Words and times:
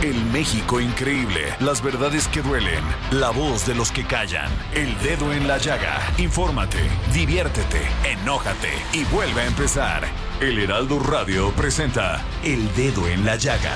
El 0.00 0.14
México 0.26 0.80
increíble, 0.80 1.56
las 1.58 1.82
verdades 1.82 2.28
que 2.28 2.40
duelen, 2.40 2.84
la 3.10 3.30
voz 3.30 3.66
de 3.66 3.74
los 3.74 3.90
que 3.90 4.04
callan, 4.04 4.48
el 4.72 4.96
dedo 5.00 5.32
en 5.32 5.48
la 5.48 5.58
llaga. 5.58 5.98
Infórmate, 6.18 6.78
diviértete, 7.12 7.80
enójate 8.04 8.70
y 8.92 9.02
vuelve 9.12 9.40
a 9.40 9.46
empezar. 9.46 10.04
El 10.40 10.60
Heraldo 10.60 11.00
Radio 11.00 11.50
presenta 11.50 12.24
El 12.44 12.72
Dedo 12.76 13.08
en 13.08 13.26
la 13.26 13.34
Llaga 13.34 13.74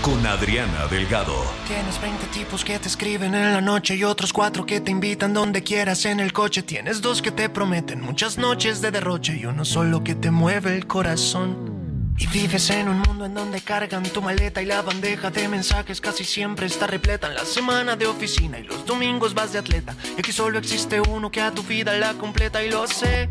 con 0.00 0.24
Adriana 0.24 0.86
Delgado. 0.86 1.34
Tienes 1.66 2.00
20 2.00 2.26
tipos 2.28 2.64
que 2.64 2.78
te 2.78 2.86
escriben 2.86 3.34
en 3.34 3.52
la 3.52 3.60
noche 3.60 3.96
y 3.96 4.04
otros 4.04 4.32
cuatro 4.32 4.64
que 4.64 4.80
te 4.80 4.92
invitan 4.92 5.34
donde 5.34 5.64
quieras 5.64 6.04
en 6.04 6.20
el 6.20 6.32
coche. 6.32 6.62
Tienes 6.62 7.02
dos 7.02 7.20
que 7.20 7.32
te 7.32 7.48
prometen 7.48 8.00
muchas 8.00 8.38
noches 8.38 8.80
de 8.80 8.92
derroche 8.92 9.36
y 9.36 9.46
uno 9.46 9.64
solo 9.64 10.04
que 10.04 10.14
te 10.14 10.30
mueve 10.30 10.76
el 10.76 10.86
corazón. 10.86 11.83
Y 12.16 12.26
vives 12.28 12.70
en 12.70 12.88
un 12.88 13.00
mundo 13.00 13.24
en 13.26 13.34
donde 13.34 13.60
cargan 13.60 14.04
tu 14.04 14.22
maleta 14.22 14.62
y 14.62 14.66
la 14.66 14.82
bandeja 14.82 15.30
de 15.30 15.48
mensajes 15.48 16.00
casi 16.00 16.24
siempre 16.24 16.66
está 16.66 16.86
repleta 16.86 17.26
en 17.26 17.34
la 17.34 17.44
semana 17.44 17.96
de 17.96 18.06
oficina 18.06 18.58
y 18.58 18.62
los 18.62 18.86
domingos 18.86 19.34
vas 19.34 19.52
de 19.52 19.58
atleta. 19.58 19.94
Y 20.16 20.20
aquí 20.20 20.32
solo 20.32 20.58
existe 20.58 21.00
uno 21.00 21.30
que 21.30 21.40
a 21.40 21.50
tu 21.50 21.62
vida 21.62 21.96
la 21.98 22.14
completa 22.14 22.62
y 22.62 22.70
lo 22.70 22.86
sé. 22.86 23.28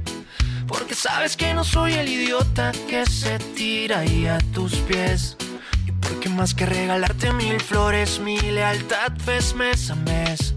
Porque 0.67 0.95
sabes 0.95 1.37
que 1.37 1.53
no 1.53 1.63
soy 1.63 1.93
el 1.93 2.09
idiota 2.09 2.71
que 2.89 3.05
se 3.05 3.39
tira 3.39 3.99
ahí 3.99 4.27
a 4.27 4.39
tus 4.53 4.75
pies. 4.75 5.37
Y 5.85 5.91
porque 5.91 6.29
más 6.29 6.53
que 6.53 6.65
regalarte 6.65 7.31
mil 7.33 7.59
flores, 7.61 8.19
mi 8.19 8.39
lealtad 8.39 9.11
ves 9.25 9.53
mes 9.55 9.89
a 9.91 9.95
mes. 9.95 10.55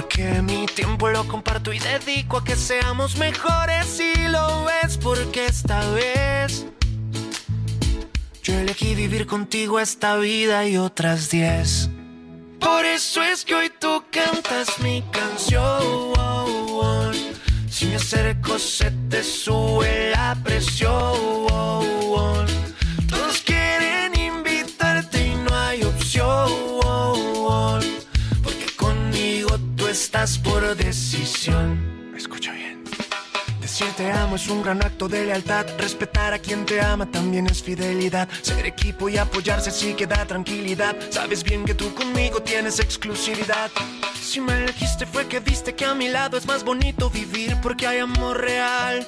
Porque 0.00 0.42
mi 0.42 0.64
tiempo 0.66 1.08
lo 1.08 1.26
comparto 1.26 1.72
y 1.72 1.80
dedico 1.80 2.36
a 2.36 2.44
que 2.44 2.54
seamos 2.54 3.16
mejores 3.16 3.98
y 3.98 4.28
lo 4.28 4.64
ves 4.64 4.96
porque 4.96 5.46
esta 5.46 5.80
vez 5.90 6.66
yo 8.44 8.54
elegí 8.54 8.94
vivir 8.94 9.26
contigo 9.26 9.80
esta 9.80 10.16
vida 10.16 10.68
y 10.68 10.76
otras 10.76 11.30
diez. 11.30 11.90
Por 12.60 12.84
eso 12.84 13.24
es 13.24 13.44
que 13.44 13.56
hoy 13.56 13.72
tú 13.76 14.04
cantas 14.12 14.78
mi 14.78 15.02
canción. 15.10 15.66
Si 17.68 17.86
me 17.86 17.96
acerco 17.96 18.56
se 18.60 18.92
te 19.10 19.24
sube 19.24 20.12
la 20.12 20.36
presión. 20.44 21.08
Estás 30.08 30.38
por 30.38 30.74
decisión. 30.74 32.14
Escucha 32.16 32.50
bien. 32.52 32.82
Decir 33.60 33.88
te 33.94 34.10
amo 34.10 34.36
es 34.36 34.48
un 34.48 34.62
gran 34.62 34.82
acto 34.82 35.06
de 35.06 35.26
lealtad. 35.26 35.66
Respetar 35.76 36.32
a 36.32 36.38
quien 36.38 36.64
te 36.64 36.80
ama 36.80 37.04
también 37.04 37.46
es 37.46 37.62
fidelidad. 37.62 38.26
Ser 38.40 38.64
equipo 38.64 39.10
y 39.10 39.18
apoyarse 39.18 39.70
sí 39.70 39.92
que 39.92 40.06
da 40.06 40.24
tranquilidad. 40.24 40.96
Sabes 41.10 41.44
bien 41.44 41.66
que 41.66 41.74
tú 41.74 41.94
conmigo 41.94 42.40
tienes 42.40 42.80
exclusividad. 42.80 43.70
Si 44.18 44.40
me 44.40 44.54
elegiste 44.64 45.04
fue 45.04 45.28
que 45.28 45.40
viste 45.40 45.74
que 45.74 45.84
a 45.84 45.94
mi 45.94 46.08
lado 46.08 46.38
es 46.38 46.46
más 46.46 46.64
bonito 46.64 47.10
vivir 47.10 47.58
porque 47.62 47.86
hay 47.86 47.98
amor 47.98 48.40
real. 48.40 49.06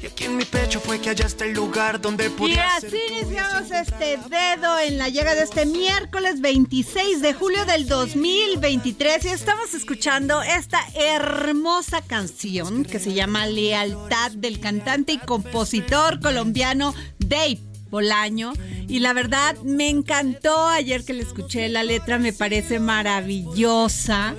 Y 0.00 0.06
aquí 0.06 0.24
en 0.24 0.36
mi 0.36 0.44
pecho 0.44 0.80
fue 0.80 1.00
que 1.00 1.08
hallaste 1.08 1.44
el 1.44 1.54
lugar 1.54 2.00
donde 2.00 2.26
Y 2.26 2.28
podía 2.30 2.76
así 2.76 2.96
iniciamos 3.10 3.70
este 3.70 4.18
dedo 4.30 4.78
en 4.78 4.96
la 4.96 5.08
llegada 5.08 5.34
de 5.34 5.42
este 5.42 5.66
miércoles 5.66 6.40
26 6.40 7.20
de 7.20 7.34
julio 7.34 7.64
del 7.64 7.88
2023 7.88 9.24
y 9.24 9.28
estamos 9.28 9.74
escuchando 9.74 10.40
esta 10.42 10.78
hermosa 10.94 12.00
canción 12.02 12.84
que 12.84 13.00
se 13.00 13.12
llama 13.12 13.46
Lealtad 13.46 14.30
del 14.32 14.60
cantante 14.60 15.12
y 15.12 15.18
compositor 15.18 16.20
colombiano 16.20 16.94
Dave 17.18 17.58
Bolaño. 17.90 18.52
Y 18.86 19.00
la 19.00 19.12
verdad 19.12 19.56
me 19.64 19.88
encantó. 19.88 20.68
Ayer 20.68 21.04
que 21.04 21.14
le 21.14 21.22
escuché 21.22 21.68
la 21.68 21.82
letra 21.82 22.18
me 22.18 22.32
parece 22.32 22.78
maravillosa 22.78 24.34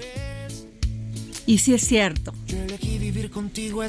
y 1.50 1.58
sí 1.58 1.74
es 1.74 1.82
cierto 1.82 2.32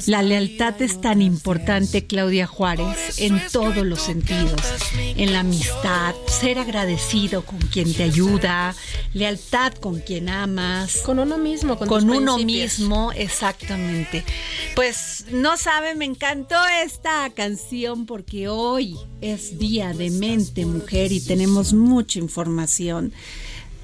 la 0.07 0.21
lealtad 0.23 0.81
es 0.81 0.99
tan 1.01 1.21
importante, 1.21 2.05
Claudia 2.05 2.47
Juárez, 2.47 3.19
en 3.19 3.41
todos 3.51 3.85
los 3.85 4.01
sentidos. 4.01 4.61
En 4.95 5.33
la 5.33 5.41
amistad, 5.41 6.15
ser 6.27 6.59
agradecido 6.59 7.45
con 7.45 7.59
quien 7.59 7.93
te 7.93 8.03
ayuda, 8.03 8.75
lealtad 9.13 9.73
con 9.73 9.99
quien 9.99 10.29
amas. 10.29 10.97
Con 10.97 11.19
uno 11.19 11.37
mismo, 11.37 11.77
con, 11.77 11.87
Con 11.87 12.07
tus 12.07 12.17
uno 12.17 12.35
principios. 12.35 12.79
mismo, 12.79 13.11
exactamente. 13.13 14.23
Pues 14.75 15.25
no 15.31 15.57
sabe, 15.57 15.95
me 15.95 16.05
encantó 16.05 16.55
esta 16.83 17.29
canción 17.29 18.05
porque 18.05 18.47
hoy 18.47 18.97
es 19.21 19.59
Día 19.59 19.93
de 19.93 20.09
Mente 20.09 20.65
Mujer 20.65 21.11
y 21.11 21.21
tenemos 21.21 21.73
mucha 21.73 22.19
información 22.19 23.13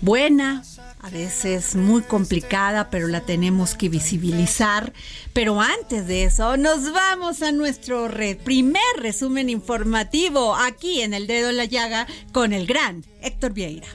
buena, 0.01 0.63
a 0.99 1.09
veces 1.09 1.75
muy 1.75 2.01
complicada, 2.01 2.89
pero 2.89 3.07
la 3.07 3.21
tenemos 3.21 3.75
que 3.75 3.89
visibilizar. 3.89 4.93
Pero 5.33 5.61
antes 5.61 6.07
de 6.07 6.23
eso, 6.23 6.57
nos 6.57 6.91
vamos 6.91 7.41
a 7.41 7.51
nuestro 7.51 8.09
primer 8.43 8.81
resumen 8.97 9.49
informativo 9.49 10.55
aquí 10.55 11.01
en 11.01 11.13
El 11.13 11.27
Dedo 11.27 11.49
en 11.49 11.57
la 11.57 11.65
Llaga 11.65 12.07
con 12.31 12.53
el 12.53 12.65
gran 12.65 13.05
Héctor 13.21 13.53
Vieira. 13.53 13.87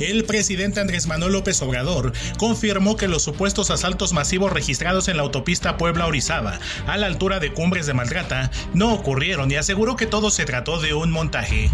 El 0.00 0.24
presidente 0.24 0.80
Andrés 0.80 1.06
Manuel 1.06 1.32
López 1.32 1.62
Obrador 1.62 2.12
confirmó 2.36 2.96
que 2.96 3.06
los 3.06 3.22
supuestos 3.22 3.70
asaltos 3.70 4.12
masivos 4.12 4.52
registrados 4.52 5.06
en 5.06 5.16
la 5.16 5.22
autopista 5.22 5.76
Puebla-Orizaba, 5.76 6.58
a 6.86 6.96
la 6.96 7.06
altura 7.06 7.38
de 7.38 7.52
Cumbres 7.52 7.86
de 7.86 7.94
Maltrata, 7.94 8.50
no 8.72 8.92
ocurrieron 8.92 9.50
y 9.52 9.56
aseguró 9.56 9.94
que 9.94 10.06
todo 10.06 10.30
se 10.30 10.44
trató 10.44 10.80
de 10.80 10.94
un 10.94 11.12
montaje. 11.12 11.70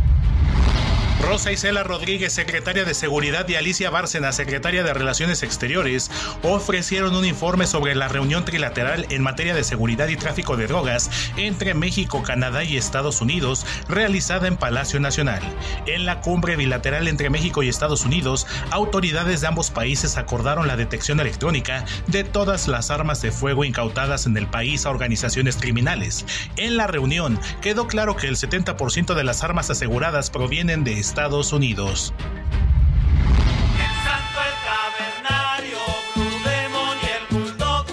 Rosa 1.22 1.52
Isela 1.52 1.82
Rodríguez, 1.82 2.32
secretaria 2.32 2.84
de 2.84 2.94
Seguridad, 2.94 3.48
y 3.48 3.54
Alicia 3.54 3.90
Bárcena, 3.90 4.32
secretaria 4.32 4.82
de 4.82 4.94
Relaciones 4.94 5.42
Exteriores, 5.42 6.10
ofrecieron 6.42 7.14
un 7.14 7.24
informe 7.24 7.66
sobre 7.66 7.94
la 7.94 8.08
reunión 8.08 8.44
trilateral 8.44 9.06
en 9.10 9.22
materia 9.22 9.54
de 9.54 9.62
seguridad 9.62 10.08
y 10.08 10.16
tráfico 10.16 10.56
de 10.56 10.66
drogas 10.66 11.10
entre 11.36 11.74
México, 11.74 12.22
Canadá 12.22 12.64
y 12.64 12.76
Estados 12.76 13.20
Unidos, 13.20 13.66
realizada 13.88 14.48
en 14.48 14.56
Palacio 14.56 14.98
Nacional. 14.98 15.40
En 15.86 16.06
la 16.06 16.20
cumbre 16.20 16.56
bilateral 16.56 17.06
entre 17.06 17.30
México 17.30 17.62
y 17.62 17.68
Estados 17.68 18.04
Unidos, 18.04 18.46
autoridades 18.70 19.40
de 19.40 19.46
ambos 19.46 19.70
países 19.70 20.16
acordaron 20.16 20.66
la 20.66 20.76
detección 20.76 21.20
electrónica 21.20 21.84
de 22.06 22.24
todas 22.24 22.66
las 22.66 22.90
armas 22.90 23.22
de 23.22 23.30
fuego 23.30 23.64
incautadas 23.64 24.26
en 24.26 24.36
el 24.36 24.46
país 24.46 24.86
a 24.86 24.90
organizaciones 24.90 25.56
criminales. 25.56 26.24
En 26.56 26.76
la 26.76 26.86
reunión 26.86 27.38
quedó 27.60 27.86
claro 27.86 28.16
que 28.16 28.26
el 28.26 28.36
70% 28.36 29.14
de 29.14 29.24
las 29.24 29.44
armas 29.44 29.70
aseguradas 29.70 30.30
provienen 30.30 30.84
de 30.84 30.98
Estados 31.10 31.52
Unidos. 31.52 32.14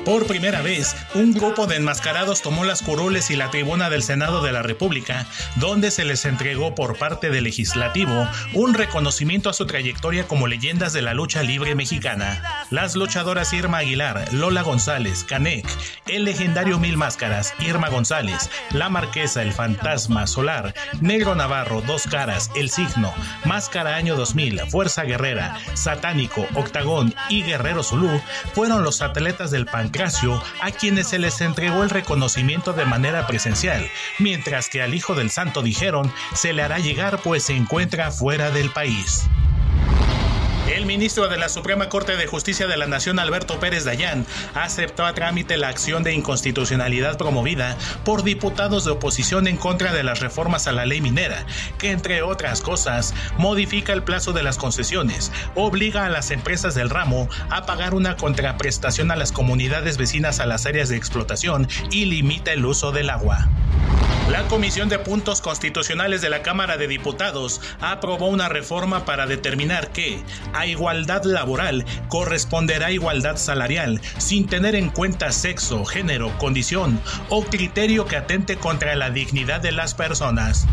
Por 0.08 0.26
primera 0.26 0.62
vez, 0.62 0.96
un 1.16 1.34
grupo 1.34 1.68
de 1.68 1.76
enmascarados 1.76 2.42
tomó 2.42 2.64
las 2.64 2.82
curules 2.82 3.30
y 3.30 3.36
la 3.36 3.52
tribuna 3.52 3.90
del 3.90 4.04
Senado 4.04 4.42
de 4.42 4.54
la 4.54 4.62
República, 4.62 5.26
donde 5.58 5.92
se 5.92 6.06
les 6.06 6.24
entregó 6.24 6.74
por 6.76 6.98
parte 6.98 7.30
del 7.30 7.44
legislativo 7.44 8.26
un 8.54 8.74
reconocimiento 8.74 9.50
a 9.50 9.54
su 9.54 9.66
trayectoria 9.66 10.26
como 10.26 10.48
leyendas 10.48 10.94
de 10.94 11.02
la 11.02 11.14
lucha 11.14 11.44
libre 11.44 11.76
mexicana. 11.76 12.42
Las 12.70 12.96
luchadoras 12.96 13.52
Irma 13.52 13.80
Aguilar, 13.80 14.32
Lola 14.32 14.62
González, 14.62 15.26
Canek, 15.26 15.68
el 16.06 16.24
legendario 16.24 16.80
Mil 16.80 16.96
Máscaras, 16.96 17.54
Irma 17.60 17.90
González, 17.90 18.50
La 18.72 18.88
Marquesa, 18.88 19.42
El 19.42 19.52
Fantasma, 19.52 20.26
Solar, 20.26 20.74
Negro 21.02 21.36
Navarro, 21.36 21.82
Dos 21.82 22.04
Caras, 22.04 22.50
El 22.56 22.70
Signo, 22.70 23.14
Máscara 23.44 23.98
Año 23.98 24.16
2000, 24.16 24.70
Fuerza 24.70 25.04
Guerrera, 25.04 25.58
Satánico, 25.74 26.48
Octagón 26.56 27.14
y 27.28 27.44
Guerrero 27.44 27.84
Zulú 27.84 28.22
fueron 28.54 28.86
los 28.86 29.02
atletas 29.02 29.52
del 29.52 29.66
A 30.62 30.72
quienes 30.72 31.08
se 31.08 31.20
les 31.20 31.42
entregó 31.42 31.84
el 31.84 31.90
reconocimiento 31.90 32.74
de 32.74 32.86
manera 32.86 33.26
presencial, 33.26 33.90
mientras 34.20 34.70
que 34.70 34.82
al 34.82 34.94
Hijo 34.94 35.16
del 35.16 35.32
Santo 35.32 35.62
dijeron 35.62 36.14
se 36.34 36.54
le 36.54 36.62
hará 36.62 36.80
llegar 36.80 37.20
pues 37.24 37.44
se 37.44 37.56
encuentra 37.56 38.12
fuera 38.12 38.52
del 38.52 38.70
país. 38.70 39.28
El 40.68 40.86
ministro 40.86 41.30
de 41.30 41.38
la 41.38 41.48
Suprema 41.48 41.88
Corte 41.88 42.18
de 42.18 42.28
Justicia 42.28 42.68
de 42.68 42.76
la 42.76 42.88
Nación, 42.88 43.20
Alberto 43.20 43.58
Pérez 43.60 43.86
Dayán, 43.86 44.26
aceptó 44.54 45.06
a 45.06 45.14
trámite 45.14 45.56
la 45.56 45.70
acción 45.70 46.04
de 46.04 46.14
inconstitucionalidad 46.14 47.18
promovida 47.18 47.78
por 48.04 48.24
diputados 48.24 48.84
de 48.84 48.92
oposición 48.92 49.48
en 49.48 49.56
contra 49.56 49.94
de 49.94 50.04
las 50.04 50.20
reformas 50.20 50.68
a 50.68 50.74
la 50.74 50.86
ley 50.86 51.00
minera, 51.00 51.46
que 51.78 51.92
entre 51.92 52.22
otras 52.22 52.60
cosas 52.60 53.14
modifica 53.38 53.94
el 53.94 54.04
plazo 54.04 54.34
de 54.34 54.44
las 54.44 54.58
concesiones, 54.58 55.32
obliga 55.56 56.06
a 56.06 56.10
las 56.10 56.32
empresas 56.32 56.76
del 56.76 56.90
ramo 56.90 57.30
a 57.50 57.66
pagar 57.66 57.94
una 57.94 58.18
contraprestación 58.18 59.10
a 59.10 59.16
las 59.16 59.32
comunidades 59.32 59.98
vecinas 59.98 60.42
a 60.42 60.46
las 60.46 60.66
áreas 60.66 60.90
de 60.90 60.98
explotación 60.98 61.70
y 61.92 62.06
limita 62.06 62.52
el 62.52 62.66
uso 62.66 62.92
del 62.92 63.10
agua. 63.10 63.48
La 64.30 64.44
Comisión 64.50 64.90
de 64.90 65.00
Puntos 65.00 65.40
Constitucionales 65.40 66.22
de 66.22 66.30
la 66.30 66.42
Cámara 66.42 66.76
de 66.76 66.90
Diputados 66.90 67.62
aprobó 67.80 68.28
una 68.28 68.50
reforma 68.50 69.06
para 69.06 69.26
determinar 69.26 69.94
que 69.94 70.22
a 70.58 70.66
igualdad 70.66 71.24
laboral 71.24 71.86
corresponderá 72.10 72.92
igualdad 72.92 73.38
salarial, 73.38 74.02
sin 74.18 74.48
tener 74.48 74.76
en 74.76 74.90
cuenta 74.90 75.32
sexo, 75.32 75.86
género, 75.86 76.38
condición 76.38 77.00
o 77.30 77.44
criterio 77.44 78.06
que 78.06 78.18
atente 78.18 78.58
contra 78.58 78.96
la 78.96 79.10
dignidad 79.10 79.62
de 79.62 79.72
las 79.72 79.94
personas. 79.94 80.68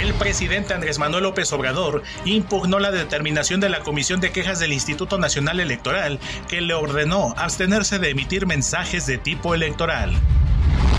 El 0.00 0.12
presidente 0.14 0.74
Andrés 0.74 0.98
Manuel 0.98 1.22
López 1.22 1.52
Obrador 1.52 2.02
impugnó 2.24 2.78
la 2.78 2.90
determinación 2.90 3.60
de 3.60 3.68
la 3.68 3.80
Comisión 3.80 4.20
de 4.20 4.32
Quejas 4.32 4.58
del 4.58 4.72
Instituto 4.72 5.18
Nacional 5.18 5.60
Electoral 5.60 6.18
que 6.48 6.60
le 6.60 6.74
ordenó 6.74 7.32
abstenerse 7.36 7.98
de 7.98 8.10
emitir 8.10 8.46
mensajes 8.46 9.06
de 9.06 9.18
tipo 9.18 9.54
electoral. 9.54 10.12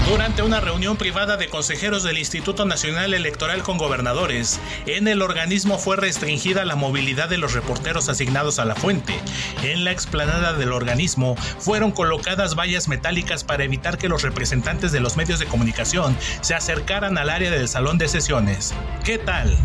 Durante 0.07 0.44
una 0.44 0.60
reunión 0.60 0.98
privada 0.98 1.36
de 1.36 1.50
consejeros 1.50 2.04
del 2.04 2.19
Instituto 2.19 2.63
Nacional 2.66 3.16
Electoral 3.16 3.63
con 3.63 3.80
gobernadores, 3.80 4.60
en 4.86 5.07
el 5.07 5.24
organismo 5.24 5.80
fue 5.80 5.96
restringida 5.96 6.63
la 6.63 6.75
movilidad 6.75 7.28
de 7.28 7.40
los 7.40 7.54
reporteros 7.54 8.07
asignados 8.07 8.60
a 8.60 8.66
la 8.66 8.75
fuente. 8.75 9.19
En 9.63 9.84
la 9.84 9.92
explanada 9.92 10.54
del 10.54 10.74
organismo 10.74 11.36
fueron 11.57 11.92
colocadas 11.92 12.54
vallas 12.54 12.88
metálicas 12.88 13.44
para 13.44 13.63
evitar 13.63 13.98
que 13.98 14.07
los 14.07 14.22
representantes 14.22 14.92
de 14.92 15.00
los 15.00 15.18
medios 15.18 15.40
de 15.40 15.48
comunicación 15.48 16.16
se 16.42 16.54
acercaran 16.54 17.18
al 17.18 17.31
área 17.31 17.50
del 17.50 17.68
salón 17.68 17.98
de 17.98 18.07
sesiones. 18.07 18.75
¿Qué 19.04 19.18
tal? 19.18 19.57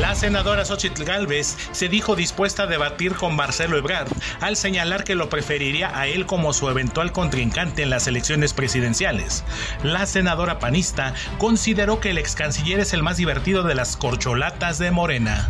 La 0.00 0.14
senadora 0.14 0.64
Xochitl 0.64 1.04
Galvez 1.04 1.56
se 1.72 1.88
dijo 1.88 2.16
dispuesta 2.16 2.64
a 2.64 2.66
debatir 2.66 3.14
con 3.14 3.34
Marcelo 3.34 3.78
Ebrard 3.78 4.12
al 4.40 4.56
señalar 4.56 5.04
que 5.04 5.14
lo 5.14 5.30
preferiría 5.30 5.98
a 5.98 6.06
él 6.06 6.26
como 6.26 6.52
su 6.52 6.68
eventual 6.68 7.12
contrincante 7.12 7.82
en 7.82 7.90
las 7.90 8.06
elecciones 8.06 8.52
presidenciales. 8.52 9.42
La 9.82 10.04
senadora 10.04 10.58
panista 10.58 11.14
consideró 11.38 12.00
que 12.00 12.10
el 12.10 12.18
ex 12.18 12.34
canciller 12.34 12.80
es 12.80 12.92
el 12.92 13.02
más 13.02 13.16
divertido 13.16 13.62
de 13.62 13.74
las 13.74 13.96
corcholatas 13.96 14.78
de 14.78 14.90
Morena. 14.90 15.48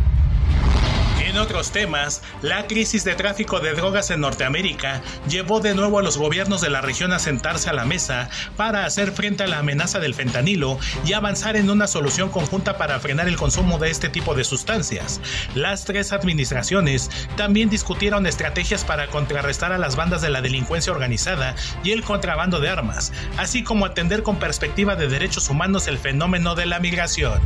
En 1.37 1.43
otros 1.43 1.71
temas, 1.71 2.23
la 2.41 2.67
crisis 2.67 3.05
de 3.05 3.15
tráfico 3.15 3.61
de 3.61 3.75
drogas 3.75 4.11
en 4.11 4.23
Norteamérica 4.23 5.03
llevó 5.29 5.61
de 5.61 5.75
nuevo 5.75 5.99
a 5.99 6.03
los 6.03 6.17
gobiernos 6.17 6.63
de 6.63 6.71
la 6.71 6.81
región 6.81 7.13
a 7.13 7.19
sentarse 7.19 7.69
a 7.69 7.75
la 7.75 7.85
mesa 7.85 8.31
para 8.57 8.87
hacer 8.87 9.13
frente 9.13 9.43
a 9.43 9.47
la 9.47 9.59
amenaza 9.59 9.99
del 9.99 10.15
fentanilo 10.15 10.79
y 11.05 11.13
avanzar 11.13 11.57
en 11.57 11.69
una 11.69 11.89
solución 11.89 12.31
conjunta 12.31 12.79
para 12.79 12.99
frenar 13.01 13.29
el 13.29 13.37
consumo 13.37 13.77
de 13.77 13.91
este 13.91 14.09
tipo 14.09 14.35
de 14.35 14.45
sustancias. 14.45 15.21
Las 15.55 15.85
tres 15.85 16.11
administraciones 16.13 17.11
también 17.37 17.69
discutieron 17.69 18.27
estrategias 18.27 18.83
para 18.85 19.09
contrarrestar 19.09 19.73
a 19.73 19.79
las 19.79 19.95
bandas 19.95 20.23
de 20.23 20.31
la 20.31 20.41
delincuencia 20.41 20.91
organizada 20.91 21.55
y 21.85 21.91
el 21.91 22.03
contrabando 22.03 22.61
de 22.61 22.71
armas, 22.71 23.13
así 23.37 23.63
como 23.63 23.85
atender 23.85 24.23
con 24.23 24.39
perspectiva 24.39 24.97
de 24.97 25.07
derechos 25.07 25.51
humanos 25.51 25.87
el 25.87 25.99
fenómeno 25.99 26.55
de 26.55 26.65
la 26.65 26.81
migración. 26.81 27.43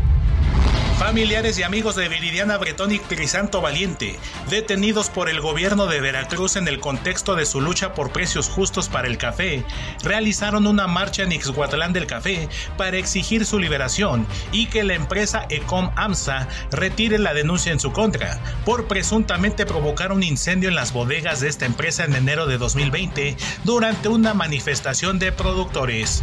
Familiares 1.00 1.58
y 1.58 1.62
amigos 1.62 1.96
de 1.96 2.10
Viridiana 2.10 2.58
Bretón 2.58 2.92
y 2.92 2.98
Crisanto 2.98 3.62
Valiente, 3.62 4.18
detenidos 4.50 5.08
por 5.08 5.30
el 5.30 5.40
gobierno 5.40 5.86
de 5.86 5.98
Veracruz 5.98 6.56
en 6.56 6.68
el 6.68 6.78
contexto 6.78 7.36
de 7.36 7.46
su 7.46 7.62
lucha 7.62 7.94
por 7.94 8.12
precios 8.12 8.50
justos 8.50 8.90
para 8.90 9.08
el 9.08 9.16
café, 9.16 9.64
realizaron 10.04 10.66
una 10.66 10.86
marcha 10.86 11.22
en 11.22 11.32
Ixhuatlán 11.32 11.94
del 11.94 12.06
Café 12.06 12.50
para 12.76 12.98
exigir 12.98 13.46
su 13.46 13.58
liberación 13.58 14.26
y 14.52 14.66
que 14.66 14.84
la 14.84 14.92
empresa 14.92 15.46
Ecom 15.48 15.90
AMSA 15.96 16.48
retire 16.70 17.18
la 17.18 17.32
denuncia 17.32 17.72
en 17.72 17.80
su 17.80 17.92
contra 17.92 18.38
por 18.66 18.86
presuntamente 18.86 19.64
provocar 19.64 20.12
un 20.12 20.22
incendio 20.22 20.68
en 20.68 20.74
las 20.74 20.92
bodegas 20.92 21.40
de 21.40 21.48
esta 21.48 21.64
empresa 21.64 22.04
en 22.04 22.14
enero 22.14 22.44
de 22.44 22.58
2020 22.58 23.38
durante 23.64 24.10
una 24.10 24.34
manifestación 24.34 25.18
de 25.18 25.32
productores. 25.32 26.22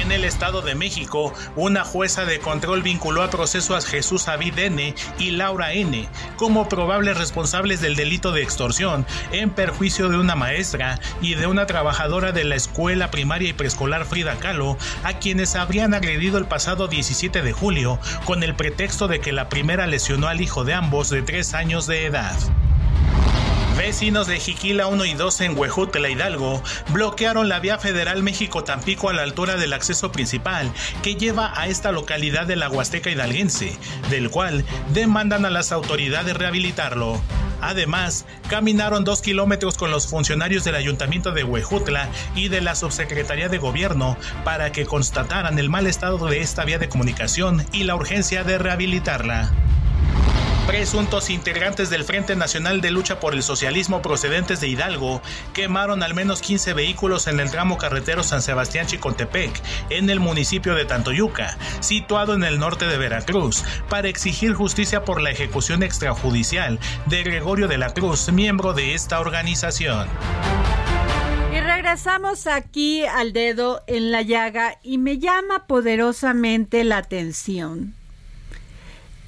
En 0.00 0.10
el 0.10 0.24
Estado 0.24 0.62
de 0.62 0.74
México, 0.74 1.34
una 1.54 1.84
jueza 1.84 2.24
de 2.24 2.38
control 2.38 2.82
vinculó 2.82 3.22
a 3.22 3.28
proceso 3.28 3.76
a 3.76 3.82
Jesús 3.82 4.24
David 4.24 4.58
N. 4.58 4.94
y 5.18 5.30
Laura 5.32 5.74
N. 5.74 6.08
como 6.36 6.66
probables 6.66 7.18
responsables 7.18 7.82
del 7.82 7.94
delito 7.94 8.32
de 8.32 8.42
extorsión 8.42 9.06
en 9.32 9.50
perjuicio 9.50 10.08
de 10.08 10.16
una 10.16 10.34
maestra 10.34 10.98
y 11.20 11.34
de 11.34 11.46
una 11.46 11.66
trabajadora 11.66 12.32
de 12.32 12.44
la 12.44 12.54
escuela 12.54 13.10
primaria 13.10 13.50
y 13.50 13.52
preescolar 13.52 14.06
Frida 14.06 14.36
Kahlo, 14.38 14.78
a 15.04 15.18
quienes 15.18 15.56
habrían 15.56 15.92
agredido 15.92 16.38
el 16.38 16.46
pasado 16.46 16.88
17 16.88 17.42
de 17.42 17.52
julio 17.52 17.98
con 18.24 18.42
el 18.42 18.54
pretexto 18.54 19.08
de 19.08 19.20
que 19.20 19.32
la 19.32 19.50
primera 19.50 19.86
lesionó 19.86 20.26
al 20.26 20.40
hijo 20.40 20.64
de 20.64 20.72
ambos 20.72 21.10
de 21.10 21.20
tres 21.20 21.52
años 21.52 21.86
de 21.86 22.06
edad. 22.06 22.34
Vecinos 23.76 24.26
de 24.26 24.38
Jiquila 24.38 24.86
1 24.86 25.04
y 25.06 25.14
2 25.14 25.40
en 25.40 25.58
Huejutla, 25.58 26.08
Hidalgo, 26.10 26.62
bloquearon 26.90 27.48
la 27.48 27.58
vía 27.58 27.78
federal 27.78 28.22
México-Tampico 28.22 29.08
a 29.08 29.12
la 29.12 29.22
altura 29.22 29.56
del 29.56 29.72
acceso 29.72 30.12
principal 30.12 30.70
que 31.02 31.14
lleva 31.14 31.58
a 31.58 31.68
esta 31.68 31.90
localidad 31.90 32.46
de 32.46 32.56
la 32.56 32.68
Huasteca 32.68 33.10
hidalguense, 33.10 33.76
del 34.10 34.30
cual 34.30 34.64
demandan 34.92 35.46
a 35.46 35.50
las 35.50 35.72
autoridades 35.72 36.36
rehabilitarlo. 36.36 37.20
Además, 37.62 38.26
caminaron 38.48 39.04
dos 39.04 39.22
kilómetros 39.22 39.76
con 39.76 39.90
los 39.90 40.06
funcionarios 40.06 40.64
del 40.64 40.74
Ayuntamiento 40.74 41.32
de 41.32 41.44
Huejutla 41.44 42.08
y 42.34 42.48
de 42.48 42.60
la 42.60 42.74
Subsecretaría 42.74 43.48
de 43.48 43.58
Gobierno 43.58 44.16
para 44.44 44.72
que 44.72 44.84
constataran 44.84 45.58
el 45.58 45.70
mal 45.70 45.86
estado 45.86 46.26
de 46.26 46.40
esta 46.40 46.64
vía 46.64 46.78
de 46.78 46.88
comunicación 46.88 47.64
y 47.72 47.84
la 47.84 47.94
urgencia 47.94 48.44
de 48.44 48.58
rehabilitarla. 48.58 49.52
Presuntos 50.66 51.28
integrantes 51.28 51.90
del 51.90 52.04
Frente 52.04 52.36
Nacional 52.36 52.80
de 52.80 52.92
Lucha 52.92 53.18
por 53.18 53.34
el 53.34 53.42
Socialismo 53.42 54.00
procedentes 54.00 54.60
de 54.60 54.68
Hidalgo 54.68 55.20
quemaron 55.52 56.04
al 56.04 56.14
menos 56.14 56.40
15 56.40 56.72
vehículos 56.72 57.26
en 57.26 57.40
el 57.40 57.50
tramo 57.50 57.78
carretero 57.78 58.22
San 58.22 58.42
Sebastián 58.42 58.86
Chicontepec, 58.86 59.50
en 59.90 60.08
el 60.08 60.20
municipio 60.20 60.74
de 60.74 60.84
Tantoyuca, 60.84 61.58
situado 61.80 62.34
en 62.34 62.44
el 62.44 62.60
norte 62.60 62.86
de 62.86 62.96
Veracruz, 62.96 63.64
para 63.88 64.08
exigir 64.08 64.54
justicia 64.54 65.04
por 65.04 65.20
la 65.20 65.32
ejecución 65.32 65.82
extrajudicial 65.82 66.78
de 67.06 67.24
Gregorio 67.24 67.66
de 67.66 67.78
la 67.78 67.92
Cruz, 67.92 68.30
miembro 68.32 68.72
de 68.72 68.94
esta 68.94 69.18
organización. 69.18 70.06
Y 71.52 71.58
regresamos 71.60 72.46
aquí 72.46 73.04
al 73.04 73.32
dedo 73.32 73.82
en 73.88 74.12
la 74.12 74.22
llaga 74.22 74.78
y 74.82 74.98
me 74.98 75.18
llama 75.18 75.66
poderosamente 75.66 76.84
la 76.84 76.98
atención 76.98 77.96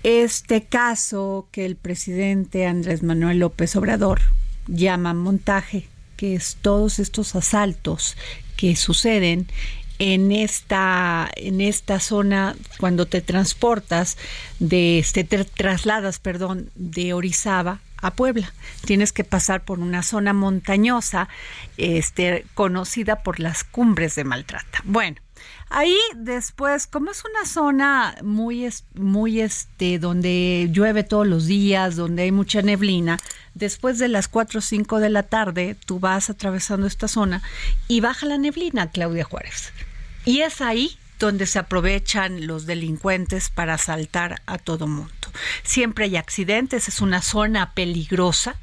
este 0.05 0.63
caso 0.65 1.49
que 1.51 1.65
el 1.65 1.77
presidente 1.77 2.67
Andrés 2.67 3.03
Manuel 3.03 3.39
López 3.39 3.75
Obrador 3.75 4.21
llama 4.69 5.15
montaje, 5.15 5.89
que 6.17 6.35
es 6.35 6.59
todos 6.61 6.99
estos 6.99 7.35
asaltos 7.35 8.17
que 8.57 8.77
suceden 8.77 9.49
en 9.99 10.31
esta 10.31 11.31
en 11.37 11.61
esta 11.61 12.01
zona 12.01 12.55
cuando 12.79 13.07
te 13.07 13.23
transportas 13.23 14.19
de 14.59 14.99
este 14.99 15.25
te 15.25 15.45
trasladas, 15.45 16.19
perdón, 16.19 16.71
de 16.75 17.15
Orizaba 17.15 17.81
a 17.97 18.11
Puebla. 18.11 18.53
Tienes 18.85 19.13
que 19.13 19.25
pasar 19.25 19.65
por 19.65 19.79
una 19.79 20.03
zona 20.03 20.35
montañosa 20.35 21.29
este 21.79 22.45
conocida 22.55 23.23
por 23.23 23.41
las 23.41 23.65
cumbres 23.65 24.15
de 24.17 24.25
Maltrata. 24.25 24.83
Bueno, 24.85 25.24
Ahí 25.77 25.99
después, 26.15 26.87
como 26.87 27.11
es 27.11 27.25
una 27.25 27.45
zona 27.45 28.15
muy, 28.23 28.73
muy 28.95 29.41
este, 29.41 29.99
donde 29.99 30.69
llueve 30.71 31.03
todos 31.03 31.27
los 31.27 31.47
días, 31.47 31.97
donde 31.97 32.23
hay 32.23 32.31
mucha 32.31 32.63
neblina, 32.63 33.19
después 33.55 33.99
de 33.99 34.07
las 34.07 34.29
4 34.29 34.61
o 34.61 34.63
5 34.63 35.01
de 35.01 35.11
la 35.11 35.25
tarde, 35.25 35.77
tú 35.85 35.99
vas 35.99 36.31
atravesando 36.31 36.87
esta 36.87 37.09
zona 37.09 37.43
y 37.89 38.01
baja 38.01 38.25
la 38.25 38.39
neblina, 38.39 38.93
Claudia 38.93 39.25
Juárez. 39.25 39.73
Y 40.25 40.43
es 40.43 40.61
ahí 40.61 40.97
donde 41.19 41.45
se 41.45 41.59
aprovechan 41.59 42.47
los 42.47 42.67
delincuentes 42.67 43.49
para 43.49 43.75
asaltar 43.75 44.43
a 44.47 44.59
todo 44.59 44.87
mundo. 44.87 45.13
Siempre 45.65 46.05
hay 46.05 46.17
accidentes, 46.17 46.87
es 46.87 47.01
una 47.01 47.21
zona 47.21 47.75
peligrosa 47.75 48.55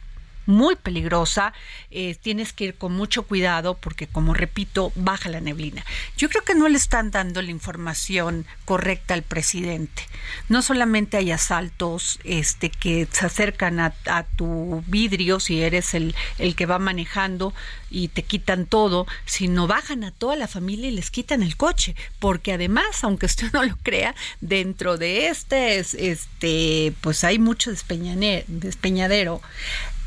muy 0.52 0.76
peligrosa, 0.76 1.54
eh, 1.90 2.16
tienes 2.22 2.54
que 2.54 2.66
ir 2.66 2.76
con 2.76 2.94
mucho 2.94 3.24
cuidado 3.24 3.76
porque, 3.76 4.08
como 4.08 4.34
repito, 4.34 4.92
baja 4.96 5.30
la 5.30 5.42
neblina. 5.42 5.84
Yo 6.18 6.30
creo 6.30 6.44
que 6.44 6.56
no 6.56 6.68
le 6.68 6.78
están 6.78 7.12
dando 7.12 7.42
la 7.42 7.52
información 7.52 8.46
correcta 8.66 9.14
al 9.14 9.24
presidente. 9.24 10.04
No 10.50 10.62
solamente 10.62 11.18
hay 11.18 11.32
asaltos 11.32 12.20
este, 12.24 12.70
que 12.70 13.08
se 13.12 13.26
acercan 13.26 13.80
a, 13.80 13.92
tu 14.36 14.84
vidrio 14.88 15.40
si 15.40 15.62
eres 15.62 15.94
el, 15.94 16.16
el 16.38 16.56
que 16.56 16.66
va 16.66 16.80
manejando 16.80 17.54
y 17.90 18.08
te 18.08 18.24
quitan 18.24 18.66
todo, 18.66 19.06
sino 19.26 19.68
bajan 19.68 20.04
a 20.04 20.12
toda 20.12 20.36
la 20.36 20.48
familia 20.48 20.90
y 20.90 20.92
les 20.92 21.12
quitan 21.12 21.44
el 21.44 21.58
coche, 21.58 21.96
porque 22.20 22.54
además, 22.54 23.04
aunque 23.04 23.26
usted 23.26 23.52
no 23.54 23.64
lo 23.64 23.78
crea, 23.84 24.16
dentro 24.40 24.98
de 24.98 25.28
este, 25.28 25.80
este 25.80 26.94
pues 27.02 27.24
hay 27.24 27.40
mucho 27.40 27.72
despeñadero 27.72 29.42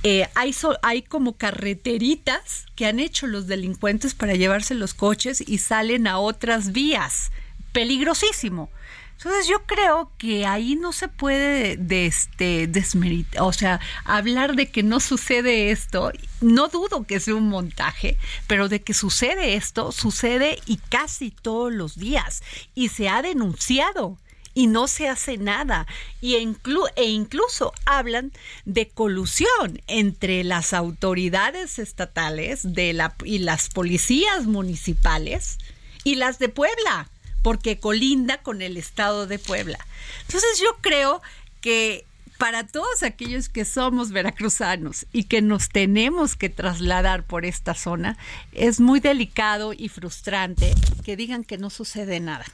eh, 0.07 0.29
hay, 0.35 0.55
hay 0.83 1.01
como 1.01 1.39
carreteritas 1.39 2.67
que 2.77 2.85
han 2.85 3.01
hecho 3.01 3.27
los 3.27 3.47
delincuentes 3.47 4.15
para 4.15 4.35
llevarse 4.35 4.75
los 4.75 4.93
coches 4.93 5.43
y 5.47 5.57
salen 5.59 6.07
a 6.07 6.19
otras 6.19 6.73
vías. 6.73 7.33
Peligrosísimo. 7.73 8.71
Entonces 9.17 9.47
yo 9.47 9.65
creo 9.65 10.13
que 10.19 10.45
ahí 10.45 10.77
no 10.77 10.93
se 10.93 11.09
puede 11.09 11.79
de 11.79 12.05
este 12.05 12.67
desmeritar, 12.67 13.43
o 13.43 13.53
sea, 13.55 13.81
hablar 14.05 14.55
de 14.55 14.71
que 14.71 14.83
no 14.83 15.01
sucede 15.01 15.71
esto, 15.71 16.13
no 16.43 16.69
dudo 16.69 17.07
que 17.07 17.21
sea 17.21 17.37
un 17.37 17.49
montaje, 17.49 18.19
pero 18.47 18.69
de 18.69 18.83
que 18.83 18.93
sucede 18.93 19.55
esto, 19.55 19.93
sucede 19.93 20.59
y 20.67 20.77
casi 20.77 21.31
todos 21.31 21.73
los 21.73 21.97
días 21.97 22.43
y 22.75 22.91
se 22.91 23.09
ha 23.09 23.23
denunciado 23.23 24.19
y 24.55 24.69
no 24.69 24.89
se 24.89 25.09
hace 25.09 25.37
nada. 25.37 25.87
Y 26.21 26.37
e 26.37 27.05
incluso 27.05 27.73
hablan 27.85 28.33
de 28.65 28.89
colusión 28.89 29.83
entre 29.87 30.45
las 30.45 30.73
autoridades 30.73 31.79
estatales 31.79 32.75
de 32.75 32.93
la, 32.93 33.15
y 33.25 33.39
las 33.39 33.69
policías 33.69 34.47
municipales 34.47 35.59
y 36.05 36.15
las 36.15 36.39
de 36.39 36.49
Puebla, 36.49 37.09
porque 37.43 37.79
colinda 37.79 38.39
con 38.39 38.63
el 38.63 38.77
estado 38.77 39.27
de 39.27 39.39
Puebla. 39.39 39.79
Entonces 40.23 40.61
yo 40.61 40.77
creo 40.81 41.21
que 41.61 42.05
para 42.39 42.67
todos 42.67 43.03
aquellos 43.03 43.49
que 43.49 43.65
somos 43.65 44.11
veracruzanos 44.11 45.07
y 45.13 45.25
que 45.25 45.41
nos 45.41 45.69
tenemos 45.69 46.37
que 46.37 46.49
trasladar 46.49 47.25
por 47.25 47.45
esta 47.45 47.75
zona, 47.75 48.19
es 48.53 48.81
muy 48.81 49.01
delicado 49.01 49.73
y 49.73 49.89
frustrante 49.89 50.75
que 51.05 51.17
digan 51.17 51.45
que 51.45 51.59
no 51.59 51.71
sucede 51.71 52.21
nada. 52.21 52.45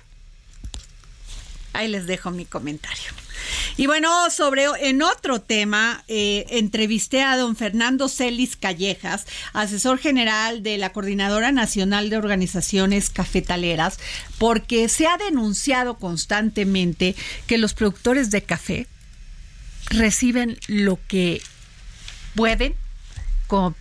Ahí 1.72 1.88
les 1.88 2.06
dejo 2.06 2.30
mi 2.30 2.44
comentario. 2.44 3.12
Y 3.76 3.86
bueno, 3.86 4.30
sobre 4.30 4.64
en 4.80 5.02
otro 5.02 5.40
tema, 5.40 6.04
eh, 6.08 6.44
entrevisté 6.50 7.22
a 7.22 7.36
don 7.36 7.56
Fernando 7.56 8.08
Celis 8.08 8.56
Callejas, 8.56 9.26
asesor 9.52 9.98
general 9.98 10.62
de 10.62 10.78
la 10.78 10.92
Coordinadora 10.92 11.52
Nacional 11.52 12.10
de 12.10 12.16
Organizaciones 12.16 13.10
Cafetaleras, 13.10 13.98
porque 14.38 14.88
se 14.88 15.06
ha 15.06 15.16
denunciado 15.16 15.98
constantemente 15.98 17.14
que 17.46 17.58
los 17.58 17.74
productores 17.74 18.30
de 18.30 18.42
café 18.42 18.86
reciben 19.88 20.58
lo 20.66 20.98
que 21.08 21.40
pueden 22.34 22.74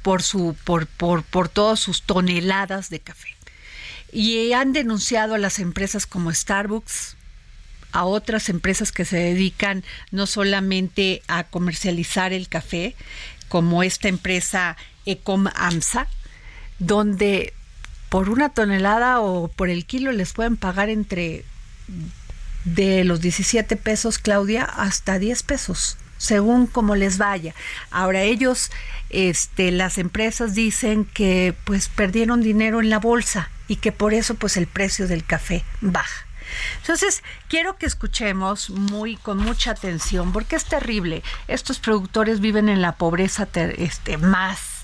por 0.01 0.23
su 0.23 0.55
por, 0.63 0.87
por, 0.87 1.23
por 1.23 1.49
todas 1.49 1.79
sus 1.79 2.01
toneladas 2.01 2.89
de 2.89 2.99
café. 2.99 3.27
Y 4.11 4.53
han 4.53 4.73
denunciado 4.73 5.35
a 5.35 5.37
las 5.37 5.59
empresas 5.59 6.07
como 6.07 6.33
Starbucks, 6.33 7.15
a 7.91 8.05
otras 8.05 8.49
empresas 8.49 8.91
que 8.91 9.05
se 9.05 9.17
dedican 9.17 9.83
no 10.11 10.27
solamente 10.27 11.21
a 11.27 11.43
comercializar 11.43 12.33
el 12.33 12.47
café, 12.47 12.95
como 13.47 13.83
esta 13.83 14.07
empresa 14.07 14.77
Ecom 15.05 15.47
AMSA, 15.55 16.07
donde 16.77 17.53
por 18.09 18.29
una 18.29 18.49
tonelada 18.49 19.19
o 19.19 19.47
por 19.49 19.69
el 19.69 19.85
kilo 19.85 20.11
les 20.11 20.33
pueden 20.33 20.57
pagar 20.57 20.89
entre 20.89 21.45
de 22.65 23.03
los 23.03 23.21
17 23.21 23.75
pesos, 23.75 24.19
Claudia, 24.19 24.63
hasta 24.63 25.19
10 25.19 25.43
pesos, 25.43 25.97
según 26.17 26.67
como 26.67 26.95
les 26.95 27.17
vaya. 27.17 27.55
Ahora 27.89 28.21
ellos, 28.21 28.71
este, 29.09 29.71
las 29.71 29.97
empresas 29.97 30.53
dicen 30.53 31.05
que 31.05 31.55
pues 31.63 31.89
perdieron 31.89 32.41
dinero 32.41 32.81
en 32.81 32.89
la 32.89 32.99
bolsa 32.99 33.49
y 33.67 33.77
que 33.77 33.91
por 33.91 34.13
eso 34.13 34.35
pues 34.35 34.57
el 34.57 34.67
precio 34.67 35.07
del 35.07 35.23
café 35.23 35.63
baja. 35.81 36.28
Entonces, 36.81 37.23
quiero 37.47 37.77
que 37.77 37.85
escuchemos 37.85 38.69
muy 38.69 39.17
con 39.17 39.37
mucha 39.37 39.71
atención 39.71 40.31
porque 40.31 40.55
es 40.55 40.65
terrible. 40.65 41.23
Estos 41.47 41.79
productores 41.79 42.39
viven 42.39 42.69
en 42.69 42.81
la 42.81 42.93
pobreza 42.93 43.47
este, 43.53 44.17
más 44.17 44.78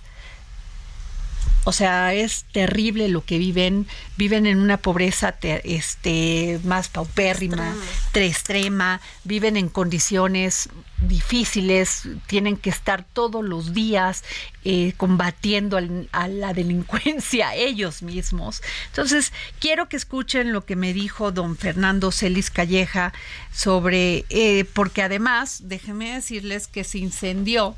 o 1.66 1.72
sea, 1.72 2.14
es 2.14 2.46
terrible 2.52 3.10
lo 3.10 3.26
que 3.26 3.40
viven, 3.40 3.88
viven 4.18 4.46
en 4.46 4.60
una 4.60 4.78
pobreza 4.78 5.36
este 5.42 6.60
más 6.64 6.90
paupérrima, 6.90 7.74
extrema. 8.14 8.26
extrema, 8.26 9.02
viven 9.24 9.58
en 9.58 9.70
condiciones 9.70 10.70
difíciles, 11.08 12.04
tienen 12.28 12.56
que 12.56 12.70
estar 12.70 13.04
todos 13.04 13.44
los 13.44 13.74
días 13.74 14.24
eh, 14.64 14.94
combatiendo 14.96 15.80
a 16.12 16.28
la 16.28 16.54
delincuencia 16.54 17.56
ellos 17.56 18.04
mismos. 18.04 18.62
Entonces, 18.88 19.34
quiero 19.60 19.90
que 19.90 19.98
escuchen 19.98 20.54
lo 20.54 20.66
que 20.66 20.76
me 20.76 20.94
dijo 20.94 21.32
don 21.32 21.58
Fernando 21.58 22.12
Celis 22.12 22.52
Calleja 22.52 23.12
sobre, 23.52 24.26
eh, 24.30 24.66
porque 24.74 25.02
además, 25.02 25.62
déjenme 25.64 26.14
decirles 26.14 26.68
que 26.68 26.84
se 26.84 27.00
incendió 27.00 27.76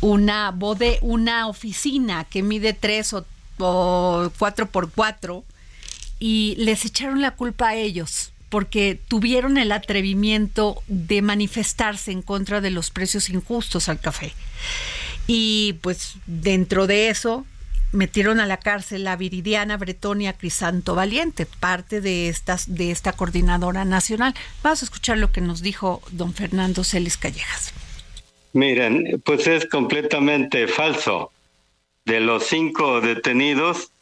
una 0.00 0.50
bode, 0.50 0.98
una 1.02 1.46
oficina 1.48 2.24
que 2.24 2.42
mide 2.42 2.72
3 2.72 3.14
o, 3.14 3.26
o 3.58 4.30
4 4.38 4.66
por 4.70 4.90
4 4.90 5.44
y 6.18 6.54
les 6.58 6.84
echaron 6.84 7.20
la 7.22 7.32
culpa 7.32 7.68
a 7.68 7.74
ellos 7.74 8.32
porque 8.50 9.00
tuvieron 9.08 9.56
el 9.58 9.72
atrevimiento 9.72 10.82
de 10.88 11.22
manifestarse 11.22 12.10
en 12.10 12.20
contra 12.20 12.60
de 12.60 12.70
los 12.70 12.90
precios 12.90 13.30
injustos 13.30 13.88
al 13.88 14.00
café. 14.00 14.34
Y 15.26 15.74
pues 15.82 16.14
dentro 16.26 16.88
de 16.88 17.08
eso 17.08 17.46
metieron 17.92 18.40
a 18.40 18.46
la 18.46 18.58
cárcel 18.58 19.06
a 19.06 19.16
Viridiana 19.16 19.76
Bretonia 19.76 20.32
Crisanto 20.32 20.94
Valiente, 20.96 21.46
parte 21.46 22.00
de 22.00 22.28
estas 22.28 22.74
de 22.74 22.90
esta 22.90 23.12
coordinadora 23.12 23.84
nacional. 23.84 24.34
Vamos 24.62 24.82
a 24.82 24.84
escuchar 24.84 25.18
lo 25.18 25.30
que 25.30 25.40
nos 25.40 25.60
dijo 25.60 26.02
don 26.10 26.34
Fernando 26.34 26.82
Celis 26.82 27.16
Callejas. 27.16 27.72
Miren, 28.52 29.20
pues 29.24 29.46
es 29.46 29.66
completamente 29.66 30.66
falso. 30.66 31.32
De 32.04 32.20
los 32.20 32.44
cinco 32.46 33.00
detenidos, 33.00 33.92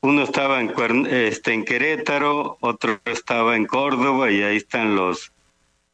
uno 0.00 0.22
estaba 0.22 0.60
en, 0.60 1.06
este, 1.06 1.54
en 1.54 1.64
Querétaro, 1.64 2.58
otro 2.60 3.00
estaba 3.04 3.56
en 3.56 3.66
Córdoba 3.66 4.30
y 4.30 4.42
ahí 4.42 4.56
están 4.56 4.94
los, 4.94 5.32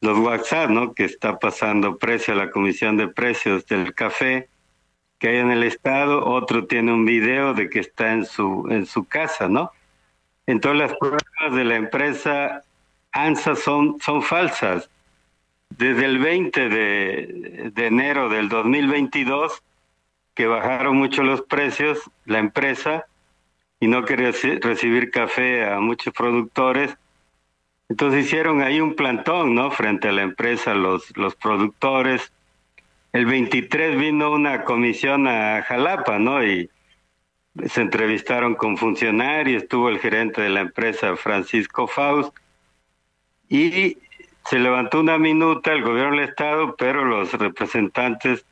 los 0.01 0.17
WhatsApp, 0.17 0.69
¿no? 0.69 0.93
Que 0.93 1.05
está 1.05 1.39
pasando 1.39 1.97
precio 1.97 2.33
a 2.33 2.37
la 2.37 2.51
Comisión 2.51 2.97
de 2.97 3.07
Precios 3.07 3.65
del 3.67 3.93
Café 3.93 4.49
que 5.23 5.29
hay 5.29 5.37
en 5.37 5.51
el 5.51 5.63
estado, 5.63 6.25
otro 6.25 6.67
tiene 6.67 6.91
un 6.91 7.05
video 7.05 7.53
de 7.53 7.69
que 7.69 7.79
está 7.79 8.11
en 8.11 8.25
su 8.25 8.67
en 8.69 8.85
su 8.85 9.05
casa, 9.05 9.47
¿no? 9.47 9.71
Entonces 10.47 10.81
las 10.81 10.97
pruebas 10.97 11.55
de 11.55 11.63
la 11.63 11.77
empresa 11.77 12.61
ANSA 13.13 13.55
son 13.55 14.01
son 14.01 14.21
falsas. 14.21 14.89
Desde 15.77 16.05
el 16.05 16.19
20 16.19 16.69
de, 16.69 17.71
de 17.73 17.87
enero 17.87 18.29
del 18.29 18.47
2022 18.49 19.63
que 20.35 20.47
bajaron 20.47 20.97
mucho 20.97 21.23
los 21.23 21.41
precios, 21.41 21.99
la 22.25 22.39
empresa 22.39 23.05
y 23.79 23.87
no 23.87 24.05
quería 24.05 24.31
recibir 24.61 25.11
café 25.11 25.65
a 25.65 25.79
muchos 25.79 26.13
productores. 26.13 26.95
Entonces 27.89 28.25
hicieron 28.25 28.61
ahí 28.61 28.79
un 28.79 28.95
plantón, 28.95 29.55
¿no? 29.55 29.71
Frente 29.71 30.07
a 30.07 30.13
la 30.13 30.21
empresa, 30.21 30.73
los, 30.73 31.15
los 31.17 31.35
productores. 31.35 32.31
El 33.11 33.25
23 33.25 33.97
vino 33.97 34.31
una 34.31 34.63
comisión 34.63 35.27
a 35.27 35.61
Jalapa, 35.63 36.17
¿no? 36.17 36.43
Y 36.43 36.69
se 37.65 37.81
entrevistaron 37.81 38.55
con 38.55 38.77
funcionarios, 38.77 39.63
estuvo 39.63 39.89
el 39.89 39.99
gerente 39.99 40.41
de 40.41 40.49
la 40.49 40.61
empresa, 40.61 41.15
Francisco 41.15 41.87
Faust, 41.87 42.35
y 43.49 43.97
se 44.45 44.59
levantó 44.59 44.99
una 44.99 45.17
minuta 45.17 45.71
el 45.71 45.83
gobierno 45.83 46.17
del 46.17 46.29
Estado, 46.29 46.75
pero 46.75 47.05
los 47.05 47.33
representantes 47.33 48.45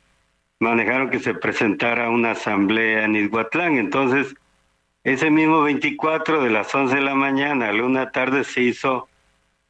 manejaron 0.58 1.10
que 1.10 1.18
se 1.18 1.34
presentara 1.34 2.08
una 2.08 2.32
asamblea 2.32 3.04
en 3.04 3.16
Izhuatlán. 3.16 3.78
Entonces, 3.78 4.34
ese 5.04 5.30
mismo 5.30 5.62
24 5.62 6.42
de 6.42 6.50
las 6.50 6.74
11 6.74 6.94
de 6.94 7.00
la 7.02 7.14
mañana 7.14 7.68
a 7.68 7.72
la 7.72 7.84
una 7.84 8.10
tarde 8.12 8.44
se 8.44 8.62
hizo 8.62 9.08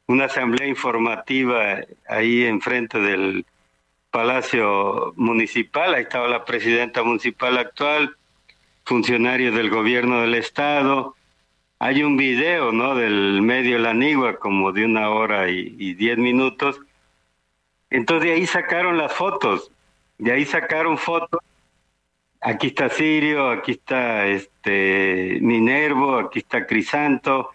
una 0.05 0.25
asamblea 0.25 0.67
informativa 0.67 1.77
ahí 2.07 2.43
enfrente 2.43 2.99
del 2.99 3.45
Palacio 4.11 5.13
Municipal, 5.15 5.95
ahí 5.95 6.03
estaba 6.03 6.27
la 6.27 6.45
presidenta 6.45 7.01
municipal 7.01 7.57
actual, 7.57 8.15
funcionarios 8.85 9.55
del 9.55 9.71
gobierno 9.71 10.21
del 10.21 10.35
estado, 10.35 11.15
hay 11.83 12.01
un 12.01 12.15
video, 12.15 12.71
¿no? 12.71 12.95
Del 12.95 13.41
medio 13.41 13.77
La 13.77 13.93
Nigua, 13.93 14.37
como 14.37 14.71
de 14.71 14.85
una 14.85 15.09
hora 15.09 15.49
y, 15.49 15.93
diez 15.95 16.17
minutos. 16.17 16.79
Entonces 17.89 18.29
de 18.29 18.35
ahí 18.35 18.47
sacaron 18.47 18.97
las 18.97 19.11
fotos, 19.11 19.69
de 20.17 20.31
ahí 20.31 20.45
sacaron 20.45 20.97
fotos. 20.97 21.41
Aquí 22.39 22.67
está 22.67 22.87
Sirio, 22.87 23.49
aquí 23.49 23.73
está 23.73 24.27
este 24.27 25.39
Minervo, 25.41 26.19
aquí 26.19 26.39
está 26.39 26.65
Crisanto, 26.65 27.49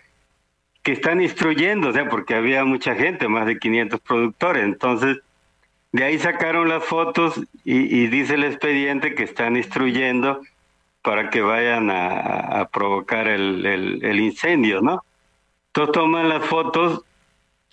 que 0.83 0.93
están 0.93 1.23
instruyendo, 1.23 1.89
o 1.89 1.93
sea, 1.95 2.11
porque 2.11 2.35
había 2.35 2.67
mucha 2.67 2.95
gente, 2.95 3.29
más 3.29 3.47
de 3.47 3.59
500 3.59 3.99
productores. 4.01 4.63
Entonces, 4.63 5.23
de 5.93 6.05
ahí 6.05 6.19
sacaron 6.19 6.69
las 6.69 6.85
fotos 6.85 7.41
y, 7.65 7.79
y 8.03 8.09
dice 8.09 8.35
el 8.35 8.45
expediente 8.45 9.15
que 9.15 9.23
están 9.23 9.57
instruyendo 9.57 10.43
para 11.09 11.31
que 11.31 11.41
vayan 11.41 11.89
a, 11.91 12.69
provocar 12.71 13.29
el, 13.29 14.21
incendio, 14.21 14.83
¿no? 14.83 15.03
Entonces 15.69 15.95
toman 15.95 16.29
las 16.29 16.45
fotos 16.45 17.03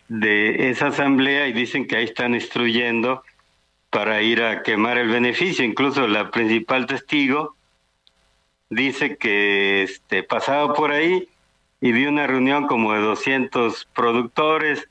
de 0.08 0.70
esa 0.70 0.88
asamblea 0.88 1.46
y 1.50 1.52
dicen 1.52 1.86
que 1.86 1.98
ahí 1.98 2.06
están 2.06 2.34
instruyendo 2.34 3.24
para 3.90 4.22
ir 4.22 4.42
a 4.42 4.64
quemar 4.64 4.98
el 4.98 5.10
beneficio. 5.10 5.66
Incluso 5.66 6.08
la 6.08 6.32
principal 6.32 6.86
testigo 6.86 7.58
dice 8.70 9.18
que 9.18 9.84
este, 9.84 10.24
pasaba 10.24 10.74
por 10.74 10.94
ahí 10.94 11.28
y 11.82 11.92
vi 11.92 12.06
una 12.06 12.28
reunión 12.28 12.68
como 12.68 12.94
de 12.94 13.02
200 13.02 13.90
productores 13.94 14.88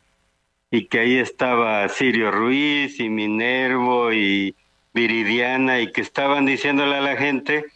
y 0.71 0.85
que 0.89 0.99
ahí 0.99 1.17
estaba 1.17 1.89
Sirio 1.89 2.31
Ruiz 2.31 3.01
y 3.01 3.09
Minervo 3.09 4.13
y 4.13 4.55
Viridiana 4.93 5.81
y 5.81 5.93
que 5.93 6.03
estaban 6.03 6.45
diciéndole 6.45 6.97
a 6.97 7.01
la 7.01 7.17
gente 7.17 7.73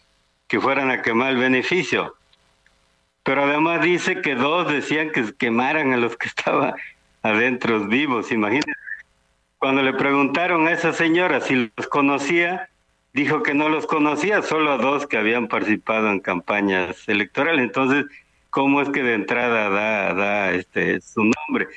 que 0.49 0.59
fueran 0.59 0.91
a 0.91 1.01
quemar 1.01 1.29
el 1.31 1.37
beneficio. 1.37 2.15
Pero 3.23 3.43
además 3.45 3.81
dice 3.81 4.21
que 4.21 4.35
dos 4.35 4.67
decían 4.67 5.11
que 5.11 5.33
quemaran 5.37 5.93
a 5.93 5.97
los 5.97 6.17
que 6.17 6.27
estaban 6.27 6.73
adentro 7.21 7.87
vivos. 7.87 8.31
Imagínense. 8.31 8.73
Cuando 9.59 9.83
le 9.83 9.93
preguntaron 9.93 10.67
a 10.67 10.71
esa 10.71 10.91
señora 10.91 11.39
si 11.39 11.71
los 11.75 11.87
conocía, 11.87 12.69
dijo 13.13 13.43
que 13.43 13.53
no 13.53 13.69
los 13.69 13.85
conocía, 13.85 14.41
solo 14.41 14.71
a 14.71 14.77
dos 14.77 15.05
que 15.05 15.17
habían 15.17 15.47
participado 15.47 16.09
en 16.09 16.19
campañas 16.19 17.07
electorales. 17.07 17.63
Entonces, 17.63 18.05
¿cómo 18.49 18.81
es 18.81 18.89
que 18.89 19.03
de 19.03 19.13
entrada 19.13 19.69
da, 19.69 20.13
da 20.13 20.51
este, 20.51 20.99
su 21.01 21.25
nombre? 21.25 21.67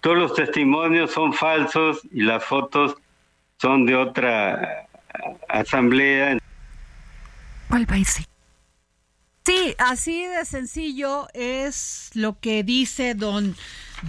Todos 0.00 0.18
los 0.18 0.34
testimonios 0.34 1.12
son 1.12 1.32
falsos 1.32 2.02
y 2.12 2.22
las 2.22 2.44
fotos 2.44 2.96
son 3.56 3.86
de 3.86 3.96
otra 3.96 4.86
asamblea. 5.48 6.38
Sí, 9.48 9.74
así 9.78 10.26
de 10.26 10.44
sencillo 10.44 11.28
es 11.32 12.10
lo 12.12 12.38
que 12.38 12.62
dice 12.62 13.14
don, 13.14 13.56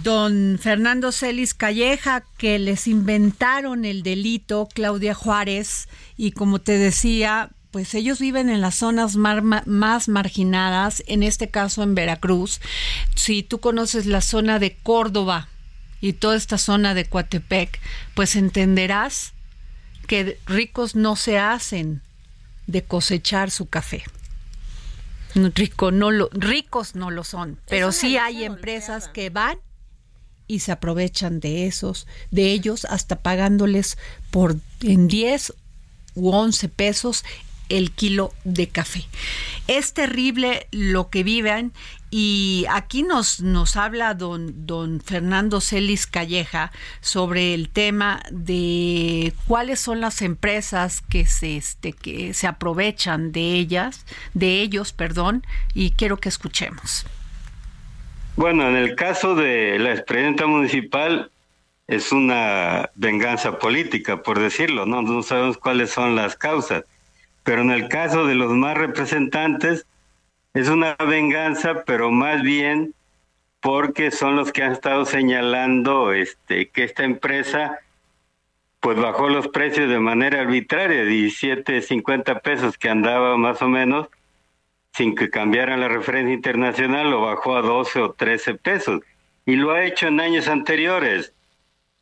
don 0.02 0.58
Fernando 0.60 1.12
Celis 1.12 1.54
Calleja, 1.54 2.24
que 2.36 2.58
les 2.58 2.86
inventaron 2.86 3.86
el 3.86 4.02
delito, 4.02 4.68
Claudia 4.74 5.14
Juárez, 5.14 5.88
y 6.18 6.32
como 6.32 6.58
te 6.58 6.76
decía, 6.76 7.48
pues 7.70 7.94
ellos 7.94 8.18
viven 8.18 8.50
en 8.50 8.60
las 8.60 8.74
zonas 8.74 9.16
más 9.16 10.08
marginadas, 10.08 11.02
en 11.06 11.22
este 11.22 11.48
caso 11.48 11.82
en 11.82 11.94
Veracruz. 11.94 12.60
Si 13.14 13.42
tú 13.42 13.60
conoces 13.60 14.04
la 14.04 14.20
zona 14.20 14.58
de 14.58 14.76
Córdoba 14.76 15.48
y 16.02 16.12
toda 16.12 16.36
esta 16.36 16.58
zona 16.58 16.92
de 16.92 17.06
Coatepec, 17.06 17.80
pues 18.14 18.36
entenderás 18.36 19.32
que 20.06 20.38
ricos 20.44 20.96
no 20.96 21.16
se 21.16 21.38
hacen 21.38 22.02
de 22.70 22.84
cosechar 22.84 23.50
su 23.50 23.66
café. 23.66 24.04
Rico, 25.34 25.92
no 25.92 26.10
lo, 26.10 26.28
ricos 26.32 26.94
no 26.94 27.10
lo 27.10 27.22
son, 27.24 27.58
pero 27.68 27.92
sí 27.92 28.16
hay 28.16 28.44
empresas 28.44 29.08
que 29.08 29.30
van 29.30 29.58
y 30.48 30.60
se 30.60 30.72
aprovechan 30.72 31.38
de 31.38 31.66
esos, 31.66 32.08
de 32.32 32.50
ellos, 32.50 32.84
hasta 32.84 33.20
pagándoles 33.20 33.96
por 34.32 34.56
en 34.82 35.06
10 35.06 35.54
u 36.16 36.30
11 36.30 36.68
pesos 36.68 37.24
el 37.70 37.90
kilo 37.92 38.32
de 38.44 38.68
café. 38.68 39.06
Es 39.66 39.94
terrible 39.94 40.66
lo 40.70 41.08
que 41.08 41.22
viven 41.22 41.72
y 42.10 42.66
aquí 42.68 43.04
nos, 43.04 43.40
nos 43.40 43.76
habla 43.76 44.14
don, 44.14 44.66
don 44.66 45.00
Fernando 45.00 45.60
Celis 45.60 46.08
Calleja 46.08 46.72
sobre 47.00 47.54
el 47.54 47.68
tema 47.68 48.20
de 48.32 49.32
cuáles 49.46 49.78
son 49.78 50.00
las 50.00 50.20
empresas 50.20 51.02
que 51.02 51.24
se, 51.24 51.56
este, 51.56 51.92
que 51.92 52.34
se 52.34 52.48
aprovechan 52.48 53.30
de 53.30 53.54
ellas, 53.54 54.04
de 54.34 54.60
ellos, 54.60 54.92
perdón, 54.92 55.46
y 55.72 55.92
quiero 55.92 56.16
que 56.16 56.28
escuchemos. 56.28 57.06
Bueno, 58.34 58.68
en 58.68 58.76
el 58.76 58.96
caso 58.96 59.36
de 59.36 59.78
la 59.78 59.92
expresidenta 59.92 60.46
municipal 60.46 61.30
es 61.86 62.10
una 62.10 62.90
venganza 62.94 63.58
política, 63.58 64.22
por 64.22 64.40
decirlo, 64.40 64.86
¿no? 64.86 65.02
No 65.02 65.22
sabemos 65.22 65.58
cuáles 65.58 65.90
son 65.90 66.16
las 66.16 66.36
causas, 66.36 66.84
pero 67.42 67.62
en 67.62 67.70
el 67.70 67.88
caso 67.88 68.26
de 68.26 68.34
los 68.34 68.52
más 68.52 68.76
representantes, 68.76 69.86
es 70.54 70.68
una 70.68 70.96
venganza, 70.96 71.84
pero 71.84 72.10
más 72.10 72.42
bien 72.42 72.94
porque 73.60 74.10
son 74.10 74.36
los 74.36 74.52
que 74.52 74.62
han 74.62 74.72
estado 74.72 75.04
señalando 75.04 76.12
este, 76.12 76.70
que 76.70 76.84
esta 76.84 77.04
empresa 77.04 77.78
pues 78.80 78.98
bajó 78.98 79.28
los 79.28 79.48
precios 79.48 79.90
de 79.90 80.00
manera 80.00 80.40
arbitraria, 80.40 81.04
17, 81.04 81.82
50 81.82 82.40
pesos 82.40 82.78
que 82.78 82.88
andaba 82.88 83.36
más 83.36 83.60
o 83.60 83.68
menos, 83.68 84.08
sin 84.94 85.14
que 85.14 85.28
cambiaran 85.28 85.80
la 85.80 85.88
referencia 85.88 86.34
internacional, 86.34 87.10
lo 87.10 87.20
bajó 87.20 87.56
a 87.56 87.62
12 87.62 88.00
o 88.00 88.12
13 88.12 88.54
pesos. 88.54 89.02
Y 89.44 89.56
lo 89.56 89.72
ha 89.72 89.84
hecho 89.84 90.08
en 90.08 90.20
años 90.20 90.48
anteriores. 90.48 91.34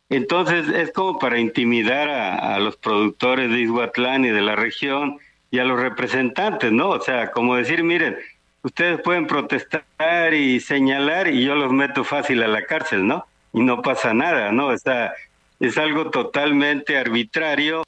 Entonces 0.09 0.68
es 0.68 0.92
como 0.92 1.18
para 1.18 1.40
intimidar 1.40 2.09
a, 2.09 2.55
a 2.55 2.61
los 2.61 2.77
productores 2.77 3.51
de 3.51 3.61
Izhuatlán 3.61 4.24
y 4.24 4.31
de 4.31 4.40
la 4.40 4.55
región 4.55 5.18
y 5.50 5.58
a 5.58 5.64
los 5.64 5.80
representantes, 5.80 6.72
¿no? 6.72 6.90
O 6.90 7.00
sea, 7.00 7.30
como 7.30 7.56
decir, 7.56 7.82
miren, 7.82 8.16
ustedes 8.62 9.00
pueden 9.00 9.26
protestar 9.26 10.34
y 10.34 10.61
señalar 10.61 11.28
y 11.28 11.44
yo 11.44 11.54
los 11.54 11.72
meto 11.72 12.04
fácil 12.04 12.42
a 12.42 12.48
la 12.48 12.64
cárcel, 12.66 13.06
¿no? 13.06 13.26
Y 13.52 13.61
no 13.61 13.82
pasa 13.82 14.12
nada, 14.12 14.52
¿no? 14.52 14.68
O 14.68 14.78
sea, 14.78 15.12
es 15.61 15.78
algo 15.78 16.11
totalmente 16.11 16.98
arbitrario. 16.98 17.84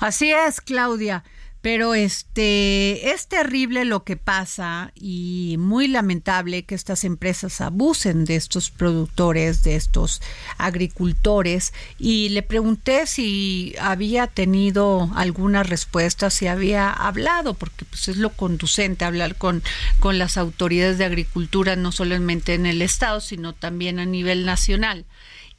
Así 0.00 0.32
es, 0.32 0.60
Claudia. 0.60 1.24
Pero 1.62 1.94
este 1.94 3.12
es 3.12 3.28
terrible 3.28 3.84
lo 3.84 4.02
que 4.02 4.16
pasa 4.16 4.90
y 4.96 5.54
muy 5.60 5.86
lamentable 5.86 6.64
que 6.64 6.74
estas 6.74 7.04
empresas 7.04 7.60
abusen 7.60 8.24
de 8.24 8.34
estos 8.34 8.70
productores, 8.70 9.62
de 9.62 9.76
estos 9.76 10.20
agricultores. 10.58 11.72
Y 12.00 12.30
le 12.30 12.42
pregunté 12.42 13.06
si 13.06 13.76
había 13.80 14.26
tenido 14.26 15.08
alguna 15.14 15.62
respuesta, 15.62 16.30
si 16.30 16.48
había 16.48 16.90
hablado, 16.90 17.54
porque 17.54 17.84
pues 17.84 18.08
es 18.08 18.16
lo 18.16 18.30
conducente 18.30 19.04
hablar 19.04 19.36
con, 19.36 19.62
con 20.00 20.18
las 20.18 20.36
autoridades 20.36 20.98
de 20.98 21.04
agricultura, 21.04 21.76
no 21.76 21.92
solamente 21.92 22.54
en 22.54 22.66
el 22.66 22.82
estado, 22.82 23.20
sino 23.20 23.52
también 23.52 24.00
a 24.00 24.04
nivel 24.04 24.44
nacional 24.44 25.06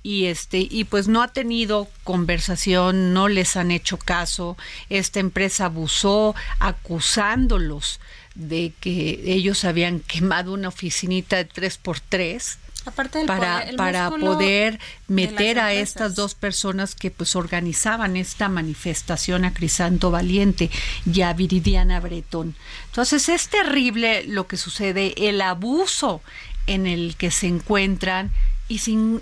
y 0.04 0.26
este 0.26 0.68
y 0.70 0.84
pues 0.84 1.08
no 1.08 1.24
ha 1.24 1.30
tenido 1.30 1.88
conversación, 2.04 3.14
no 3.14 3.30
les 3.30 3.56
han 3.56 3.72
hecho 3.72 3.98
caso. 3.98 4.58
Esta 4.90 5.22
empresa 5.22 5.66
abusó 5.66 6.36
acusándolos 6.60 8.02
de 8.36 8.74
que 8.80 9.22
ellos 9.26 9.64
habían 9.64 10.02
quemado 10.02 10.54
una 10.54 10.68
oficinita 10.68 11.38
de 11.38 11.46
tres 11.46 11.78
por 11.78 12.00
tres 12.00 12.60
Aparte 12.86 13.24
para, 13.26 13.66
para 13.78 14.10
poder 14.10 14.78
meter 15.08 15.58
a 15.58 15.72
estas 15.72 16.16
dos 16.16 16.36
personas 16.36 16.96
que 16.96 17.12
pues 17.12 17.38
organizaban 17.38 18.18
esta 18.18 18.50
manifestación 18.50 19.46
a 19.46 19.54
Crisanto 19.54 20.12
Valiente 20.12 20.70
y 21.06 21.22
a 21.22 21.32
Viridiana 21.32 22.02
Bretón. 22.02 22.56
Entonces 22.88 23.30
es 23.30 23.48
terrible 23.48 24.26
lo 24.26 24.48
que 24.48 24.58
sucede, 24.58 25.14
el 25.30 25.40
abuso 25.40 26.22
en 26.68 26.86
el 26.86 27.16
que 27.16 27.32
se 27.32 27.48
encuentran 27.48 28.32
y 28.74 28.80
sin 28.80 29.22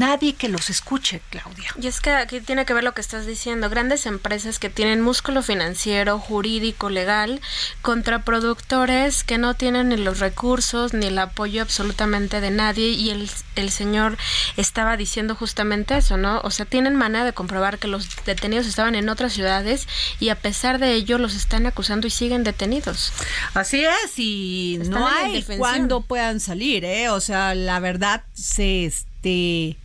nadie 0.00 0.34
que 0.34 0.48
los 0.48 0.68
escuche, 0.68 1.22
Claudia. 1.30 1.70
Y 1.80 1.86
es 1.86 2.00
que 2.00 2.10
aquí 2.10 2.40
tiene 2.40 2.66
que 2.66 2.74
ver 2.74 2.82
lo 2.82 2.92
que 2.92 3.02
estás 3.02 3.24
diciendo. 3.24 3.70
Grandes 3.70 4.04
empresas 4.04 4.58
que 4.58 4.68
tienen 4.68 5.00
músculo 5.00 5.44
financiero, 5.44 6.18
jurídico, 6.18 6.90
legal, 6.90 7.40
contra 7.82 8.24
productores 8.24 9.22
que 9.22 9.38
no 9.38 9.54
tienen 9.54 9.90
ni 9.90 9.96
los 9.96 10.18
recursos 10.18 10.92
ni 10.92 11.06
el 11.06 11.20
apoyo 11.20 11.62
absolutamente 11.62 12.40
de 12.40 12.50
nadie. 12.50 12.88
Y 12.88 13.10
el, 13.10 13.30
el 13.54 13.70
señor 13.70 14.18
estaba 14.56 14.96
diciendo 14.96 15.36
justamente 15.36 15.96
eso, 15.96 16.16
¿no? 16.16 16.40
O 16.42 16.50
sea, 16.50 16.66
tienen 16.66 16.96
manera 16.96 17.24
de 17.24 17.32
comprobar 17.32 17.78
que 17.78 17.86
los 17.86 18.08
detenidos 18.26 18.66
estaban 18.66 18.96
en 18.96 19.08
otras 19.08 19.34
ciudades 19.34 19.86
y 20.18 20.30
a 20.30 20.34
pesar 20.34 20.80
de 20.80 20.94
ello 20.94 21.18
los 21.18 21.36
están 21.36 21.66
acusando 21.66 22.08
y 22.08 22.10
siguen 22.10 22.42
detenidos. 22.42 23.12
Así 23.54 23.84
es, 23.84 24.18
y 24.18 24.80
no 24.88 25.06
hay 25.06 25.44
cuándo 25.58 26.00
puedan 26.00 26.40
salir, 26.40 26.84
¿eh? 26.84 27.08
O 27.10 27.20
sea, 27.20 27.54
la 27.54 27.78
verdad 27.78 28.24
se 28.32 28.63
este 28.64 29.76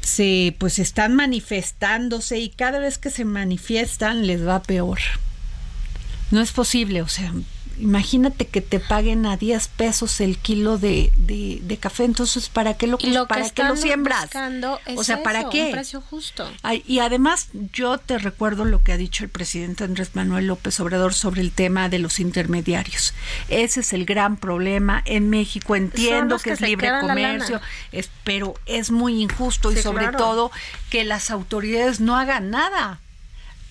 se 0.00 0.54
pues 0.58 0.78
están 0.78 1.14
manifestándose 1.14 2.38
y 2.38 2.48
cada 2.48 2.78
vez 2.80 2.98
que 2.98 3.10
se 3.10 3.24
manifiestan 3.24 4.26
les 4.26 4.46
va 4.46 4.62
peor. 4.62 4.98
No 6.30 6.40
es 6.40 6.52
posible, 6.52 7.02
o 7.02 7.08
sea, 7.08 7.32
imagínate 7.82 8.46
que 8.46 8.60
te 8.60 8.78
paguen 8.78 9.26
a 9.26 9.36
10 9.36 9.68
pesos 9.68 10.20
el 10.20 10.38
kilo 10.38 10.78
de, 10.78 11.12
de, 11.16 11.76
café, 11.78 12.04
entonces 12.04 12.48
¿para 12.48 12.74
qué 12.74 12.86
lo, 12.86 12.96
para 13.26 13.50
qué 13.50 13.64
lo 13.64 13.76
siembras? 13.76 14.30
o 14.96 15.02
sea, 15.02 15.22
¿para 15.24 15.50
qué? 15.50 15.66
Un 15.66 15.72
precio 15.72 16.00
justo. 16.00 16.48
y 16.86 17.00
además 17.00 17.48
yo 17.72 17.98
te 17.98 18.18
recuerdo 18.18 18.64
lo 18.64 18.82
que 18.82 18.92
ha 18.92 18.96
dicho 18.96 19.24
el 19.24 19.30
presidente 19.30 19.82
Andrés 19.82 20.10
Manuel 20.14 20.46
López 20.46 20.78
Obrador 20.78 21.12
sobre 21.12 21.40
el 21.40 21.50
tema 21.50 21.88
de 21.88 21.98
los 21.98 22.20
intermediarios. 22.20 23.14
Ese 23.48 23.80
es 23.80 23.92
el 23.92 24.04
gran 24.04 24.36
problema 24.36 25.02
en 25.04 25.28
México. 25.28 25.74
Entiendo 25.74 26.38
que, 26.38 26.52
es 26.52 26.60
libre 26.60 26.88
comercio, 27.00 27.60
pero 28.22 28.54
es 28.66 28.92
muy 28.92 29.20
injusto 29.20 29.72
y 29.72 29.76
sobre 29.76 30.08
todo 30.08 30.52
que 30.88 31.04
las 31.04 31.30
autoridades 31.32 32.00
no 32.00 32.16
hagan 32.16 32.50
nada 32.50 33.00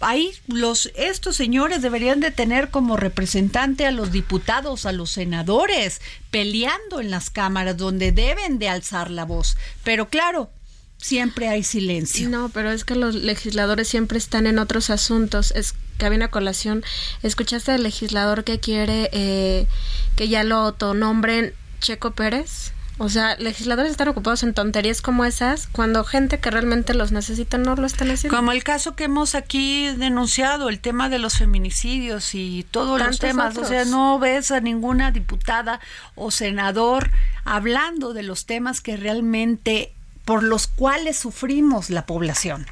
ahí 0.01 0.31
los 0.47 0.91
estos 0.95 1.35
señores 1.35 1.81
deberían 1.81 2.19
de 2.19 2.31
tener 2.31 2.69
como 2.69 2.97
representante 2.97 3.85
a 3.85 3.91
los 3.91 4.11
diputados, 4.11 4.85
a 4.85 4.91
los 4.91 5.11
senadores, 5.11 6.01
peleando 6.29 6.99
en 6.99 7.11
las 7.11 7.29
cámaras 7.29 7.77
donde 7.77 8.11
deben 8.11 8.59
de 8.59 8.69
alzar 8.69 9.09
la 9.11 9.25
voz. 9.25 9.57
Pero 9.83 10.09
claro, 10.09 10.49
siempre 10.97 11.47
hay 11.47 11.63
silencio. 11.63 12.29
No, 12.29 12.49
pero 12.49 12.71
es 12.71 12.85
que 12.85 12.95
los 12.95 13.15
legisladores 13.15 13.87
siempre 13.87 14.17
están 14.17 14.47
en 14.47 14.59
otros 14.59 14.89
asuntos. 14.89 15.51
Es 15.55 15.73
que 15.97 16.05
había 16.05 16.17
una 16.17 16.29
colación. 16.29 16.83
¿Escuchaste 17.23 17.71
al 17.71 17.83
legislador 17.83 18.43
que 18.43 18.59
quiere 18.59 19.09
eh, 19.11 19.67
que 20.15 20.29
ya 20.29 20.43
lo 20.43 20.57
autonombren 20.57 21.53
Checo 21.79 22.11
Pérez? 22.11 22.73
O 22.97 23.09
sea, 23.09 23.35
legisladores 23.37 23.91
están 23.91 24.09
ocupados 24.09 24.43
en 24.43 24.53
tonterías 24.53 25.01
como 25.01 25.25
esas 25.25 25.67
cuando 25.67 26.03
gente 26.03 26.39
que 26.39 26.51
realmente 26.51 26.93
los 26.93 27.11
necesita 27.11 27.57
no 27.57 27.75
lo 27.75 27.87
están 27.87 28.11
haciendo. 28.11 28.37
Como 28.37 28.51
el 28.51 28.63
caso 28.63 28.95
que 28.95 29.05
hemos 29.05 29.33
aquí 29.33 29.87
denunciado, 29.87 30.69
el 30.69 30.79
tema 30.79 31.09
de 31.09 31.17
los 31.17 31.37
feminicidios 31.37 32.35
y 32.35 32.65
todos 32.69 32.99
los 32.99 33.17
temas. 33.17 33.57
O 33.57 33.65
sea, 33.65 33.85
no 33.85 34.19
ves 34.19 34.51
a 34.51 34.59
ninguna 34.59 35.11
diputada 35.11 35.79
o 36.15 36.29
senador 36.29 37.09
hablando 37.43 38.13
de 38.13 38.23
los 38.23 38.45
temas 38.45 38.81
que 38.81 38.97
realmente 38.97 39.93
por 40.25 40.43
los 40.43 40.67
cuales 40.67 41.17
sufrimos 41.17 41.89
la 41.89 42.05
población 42.05 42.67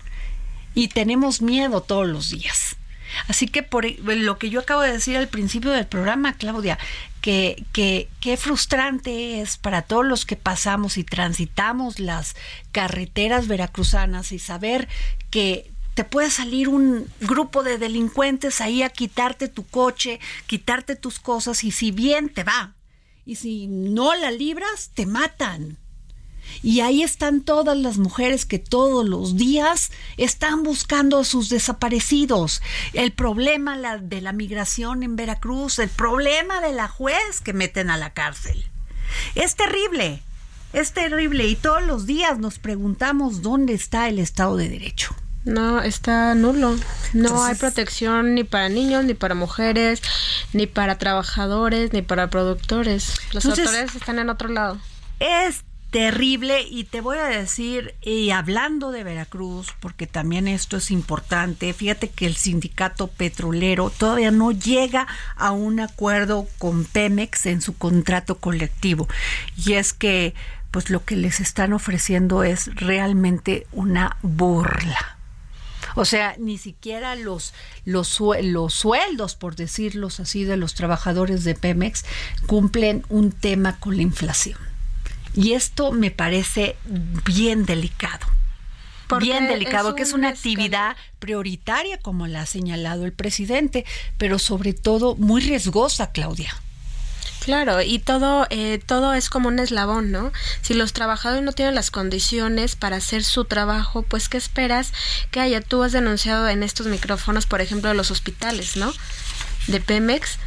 y 0.75 0.89
tenemos 0.89 1.41
miedo 1.41 1.81
todos 1.81 2.07
los 2.07 2.29
días. 2.29 2.75
Así 3.27 3.47
que 3.47 3.63
por 3.63 3.85
lo 3.99 4.37
que 4.37 4.49
yo 4.49 4.59
acabo 4.59 4.81
de 4.81 4.93
decir 4.93 5.17
al 5.17 5.27
principio 5.27 5.71
del 5.71 5.87
programa, 5.87 6.33
Claudia, 6.33 6.77
que, 7.21 7.65
que, 7.73 8.09
qué 8.19 8.37
frustrante 8.37 9.41
es 9.41 9.57
para 9.57 9.81
todos 9.81 10.05
los 10.05 10.25
que 10.25 10.35
pasamos 10.35 10.97
y 10.97 11.03
transitamos 11.03 11.99
las 11.99 12.35
carreteras 12.71 13.47
veracruzanas 13.47 14.31
y 14.31 14.39
saber 14.39 14.87
que 15.29 15.71
te 15.93 16.03
puede 16.05 16.29
salir 16.29 16.69
un 16.69 17.11
grupo 17.19 17.61
de 17.61 17.77
delincuentes 17.77 18.61
ahí 18.61 18.83
a 18.83 18.89
quitarte 18.89 19.49
tu 19.49 19.65
coche, 19.65 20.19
quitarte 20.47 20.95
tus 20.95 21.19
cosas 21.19 21.63
y 21.63 21.71
si 21.71 21.91
bien 21.91 22.29
te 22.29 22.43
va 22.43 22.73
y 23.25 23.35
si 23.35 23.67
no 23.67 24.15
la 24.15 24.31
libras, 24.31 24.91
te 24.93 25.05
matan. 25.05 25.77
Y 26.61 26.81
ahí 26.81 27.03
están 27.03 27.41
todas 27.41 27.77
las 27.77 27.97
mujeres 27.97 28.45
que 28.45 28.59
todos 28.59 29.07
los 29.07 29.35
días 29.35 29.91
están 30.17 30.63
buscando 30.63 31.19
a 31.19 31.23
sus 31.23 31.49
desaparecidos. 31.49 32.61
El 32.93 33.11
problema 33.11 33.77
de 33.97 34.21
la 34.21 34.33
migración 34.33 35.03
en 35.03 35.15
Veracruz, 35.15 35.79
el 35.79 35.89
problema 35.89 36.61
de 36.61 36.73
la 36.73 36.87
juez 36.87 37.41
que 37.43 37.53
meten 37.53 37.89
a 37.89 37.97
la 37.97 38.13
cárcel. 38.13 38.65
Es 39.35 39.55
terrible, 39.55 40.21
es 40.73 40.93
terrible 40.93 41.47
y 41.47 41.55
todos 41.55 41.83
los 41.83 42.05
días 42.05 42.37
nos 42.37 42.59
preguntamos 42.59 43.41
dónde 43.41 43.73
está 43.73 44.07
el 44.07 44.19
Estado 44.19 44.57
de 44.57 44.69
Derecho. 44.69 45.15
No, 45.45 45.81
está 45.81 46.35
nulo. 46.35 46.75
No 47.13 47.43
hay 47.43 47.55
protección 47.55 48.35
ni 48.35 48.43
para 48.43 48.69
niños, 48.69 49.05
ni 49.05 49.13
para 49.13 49.35
mujeres, 49.35 50.01
ni 50.53 50.67
para 50.67 50.97
trabajadores, 50.97 51.93
ni 51.93 52.01
para 52.01 52.29
productores. 52.29 53.15
Las 53.31 53.45
autoridades 53.45 53.95
están 53.95 54.19
en 54.19 54.29
otro 54.29 54.49
lado. 54.49 54.77
Es 55.19 55.63
terrible 55.91 56.61
y 56.61 56.83
te 56.83 57.01
voy 57.01 57.17
a 57.17 57.25
decir, 57.25 57.95
y 58.01 58.29
hablando 58.29 58.91
de 58.91 59.03
Veracruz, 59.03 59.73
porque 59.79 60.05
también 60.07 60.47
esto 60.47 60.77
es 60.77 60.91
importante, 60.91 61.73
fíjate 61.73 62.09
que 62.09 62.27
el 62.27 62.35
sindicato 62.35 63.07
petrolero 63.07 63.89
todavía 63.89 64.31
no 64.31 64.51
llega 64.51 65.07
a 65.35 65.51
un 65.51 65.79
acuerdo 65.79 66.47
con 66.57 66.85
Pemex 66.85 67.47
en 67.47 67.61
su 67.61 67.77
contrato 67.77 68.37
colectivo. 68.37 69.07
Y 69.57 69.73
es 69.73 69.93
que 69.93 70.35
pues 70.71 70.91
lo 70.91 71.03
que 71.03 71.15
les 71.15 71.39
están 71.39 71.73
ofreciendo 71.73 72.43
es 72.43 72.73
realmente 72.75 73.65
una 73.71 74.17
burla. 74.21 75.17
O 75.95 76.05
sea, 76.05 76.35
ni 76.37 76.59
siquiera 76.59 77.15
los, 77.15 77.55
los, 77.83 78.21
los, 78.43 78.73
sueldos, 78.73 79.35
por 79.35 79.55
decirlos 79.55 80.19
así, 80.19 80.43
de 80.43 80.57
los 80.57 80.75
trabajadores 80.75 81.43
de 81.43 81.55
Pemex 81.55 82.05
cumplen 82.45 83.03
un 83.09 83.31
tema 83.31 83.79
con 83.79 83.95
la 83.95 84.03
inflación. 84.03 84.68
Y 85.33 85.53
esto 85.53 85.91
me 85.91 86.11
parece 86.11 86.75
bien 87.25 87.65
delicado. 87.65 88.25
bien 89.19 89.47
delicado, 89.47 89.95
que 89.95 90.03
es 90.03 90.13
una 90.13 90.29
actividad 90.29 90.95
prioritaria, 91.19 91.97
como 91.97 92.27
la 92.27 92.41
ha 92.41 92.45
señalado 92.45 93.05
el 93.05 93.13
presidente, 93.13 93.85
pero 94.17 94.39
sobre 94.39 94.73
todo 94.73 95.15
muy 95.15 95.41
riesgosa, 95.41 96.11
Claudia. 96.11 96.53
Claro, 97.43 97.81
y 97.81 97.99
todo, 97.99 98.45
eh, 98.49 98.79
todo 98.85 99.13
es 99.13 99.29
como 99.29 99.47
un 99.47 99.59
eslabón, 99.59 100.11
¿no? 100.11 100.31
Si 100.61 100.73
los 100.73 100.93
trabajadores 100.93 101.43
no 101.43 101.53
tienen 101.53 101.73
las 101.73 101.89
condiciones 101.89 102.75
para 102.75 102.97
hacer 102.97 103.23
su 103.23 103.45
trabajo, 103.45 104.03
pues 104.03 104.29
¿qué 104.29 104.37
esperas 104.37 104.93
que 105.31 105.39
haya? 105.39 105.61
Tú 105.61 105.81
has 105.81 105.91
denunciado 105.91 106.47
en 106.49 106.63
estos 106.63 106.87
micrófonos, 106.87 107.45
por 107.47 107.61
ejemplo, 107.61 107.89
de 107.89 107.95
los 107.95 108.11
hospitales, 108.11 108.75
¿no? 108.75 108.93
De 109.67 109.79
Pemex, 109.79 110.37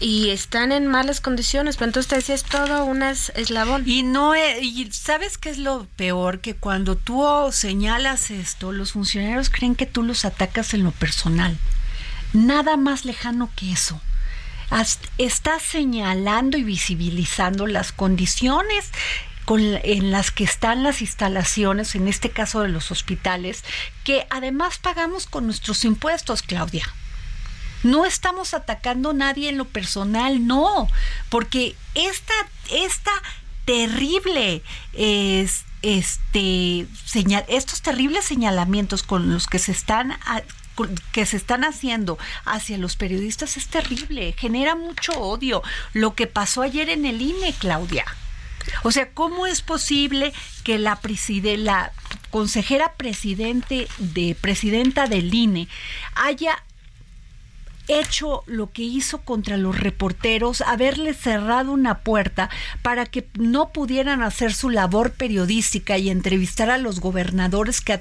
y 0.00 0.30
están 0.30 0.72
en 0.72 0.86
malas 0.86 1.20
condiciones, 1.20 1.76
pero 1.76 1.88
entonces 1.88 2.08
te 2.08 2.16
decía, 2.16 2.34
es 2.34 2.44
todo 2.44 2.84
un 2.84 3.02
eslabón. 3.02 3.84
Y 3.86 4.02
no, 4.02 4.34
y 4.36 4.90
sabes 4.92 5.38
qué 5.38 5.50
es 5.50 5.58
lo 5.58 5.86
peor, 5.96 6.40
que 6.40 6.54
cuando 6.54 6.96
tú 6.96 7.24
señalas 7.52 8.30
esto, 8.30 8.72
los 8.72 8.92
funcionarios 8.92 9.50
creen 9.50 9.74
que 9.74 9.86
tú 9.86 10.02
los 10.02 10.24
atacas 10.24 10.74
en 10.74 10.82
lo 10.82 10.90
personal. 10.90 11.56
Nada 12.32 12.76
más 12.76 13.04
lejano 13.04 13.50
que 13.56 13.72
eso. 13.72 14.00
Estás 15.18 15.62
señalando 15.62 16.58
y 16.58 16.64
visibilizando 16.64 17.66
las 17.66 17.92
condiciones 17.92 18.90
en 19.46 20.10
las 20.10 20.30
que 20.30 20.44
están 20.44 20.82
las 20.82 21.02
instalaciones, 21.02 21.94
en 21.94 22.08
este 22.08 22.30
caso 22.30 22.62
de 22.62 22.68
los 22.68 22.90
hospitales, 22.90 23.62
que 24.02 24.26
además 24.30 24.78
pagamos 24.78 25.26
con 25.26 25.46
nuestros 25.46 25.84
impuestos, 25.84 26.42
Claudia. 26.42 26.86
No 27.84 28.04
estamos 28.04 28.54
atacando 28.54 29.10
a 29.10 29.14
nadie 29.14 29.48
en 29.48 29.58
lo 29.58 29.66
personal, 29.66 30.46
no, 30.46 30.88
porque 31.28 31.76
esta, 31.94 32.34
esta 32.70 33.12
terrible 33.64 34.62
es, 34.92 35.64
este 35.82 36.86
señal, 37.04 37.44
estos 37.48 37.82
terribles 37.82 38.24
señalamientos 38.24 39.02
con 39.02 39.32
los 39.32 39.46
que 39.46 39.58
se 39.58 39.72
están 39.72 40.16
que 41.12 41.24
se 41.24 41.36
están 41.36 41.62
haciendo 41.62 42.18
hacia 42.44 42.78
los 42.78 42.96
periodistas 42.96 43.56
es 43.56 43.68
terrible, 43.68 44.34
genera 44.36 44.74
mucho 44.74 45.12
odio. 45.12 45.62
Lo 45.92 46.14
que 46.14 46.26
pasó 46.26 46.62
ayer 46.62 46.88
en 46.88 47.04
el 47.04 47.22
INE, 47.22 47.54
Claudia. 47.58 48.04
O 48.82 48.90
sea, 48.90 49.10
¿cómo 49.10 49.46
es 49.46 49.62
posible 49.62 50.32
que 50.64 50.78
la, 50.78 50.98
la 51.58 51.92
consejera 52.30 52.94
presidente 52.94 53.86
de 53.98 54.36
presidenta 54.40 55.06
del 55.06 55.32
INE 55.32 55.68
haya 56.14 56.62
hecho 57.88 58.42
lo 58.46 58.70
que 58.72 58.82
hizo 58.82 59.18
contra 59.22 59.56
los 59.56 59.78
reporteros, 59.78 60.60
haberles 60.62 61.16
cerrado 61.18 61.72
una 61.72 61.98
puerta 61.98 62.50
para 62.82 63.06
que 63.06 63.26
no 63.38 63.70
pudieran 63.70 64.22
hacer 64.22 64.54
su 64.54 64.70
labor 64.70 65.12
periodística 65.12 65.98
y 65.98 66.10
entrevistar 66.10 66.70
a 66.70 66.78
los 66.78 67.00
gobernadores 67.00 67.80
que, 67.80 68.00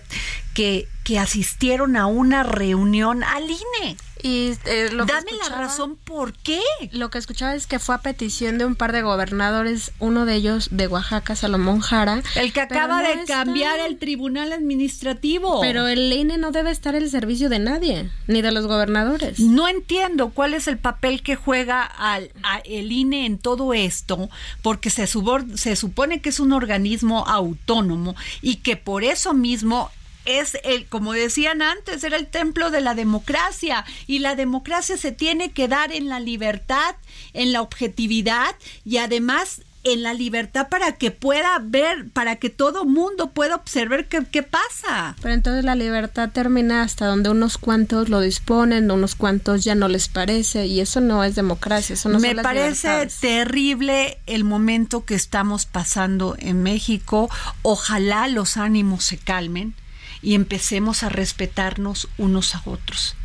que, 0.53 0.87
que 1.03 1.19
asistieron 1.19 1.97
a 1.97 2.05
una 2.05 2.43
reunión 2.43 3.23
al 3.23 3.43
INE. 3.43 3.97
Y 4.23 4.53
eh, 4.65 4.89
Dame 4.89 5.31
la 5.49 5.55
razón 5.55 5.97
por 5.97 6.31
qué. 6.31 6.61
Lo 6.91 7.09
que 7.09 7.17
escuchaba 7.17 7.53
es 7.55 7.67
que 7.67 7.77
fue 7.77 7.95
a 7.95 7.97
petición 7.97 8.57
de 8.57 8.63
un 8.63 8.75
par 8.75 8.93
de 8.93 9.01
gobernadores, 9.01 9.91
uno 9.99 10.25
de 10.25 10.35
ellos 10.35 10.69
de 10.71 10.87
Oaxaca, 10.87 11.35
Salomón 11.35 11.81
Jara. 11.81 12.23
El 12.35 12.53
que 12.53 12.61
acaba 12.61 13.03
de 13.03 13.25
cambiar 13.25 13.81
el 13.81 13.97
tribunal 13.97 14.53
administrativo. 14.53 15.59
Pero 15.59 15.87
el 15.87 16.11
INE 16.11 16.37
no 16.37 16.51
debe 16.51 16.71
estar 16.71 16.95
el 16.95 17.09
servicio 17.09 17.49
de 17.49 17.59
nadie, 17.59 18.09
ni 18.27 18.41
de 18.41 18.53
los 18.53 18.65
gobernadores. 18.65 19.39
No 19.39 19.67
entiendo 19.67 20.29
cuál 20.29 20.53
es 20.53 20.69
el 20.69 20.77
papel 20.77 21.21
que 21.21 21.35
juega 21.35 21.83
al, 21.83 22.31
el 22.63 22.93
INE 22.93 23.25
en 23.25 23.37
todo 23.37 23.73
esto, 23.73 24.29
porque 24.61 24.89
se, 24.89 25.05
se 25.05 25.75
supone 25.75 26.21
que 26.21 26.29
es 26.29 26.39
un 26.39 26.53
organismo 26.53 27.27
autónomo 27.27 28.15
y 28.41 28.57
que 28.57 28.77
por 28.77 29.03
eso 29.03 29.33
mismo 29.33 29.91
es 30.25 30.57
el, 30.63 30.85
como 30.87 31.13
decían 31.13 31.61
antes, 31.61 32.03
era 32.03 32.17
el 32.17 32.27
templo 32.27 32.71
de 32.71 32.81
la 32.81 32.95
democracia 32.95 33.85
y 34.07 34.19
la 34.19 34.35
democracia 34.35 34.97
se 34.97 35.11
tiene 35.11 35.51
que 35.51 35.67
dar 35.67 35.91
en 35.91 36.09
la 36.09 36.19
libertad, 36.19 36.95
en 37.33 37.51
la 37.53 37.61
objetividad 37.61 38.55
y 38.85 38.97
además 38.97 39.61
en 39.83 40.01
la 40.01 40.13
libertad 40.13 40.69
para 40.69 40.93
que 40.93 41.11
pueda 41.11 41.59
ver, 41.61 42.09
para 42.11 42.37
que 42.37 42.49
todo 42.49 42.85
mundo 42.85 43.31
pueda 43.31 43.55
observar 43.55 44.05
qué, 44.05 44.43
pasa. 44.43 45.15
Pero 45.21 45.33
entonces 45.33 45.65
la 45.65 45.75
libertad 45.75 46.29
termina 46.31 46.83
hasta 46.83 47.05
donde 47.05 47.29
unos 47.29 47.57
cuantos 47.57 48.09
lo 48.09 48.21
disponen, 48.21 48.89
unos 48.91 49.15
cuantos 49.15 49.63
ya 49.63 49.75
no 49.75 49.87
les 49.87 50.07
parece 50.07 50.65
y 50.67 50.79
eso 50.79 51.01
no 51.01 51.23
es 51.23 51.35
democracia, 51.35 51.93
eso 51.93 52.09
no 52.09 52.19
Me 52.19 52.35
parece 52.35 53.07
terrible 53.19 54.17
el 54.25 54.43
momento 54.43 55.05
que 55.05 55.15
estamos 55.15 55.65
pasando 55.65 56.35
en 56.39 56.63
México. 56.63 57.29
Ojalá 57.61 58.27
los 58.27 58.57
ánimos 58.57 59.03
se 59.03 59.17
calmen 59.17 59.75
y 60.23 60.33
empecemos 60.35 61.03
a 61.03 61.09
respetarnos 61.09 62.07
unos 62.17 62.55
a 62.55 62.63
otros. 62.65 63.15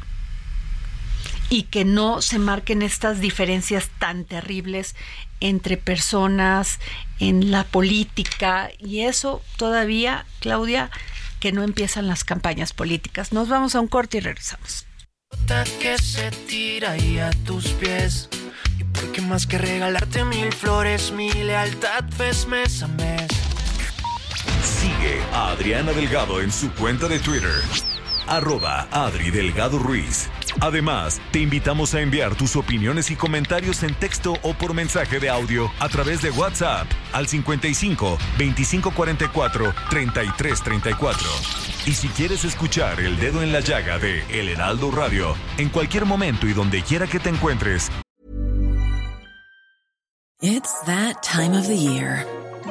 Y 1.48 1.62
que 1.62 1.86
no 1.86 2.20
se 2.20 2.38
marquen 2.38 2.82
estas 2.82 3.20
diferencias 3.20 3.88
tan 3.98 4.24
terribles 4.26 4.94
entre 5.40 5.78
personas, 5.78 6.78
en 7.20 7.50
la 7.50 7.64
política, 7.64 8.70
y 8.78 9.00
eso 9.00 9.42
todavía, 9.56 10.26
Claudia, 10.40 10.90
que 11.40 11.52
no 11.52 11.62
empiezan 11.62 12.08
las 12.08 12.24
campañas 12.24 12.72
políticas. 12.72 13.32
Nos 13.32 13.48
vamos 13.48 13.74
a 13.74 13.80
un 13.80 13.88
corte 13.88 14.18
y 14.18 14.20
regresamos. 14.20 14.84
Que 15.80 15.96
se 15.98 16.30
tira 16.48 16.92
ahí 16.92 17.18
a 17.18 17.30
tus 17.46 17.68
pies. 17.68 18.28
Y 18.78 18.84
porque 18.84 19.20
más 19.20 19.46
que 19.46 19.58
regalarte 19.58 20.24
mil 20.24 20.52
flores, 20.52 21.12
mi 21.12 21.32
lealtad 21.32 22.04
ves 22.18 22.46
mes 22.46 22.82
a 22.82 22.88
mes. 22.88 23.47
Sigue 24.62 25.20
a 25.32 25.50
Adriana 25.50 25.92
Delgado 25.92 26.40
en 26.40 26.50
su 26.50 26.70
cuenta 26.72 27.08
de 27.08 27.18
Twitter, 27.18 27.54
arroba 28.26 28.88
Adri 28.90 29.30
Delgado 29.30 29.78
Ruiz. 29.78 30.28
Además, 30.60 31.20
te 31.30 31.40
invitamos 31.40 31.94
a 31.94 32.00
enviar 32.00 32.34
tus 32.34 32.56
opiniones 32.56 33.10
y 33.10 33.16
comentarios 33.16 33.82
en 33.82 33.94
texto 33.94 34.34
o 34.42 34.54
por 34.54 34.74
mensaje 34.74 35.20
de 35.20 35.30
audio 35.30 35.70
a 35.78 35.88
través 35.88 36.22
de 36.22 36.30
WhatsApp 36.30 36.86
al 37.12 37.28
55 37.28 38.18
2544 38.38 39.74
3334. 39.90 41.28
Y 41.86 41.92
si 41.92 42.08
quieres 42.08 42.44
escuchar 42.44 43.00
El 43.00 43.18
Dedo 43.18 43.42
en 43.42 43.52
la 43.52 43.60
Llaga 43.60 43.98
de 43.98 44.24
El 44.28 44.48
Heraldo 44.48 44.90
Radio, 44.90 45.34
en 45.56 45.68
cualquier 45.68 46.04
momento 46.04 46.46
y 46.46 46.52
donde 46.52 46.82
quiera 46.82 47.06
que 47.06 47.20
te 47.20 47.28
encuentres. 47.28 47.90
It's 50.40 50.72
that 50.86 51.22
time 51.22 51.56
of 51.56 51.66
the 51.66 51.76
year. 51.76 52.37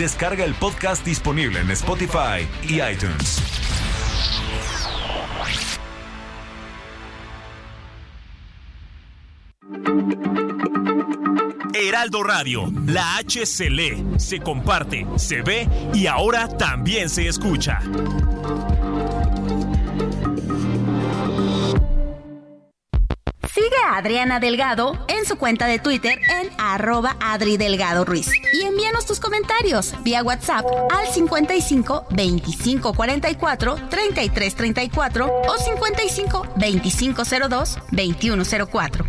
Descarga 0.00 0.46
el 0.46 0.54
podcast 0.54 1.04
disponible 1.04 1.60
en 1.60 1.70
Spotify 1.72 2.48
y 2.66 2.80
iTunes. 2.80 3.42
Heraldo 11.74 12.22
Radio, 12.22 12.72
la 12.86 13.18
H 13.18 13.44
se 13.44 13.68
lee, 13.68 14.02
se 14.16 14.40
comparte, 14.40 15.06
se 15.16 15.42
ve 15.42 15.68
y 15.92 16.06
ahora 16.06 16.48
también 16.48 17.10
se 17.10 17.28
escucha. 17.28 17.80
Sigue 23.60 23.76
a 23.86 23.98
Adriana 23.98 24.40
Delgado 24.40 25.04
en 25.06 25.26
su 25.26 25.36
cuenta 25.36 25.66
de 25.66 25.78
Twitter 25.78 26.18
en 26.40 26.48
arroba 26.56 27.18
Adri 27.20 27.58
Delgado 27.58 28.06
Ruiz. 28.06 28.30
Y 28.54 28.62
envíanos 28.62 29.04
tus 29.04 29.20
comentarios 29.20 29.92
vía 30.02 30.22
WhatsApp 30.22 30.64
al 30.90 31.06
55 31.06 32.06
25 32.08 32.94
44 32.94 33.74
33 33.90 34.54
34 34.54 35.42
o 35.46 35.58
55 35.58 36.46
25 36.56 37.22
02 37.50 37.78
21 37.90 38.44
04. 38.72 39.04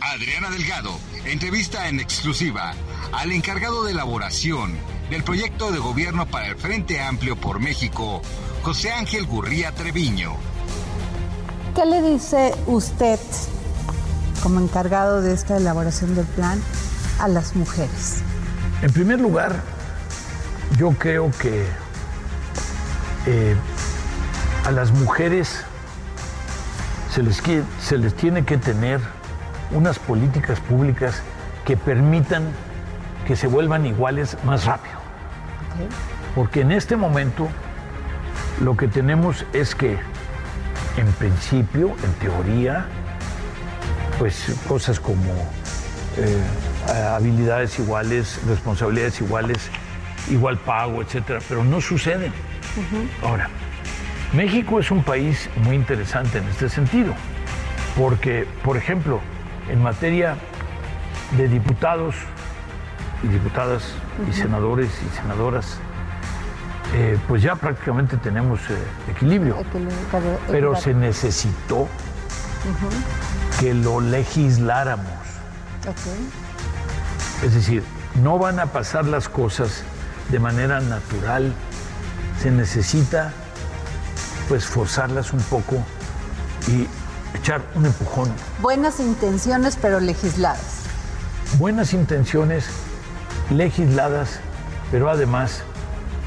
Adriana 0.00 0.50
Delgado 0.50 0.96
entrevista 1.24 1.88
en 1.88 1.98
exclusiva 1.98 2.72
al 3.10 3.32
encargado 3.32 3.82
de 3.82 3.90
elaboración 3.90 4.78
del 5.10 5.24
proyecto 5.24 5.72
de 5.72 5.80
gobierno 5.80 6.26
para 6.26 6.46
el 6.46 6.56
Frente 6.56 7.00
Amplio 7.00 7.34
por 7.34 7.58
México, 7.58 8.22
José 8.62 8.92
Ángel 8.92 9.26
Gurría 9.26 9.72
Treviño. 9.72 10.53
¿Qué 11.74 11.86
le 11.86 12.02
dice 12.02 12.54
usted 12.66 13.18
como 14.44 14.60
encargado 14.60 15.22
de 15.22 15.32
esta 15.34 15.56
elaboración 15.56 16.14
del 16.14 16.24
plan 16.24 16.60
a 17.18 17.26
las 17.26 17.56
mujeres? 17.56 18.22
En 18.80 18.92
primer 18.92 19.20
lugar, 19.20 19.56
yo 20.78 20.92
creo 20.92 21.32
que 21.32 21.66
eh, 23.26 23.56
a 24.64 24.70
las 24.70 24.92
mujeres 24.92 25.64
se 27.12 27.24
les, 27.24 27.42
se 27.80 27.98
les 27.98 28.14
tiene 28.14 28.44
que 28.44 28.56
tener 28.56 29.00
unas 29.72 29.98
políticas 29.98 30.60
públicas 30.60 31.22
que 31.64 31.76
permitan 31.76 32.44
que 33.26 33.34
se 33.34 33.48
vuelvan 33.48 33.84
iguales 33.84 34.36
más 34.44 34.64
rápido. 34.64 34.94
Porque 36.36 36.60
en 36.60 36.70
este 36.70 36.94
momento 36.96 37.48
lo 38.62 38.76
que 38.76 38.86
tenemos 38.86 39.44
es 39.52 39.74
que 39.74 39.98
en 40.96 41.12
principio, 41.12 41.94
en 42.04 42.12
teoría, 42.14 42.86
pues 44.18 44.54
cosas 44.68 45.00
como 45.00 45.32
eh, 46.16 46.42
habilidades 47.10 47.78
iguales, 47.78 48.40
responsabilidades 48.46 49.20
iguales, 49.20 49.70
igual 50.30 50.58
pago, 50.58 51.02
etcétera, 51.02 51.40
pero 51.48 51.64
no 51.64 51.80
suceden. 51.80 52.32
Ahora, 53.22 53.48
México 54.32 54.80
es 54.80 54.90
un 54.90 55.02
país 55.02 55.48
muy 55.64 55.76
interesante 55.76 56.38
en 56.38 56.48
este 56.48 56.68
sentido, 56.68 57.14
porque, 57.96 58.46
por 58.62 58.76
ejemplo, 58.76 59.20
en 59.68 59.82
materia 59.82 60.36
de 61.36 61.48
diputados 61.48 62.14
y 63.22 63.28
diputadas 63.28 63.94
y 64.28 64.32
senadores 64.32 64.90
y 65.06 65.16
senadoras, 65.16 65.78
eh, 66.96 67.18
pues 67.26 67.42
ya 67.42 67.56
prácticamente 67.56 68.16
tenemos 68.16 68.60
eh, 68.70 69.10
equilibrio. 69.10 69.56
Pero 70.48 70.76
se 70.76 70.94
necesitó 70.94 71.88
que 73.58 73.74
lo 73.74 74.00
legisláramos. 74.00 75.12
Es 77.42 77.52
decir, 77.52 77.82
no 78.22 78.38
van 78.38 78.60
a 78.60 78.66
pasar 78.66 79.06
las 79.06 79.28
cosas 79.28 79.82
de 80.30 80.38
manera 80.38 80.80
natural. 80.80 81.52
Se 82.40 82.52
necesita 82.52 83.32
pues 84.48 84.64
forzarlas 84.64 85.32
un 85.32 85.40
poco 85.40 85.76
y 86.68 86.86
echar 87.36 87.60
un 87.74 87.86
empujón. 87.86 88.32
Buenas 88.62 89.00
intenciones 89.00 89.76
pero 89.82 89.98
legisladas. 89.98 90.82
Buenas 91.58 91.92
intenciones 91.92 92.66
legisladas, 93.50 94.38
pero 94.92 95.10
además 95.10 95.64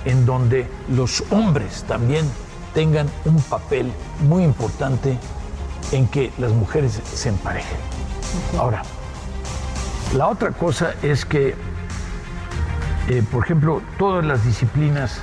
en 0.08 0.26
donde 0.26 0.66
los 0.90 1.24
hombres 1.32 1.84
también 1.88 2.26
tengan 2.74 3.10
un 3.26 3.42
papel 3.42 3.92
muy 4.28 4.44
importante 4.44 5.18
en 5.92 6.08
que 6.08 6.32
las 6.38 6.54
mujeres 6.54 7.02
se 7.14 7.30
emparejen. 7.30 7.78
Ahora, 8.58 8.84
la 10.16 10.30
otra 10.30 10.52
cosa 10.52 10.94
es 11.02 11.26
que, 11.26 11.56
eh, 13.10 13.24
por 13.32 13.44
ejemplo, 13.44 13.82
todas 13.98 14.24
las 14.24 14.46
disciplinas, 14.46 15.22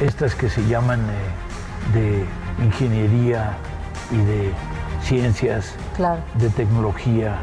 estas 0.00 0.34
que 0.34 0.48
se 0.48 0.66
llaman 0.66 1.00
eh, 1.00 1.98
de 1.98 2.64
ingeniería 2.64 3.58
y 4.10 4.16
de 4.16 4.52
ciencias, 5.02 5.74
de 6.34 6.48
tecnología, 6.50 7.42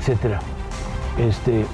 etcétera. 0.00 0.40
Este, 1.18 1.66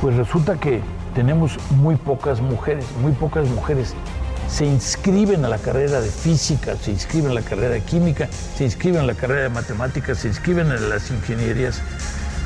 pues 0.00 0.16
resulta 0.16 0.56
que 0.56 0.80
tenemos 1.14 1.58
muy 1.70 1.96
pocas 1.96 2.40
mujeres, 2.40 2.84
muy 3.00 3.12
pocas 3.12 3.48
mujeres 3.48 3.94
se 4.48 4.66
inscriben 4.66 5.44
a 5.44 5.48
la 5.48 5.58
carrera 5.58 6.00
de 6.00 6.10
física, 6.10 6.76
se 6.76 6.90
inscriben 6.90 7.30
a 7.30 7.34
la 7.34 7.42
carrera 7.42 7.70
de 7.70 7.82
química, 7.82 8.28
se 8.56 8.64
inscriben 8.64 9.00
a 9.00 9.06
la 9.06 9.14
carrera 9.14 9.42
de 9.42 9.48
matemáticas, 9.48 10.18
se 10.18 10.28
inscriben 10.28 10.70
en 10.70 10.90
las 10.90 11.10
ingenierías 11.10 11.80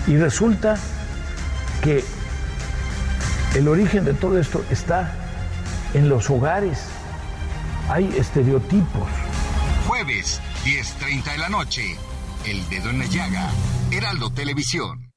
y 0.07 0.16
resulta 0.16 0.78
que 1.83 2.04
el 3.54 3.68
origen 3.68 4.04
de 4.04 4.14
todo 4.14 4.38
esto 4.38 4.64
está 4.70 5.12
en 5.94 6.09
los 6.09 6.31
hogares. 6.31 6.78
Hay 7.88 8.14
estereotipos. 8.16 9.09
Jueves, 9.87 10.40
10.30 10.64 11.33
de 11.33 11.38
la 11.38 11.48
noche. 11.48 11.96
El 12.44 12.68
dedo 12.68 12.90
en 12.90 13.00
la 13.00 13.07
llaga. 13.07 13.50
Heraldo 13.90 14.31
Televisión. 14.31 15.08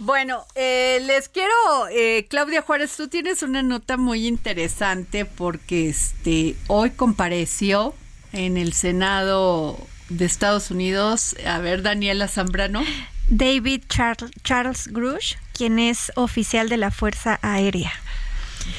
Bueno, 0.00 0.46
eh, 0.54 1.00
les 1.06 1.28
quiero, 1.28 1.52
eh, 1.90 2.26
Claudia 2.30 2.62
Juárez, 2.62 2.96
tú 2.96 3.08
tienes 3.08 3.42
una 3.42 3.64
nota 3.64 3.96
muy 3.96 4.28
interesante 4.28 5.24
porque 5.24 5.88
este 5.88 6.54
hoy 6.68 6.90
compareció 6.90 7.94
en 8.32 8.56
el 8.56 8.74
Senado 8.74 9.76
de 10.08 10.24
Estados 10.24 10.70
Unidos, 10.70 11.34
a 11.44 11.58
ver, 11.58 11.82
Daniela 11.82 12.28
Zambrano. 12.28 12.84
David 13.28 13.82
Charles, 13.88 14.30
Charles 14.44 14.86
Grush, 14.86 15.34
quien 15.52 15.80
es 15.80 16.12
oficial 16.14 16.68
de 16.68 16.76
la 16.76 16.92
Fuerza 16.92 17.40
Aérea. 17.42 17.92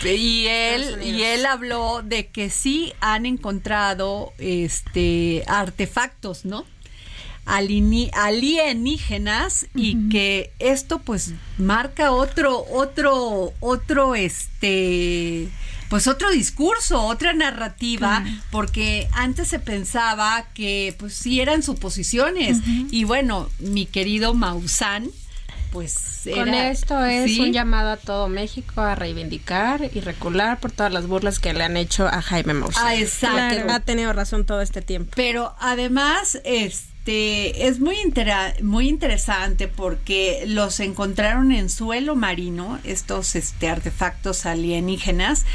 Y 0.03 0.45
él, 0.47 1.03
y 1.03 1.23
él 1.23 1.45
habló 1.45 2.01
de 2.01 2.27
que 2.27 2.49
sí 2.49 2.93
han 3.01 3.25
encontrado 3.25 4.33
este 4.37 5.43
artefactos, 5.47 6.45
¿no? 6.45 6.65
Alienígenas 7.49 9.67
y 9.75 10.09
que 10.09 10.53
esto 10.59 10.99
pues 10.99 11.33
marca 11.57 12.11
otro 12.11 12.63
otro 12.71 13.51
otro 13.59 14.15
este 14.15 15.49
pues 15.89 16.07
otro 16.07 16.29
discurso, 16.29 17.01
otra 17.01 17.33
narrativa, 17.33 18.23
porque 18.51 19.09
antes 19.11 19.47
se 19.47 19.57
pensaba 19.57 20.45
que 20.53 20.95
pues 20.99 21.15
sí 21.15 21.41
eran 21.41 21.63
suposiciones 21.63 22.59
y 22.91 23.05
bueno, 23.05 23.49
mi 23.57 23.87
querido 23.87 24.35
Maussan 24.35 25.09
pues 25.71 26.27
con 26.33 26.49
esto 26.49 27.03
es 27.05 27.37
un 27.37 27.53
llamado 27.53 27.91
a 27.91 27.97
todo 27.97 28.27
México 28.27 28.81
a 28.81 28.95
reivindicar 28.95 29.89
y 29.93 29.99
recular 29.99 30.59
por 30.59 30.71
todas 30.71 30.91
las 30.91 31.07
burlas 31.07 31.39
que 31.39 31.53
le 31.53 31.63
han 31.63 31.77
hecho 31.77 32.07
a 32.07 32.21
Jaime 32.21 32.53
Maussan. 32.53 32.85
Ah, 32.85 32.95
exacto. 32.95 33.71
ha 33.71 33.79
tenido 33.79 34.11
razón 34.13 34.45
todo 34.45 34.61
este 34.61 34.81
tiempo. 34.81 35.11
Pero 35.15 35.55
además, 35.59 36.39
este 36.43 36.88
este, 36.99 37.67
es 37.67 37.79
muy, 37.79 37.95
muy 38.61 38.89
interesante 38.89 39.67
porque 39.67 40.43
los 40.45 40.79
encontraron 40.79 41.51
en 41.51 41.69
suelo 41.69 42.15
marino, 42.15 42.79
estos 42.83 43.35
este, 43.35 43.69
artefactos 43.69 44.45
alienígenas, 44.45 45.45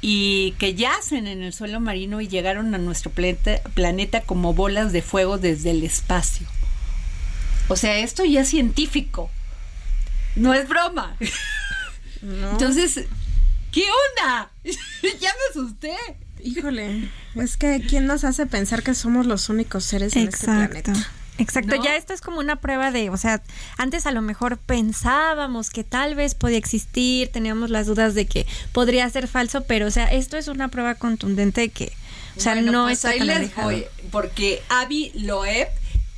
y 0.00 0.52
que 0.58 0.74
yacen 0.74 1.26
en 1.26 1.42
el 1.42 1.52
suelo 1.52 1.78
marino 1.80 2.20
y 2.20 2.28
llegaron 2.28 2.74
a 2.74 2.78
nuestro 2.78 3.10
planeta, 3.10 3.62
planeta 3.74 4.22
como 4.22 4.54
bolas 4.54 4.92
de 4.92 5.02
fuego 5.02 5.38
desde 5.38 5.70
el 5.70 5.84
espacio. 5.84 6.46
O 7.68 7.76
sea, 7.76 7.98
esto 7.98 8.24
ya 8.24 8.40
es 8.40 8.48
científico. 8.48 9.30
No 10.36 10.52
es 10.52 10.68
broma. 10.68 11.16
Entonces, 12.22 13.04
¿qué 13.70 13.84
onda? 13.84 14.50
ya 14.64 15.32
me 15.32 15.50
asusté. 15.50 15.96
Híjole, 16.44 17.08
es 17.36 17.56
que 17.56 17.82
¿quién 17.88 18.06
nos 18.06 18.22
hace 18.22 18.44
pensar 18.44 18.82
que 18.82 18.94
somos 18.94 19.24
los 19.24 19.48
únicos 19.48 19.82
seres 19.84 20.14
en 20.14 20.28
este 20.28 20.44
planeta? 20.44 20.92
Exacto, 21.38 21.74
ya 21.82 21.96
esto 21.96 22.12
es 22.12 22.20
como 22.20 22.38
una 22.38 22.56
prueba 22.56 22.92
de, 22.92 23.10
o 23.10 23.16
sea, 23.16 23.42
antes 23.76 24.06
a 24.06 24.12
lo 24.12 24.22
mejor 24.22 24.58
pensábamos 24.58 25.70
que 25.70 25.82
tal 25.82 26.14
vez 26.14 26.34
podía 26.34 26.58
existir, 26.58 27.32
teníamos 27.32 27.70
las 27.70 27.86
dudas 27.86 28.14
de 28.14 28.26
que 28.26 28.46
podría 28.72 29.08
ser 29.08 29.26
falso, 29.26 29.64
pero 29.64 29.86
o 29.86 29.90
sea, 29.90 30.04
esto 30.12 30.36
es 30.36 30.46
una 30.46 30.68
prueba 30.68 30.94
contundente 30.94 31.62
de 31.62 31.68
que, 31.70 31.92
o 32.36 32.40
sea, 32.40 32.54
no 32.56 32.84
pues 32.84 33.04
está 33.04 33.24
tan 33.24 33.50
porque 34.12 34.62
Avi 34.68 35.12
Loeb 35.14 35.68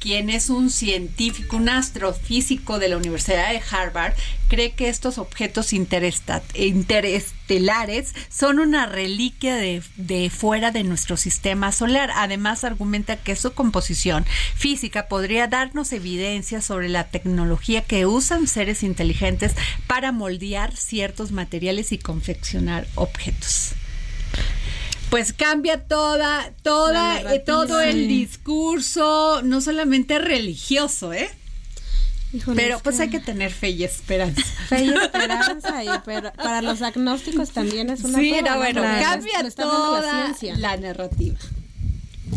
quien 0.06 0.30
es 0.30 0.48
un 0.50 0.70
científico, 0.70 1.56
un 1.56 1.68
astrofísico 1.68 2.78
de 2.78 2.86
la 2.86 2.96
Universidad 2.96 3.50
de 3.50 3.60
Harvard, 3.68 4.14
cree 4.46 4.70
que 4.70 4.88
estos 4.88 5.18
objetos 5.18 5.72
interestelares 5.72 8.14
son 8.28 8.60
una 8.60 8.86
reliquia 8.86 9.56
de, 9.56 9.82
de, 9.96 10.30
fuera 10.30 10.70
de 10.70 10.84
nuestro 10.84 11.16
sistema 11.16 11.72
solar. 11.72 12.12
Además, 12.14 12.62
argumenta 12.62 13.16
que 13.16 13.34
su 13.34 13.52
composición 13.52 14.24
física 14.54 15.08
podría 15.08 15.48
darnos 15.48 15.92
evidencia 15.92 16.60
sobre 16.60 16.88
la 16.88 17.08
tecnología 17.08 17.82
que 17.82 18.06
usan 18.06 18.46
seres 18.46 18.84
inteligentes 18.84 19.54
para 19.88 20.12
moldear 20.12 20.76
ciertos 20.76 21.32
materiales 21.32 21.90
y 21.90 21.98
confeccionar 21.98 22.86
objetos 22.94 23.74
pues 25.10 25.32
cambia 25.32 25.82
toda, 25.84 26.52
toda, 26.62 27.34
eh, 27.34 27.38
todo 27.44 27.80
el 27.80 28.08
discurso, 28.08 29.40
no 29.42 29.60
solamente 29.60 30.18
religioso, 30.18 31.12
¿eh? 31.12 31.30
pero 32.54 32.80
pues 32.80 33.00
hay 33.00 33.08
que 33.08 33.20
tener 33.20 33.50
fe 33.52 33.70
y 33.70 33.84
esperanza. 33.84 34.42
Fe 34.68 34.84
y 34.84 34.90
esperanza, 34.90 35.84
y 35.84 35.88
pero 36.04 36.32
para 36.32 36.60
los 36.60 36.82
agnósticos 36.82 37.50
también 37.50 37.88
es 37.88 38.02
una 38.02 38.18
Sí, 38.18 38.34
bueno, 38.56 38.82
cambia 38.82 39.48
toda 39.50 40.02
la, 40.02 40.34
la 40.56 40.76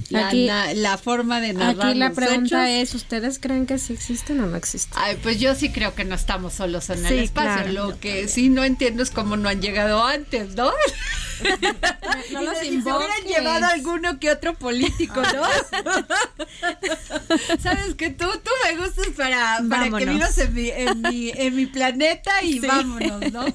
narrativa. 0.10 0.66
La, 0.66 0.74
la, 0.74 0.98
forma 0.98 1.42
de 1.42 1.54
narrar 1.54 1.88
Aquí 1.88 1.98
la 1.98 2.12
pregunta 2.12 2.70
es, 2.70 2.94
¿ustedes 2.96 3.40
creen 3.40 3.66
que 3.66 3.78
sí 3.78 3.94
existen 3.94 4.40
o 4.42 4.48
no 4.48 4.56
existen? 4.56 4.98
Ay, 5.02 5.18
pues 5.22 5.40
yo 5.40 5.56
sí 5.56 5.70
creo 5.70 5.96
que 5.96 6.06
no 6.06 6.16
estamos 6.16 6.54
solos 6.54 6.90
en 6.90 7.06
el 7.06 7.20
espacio. 7.20 7.72
Lo 7.72 8.00
que 8.00 8.28
sí 8.28 8.50
no 8.50 8.64
entiendo 8.64 9.04
es 9.04 9.12
cómo 9.12 9.38
no 9.38 9.50
han 9.50 9.62
llegado 9.62 10.06
antes, 10.06 10.56
¿no? 10.56 10.72
no 12.34 12.42
los 12.42 12.58
si 12.60 12.82
se 12.82 12.92
hubieran 12.92 13.24
llevado 13.28 13.68
alguno 13.68 14.20
que 14.20 14.32
otro 14.32 14.56
político, 14.56 15.22
¿no? 15.22 15.44
Sabes 17.60 17.96
que 17.96 18.10
tú, 18.10 18.26
tú 18.44 18.52
me 18.66 18.76
gustas 18.78 19.08
para, 19.16 19.62
para 19.70 19.90
que 19.90 20.06
vivas 20.06 20.38
en 20.38 20.54
mi, 20.54 20.70
en, 20.70 21.02
mi, 21.02 21.30
en 21.30 21.56
mi 21.56 21.66
planeta 21.66 22.44
y 22.44 22.60
vámonos, 22.60 23.32
¿no? 23.32 23.46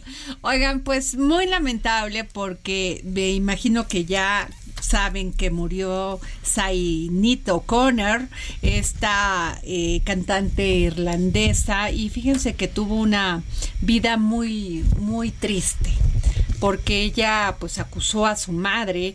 Oigan, 0.42 0.81
pues 0.81 1.16
muy 1.16 1.47
lamentable 1.47 2.25
porque 2.25 3.03
me 3.05 3.31
imagino 3.31 3.87
que 3.87 4.05
ya 4.05 4.49
saben 4.85 5.33
que 5.33 5.51
murió 5.51 6.20
Sainit 6.42 7.49
O'Connor, 7.49 8.29
esta 8.62 9.59
eh, 9.64 10.01
cantante 10.05 10.66
irlandesa, 10.66 11.90
y 11.90 12.09
fíjense 12.11 12.55
que 12.55 12.68
tuvo 12.68 12.97
una 12.97 13.42
vida 13.81 14.16
muy, 14.16 14.85
muy 14.99 15.31
triste, 15.31 15.90
porque 16.61 17.03
ella 17.03 17.57
pues 17.59 17.79
acusó 17.79 18.27
a 18.27 18.37
su 18.37 18.53
madre 18.53 19.14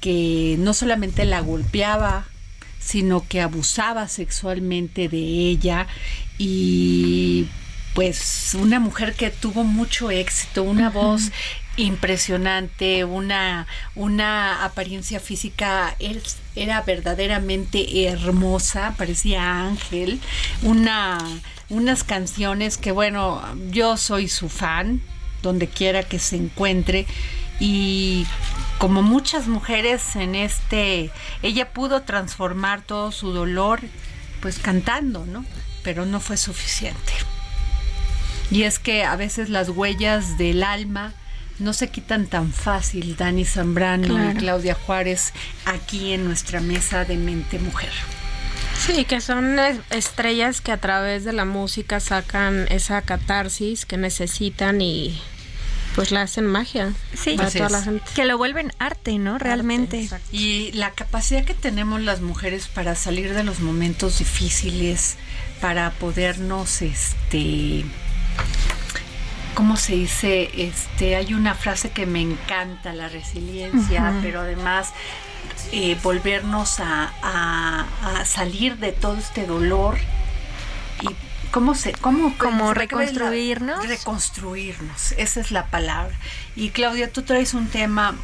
que 0.00 0.56
no 0.58 0.74
solamente 0.74 1.24
la 1.26 1.40
golpeaba, 1.40 2.26
sino 2.80 3.26
que 3.28 3.40
abusaba 3.42 4.08
sexualmente 4.08 5.08
de 5.08 5.18
ella 5.18 5.86
y 6.38 7.46
pues 7.94 8.54
una 8.54 8.78
mujer 8.78 9.14
que 9.14 9.30
tuvo 9.30 9.64
mucho 9.64 10.10
éxito, 10.10 10.62
una 10.62 10.90
voz 10.90 11.32
impresionante, 11.76 13.04
una, 13.04 13.66
una 13.94 14.64
apariencia 14.64 15.18
física 15.18 15.96
era 16.54 16.82
verdaderamente 16.82 18.06
hermosa, 18.06 18.94
parecía 18.96 19.66
ángel, 19.66 20.20
una, 20.62 21.18
unas 21.68 22.04
canciones 22.04 22.76
que 22.76 22.92
bueno, 22.92 23.42
yo 23.70 23.96
soy 23.96 24.28
su 24.28 24.48
fan, 24.48 25.00
donde 25.42 25.68
quiera 25.68 26.02
que 26.02 26.18
se 26.18 26.36
encuentre, 26.36 27.06
y 27.58 28.26
como 28.78 29.02
muchas 29.02 29.46
mujeres 29.46 30.16
en 30.16 30.34
este, 30.34 31.10
ella 31.42 31.72
pudo 31.72 32.02
transformar 32.02 32.82
todo 32.82 33.12
su 33.12 33.32
dolor 33.32 33.80
pues 34.40 34.58
cantando, 34.58 35.26
¿no? 35.26 35.44
Pero 35.82 36.06
no 36.06 36.20
fue 36.20 36.38
suficiente. 36.38 37.12
Y 38.50 38.64
es 38.64 38.78
que 38.78 39.04
a 39.04 39.16
veces 39.16 39.48
las 39.48 39.68
huellas 39.68 40.36
del 40.38 40.62
alma 40.62 41.14
no 41.60 41.72
se 41.72 41.88
quitan 41.88 42.26
tan 42.26 42.52
fácil 42.52 43.16
Dani 43.16 43.44
Zambrano 43.44 44.30
y 44.30 44.34
Claudia 44.34 44.74
Juárez 44.74 45.32
aquí 45.66 46.12
en 46.12 46.24
nuestra 46.24 46.60
mesa 46.60 47.04
de 47.04 47.16
mente 47.16 47.58
mujer. 47.58 47.92
Sí, 48.78 49.04
que 49.04 49.20
son 49.20 49.58
estrellas 49.90 50.62
que 50.62 50.72
a 50.72 50.78
través 50.78 51.24
de 51.24 51.34
la 51.34 51.44
música 51.44 52.00
sacan 52.00 52.66
esa 52.70 53.02
catarsis 53.02 53.84
que 53.84 53.98
necesitan 53.98 54.80
y 54.80 55.20
pues 55.94 56.12
la 56.12 56.22
hacen 56.22 56.46
magia 56.46 56.92
sí, 57.14 57.36
para 57.36 57.50
toda 57.50 57.68
la 57.68 57.82
gente. 57.82 58.04
Que 58.14 58.24
lo 58.24 58.38
vuelven 58.38 58.72
arte, 58.78 59.18
¿no? 59.18 59.38
Realmente. 59.38 60.08
y 60.32 60.72
la 60.72 60.92
capacidad 60.92 61.44
que 61.44 61.54
tenemos 61.54 62.00
las 62.00 62.22
mujeres 62.22 62.68
para 62.68 62.94
salir 62.94 63.34
de 63.34 63.44
los 63.44 63.60
momentos 63.60 64.18
difíciles, 64.18 65.16
para 65.60 65.90
podernos 65.90 66.80
este 66.80 67.84
¿cómo 69.54 69.76
se 69.76 69.94
dice? 69.94 70.50
Este, 70.54 71.16
hay 71.16 71.34
una 71.34 71.54
frase 71.54 71.90
que 71.90 72.06
me 72.06 72.20
encanta, 72.20 72.92
la 72.92 73.08
resiliencia, 73.08 74.14
pero 74.22 74.40
además 74.40 74.92
eh, 75.72 75.98
volvernos 76.02 76.80
a, 76.80 77.12
a, 77.22 78.24
salir 78.24 78.78
de 78.78 78.92
todo 78.92 79.16
este 79.16 79.46
dolor 79.46 79.98
y 81.02 81.08
cómo 81.50 81.74
se 81.74 81.92
cómo 81.92 82.36
como 82.38 82.72
reconstruirnos. 82.74 83.86
reconstruirnos 83.86 85.12
esa 85.12 85.40
es 85.40 85.50
la 85.50 85.66
palabra. 85.66 86.16
Y 86.56 86.70
Claudia 86.70 87.12
tú 87.12 87.22
traes 87.22 87.54
un 87.54 87.66
tema 87.68 88.14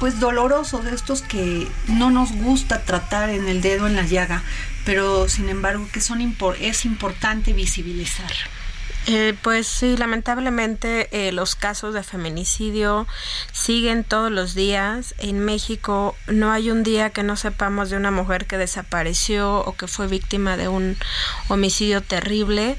pues 0.00 0.20
doloroso 0.20 0.78
de 0.78 0.94
estos 0.94 1.22
que 1.22 1.68
no 1.88 2.10
nos 2.10 2.32
gusta 2.32 2.82
tratar 2.84 3.30
en 3.30 3.48
el 3.48 3.60
dedo 3.60 3.86
en 3.86 3.96
la 3.96 4.02
llaga 4.02 4.42
pero 4.84 5.28
sin 5.28 5.48
embargo 5.48 5.86
que 5.92 6.00
son 6.00 6.20
es 6.60 6.84
importante 6.84 7.52
visibilizar 7.52 8.32
eh, 9.10 9.34
pues 9.40 9.66
sí, 9.66 9.96
lamentablemente 9.96 11.08
eh, 11.12 11.32
los 11.32 11.54
casos 11.54 11.94
de 11.94 12.02
feminicidio 12.02 13.06
siguen 13.52 14.04
todos 14.04 14.30
los 14.30 14.54
días. 14.54 15.14
En 15.16 15.40
México 15.40 16.14
no 16.26 16.52
hay 16.52 16.70
un 16.70 16.82
día 16.82 17.08
que 17.08 17.22
no 17.22 17.34
sepamos 17.36 17.88
de 17.88 17.96
una 17.96 18.10
mujer 18.10 18.44
que 18.44 18.58
desapareció 18.58 19.60
o 19.60 19.74
que 19.76 19.86
fue 19.86 20.08
víctima 20.08 20.58
de 20.58 20.68
un 20.68 20.98
homicidio 21.48 22.02
terrible. 22.02 22.76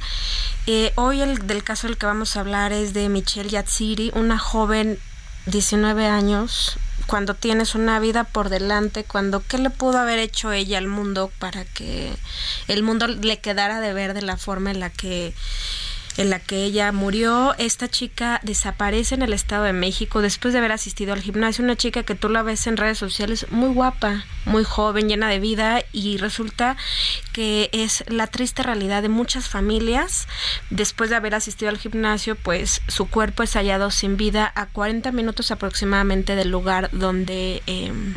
Eh, 0.68 0.94
hoy 0.94 1.22
el 1.22 1.48
del 1.48 1.64
caso 1.64 1.88
del 1.88 1.98
que 1.98 2.06
vamos 2.06 2.38
a 2.38 2.42
hablar 2.42 2.74
es 2.74 2.94
de 2.94 3.10
Michelle 3.10 3.50
Yatsiri, 3.50 4.12
una 4.14 4.38
joven 4.38 5.00
19 5.48 6.06
años, 6.06 6.78
cuando 7.08 7.34
tienes 7.34 7.74
una 7.74 8.00
vida 8.00 8.24
por 8.24 8.50
delante, 8.50 9.04
cuando 9.04 9.42
qué 9.48 9.58
le 9.58 9.72
pudo 9.72 9.98
haber 9.98 10.20
hecho 10.20 10.52
ella 10.52 10.78
al 10.78 10.88
mundo 10.88 11.32
para 11.40 11.66
que 11.66 12.14
el 12.68 12.84
mundo 12.84 13.08
le 13.08 13.40
quedara 13.40 13.80
de 13.80 13.94
ver 13.94 14.14
de 14.14 14.22
la 14.22 14.38
forma 14.38 14.70
en 14.70 14.80
la 14.80 14.92
que 14.92 15.34
en 16.18 16.30
la 16.30 16.40
que 16.40 16.64
ella 16.64 16.92
murió. 16.92 17.56
Esta 17.58 17.88
chica 17.88 18.40
desaparece 18.44 19.16
en 19.16 19.22
el 19.22 19.34
Estado 19.34 19.64
de 19.64 19.74
México 19.74 20.22
después 20.22 20.54
de 20.54 20.60
haber 20.60 20.72
asistido 20.72 21.14
al 21.14 21.22
gimnasio. 21.22 21.64
Una 21.64 21.76
chica 21.76 22.04
que 22.04 22.16
tú 22.16 22.30
la 22.30 22.44
ves 22.44 22.68
en 22.68 22.78
redes 22.78 22.98
sociales 22.98 23.48
muy 23.52 23.70
guapa, 23.70 24.26
muy 24.46 24.64
joven, 24.64 25.08
llena 25.08 25.30
de 25.30 25.40
vida 25.40 25.84
y 25.92 26.18
resulta 26.18 26.78
que 27.34 27.70
es 27.72 28.04
la 28.08 28.28
triste 28.28 28.64
realidad 28.64 29.02
de 29.02 29.10
muchas 29.10 29.48
familias. 29.48 30.28
Después 30.70 31.10
de 31.10 31.16
haber 31.16 31.36
asistido 31.36 31.70
al 31.70 31.78
gimnasio, 31.78 32.36
pues 32.36 32.82
su 32.88 33.08
cuerpo 33.08 33.44
es 33.44 33.54
hallado 33.54 33.92
sin 33.92 34.18
vida 34.18 34.52
a 34.56 34.66
40 34.66 35.12
minutos 35.12 35.52
aproximadamente 35.52 36.36
del 36.36 36.50
lugar 36.50 36.90
donde, 36.92 37.64
em, 37.66 38.14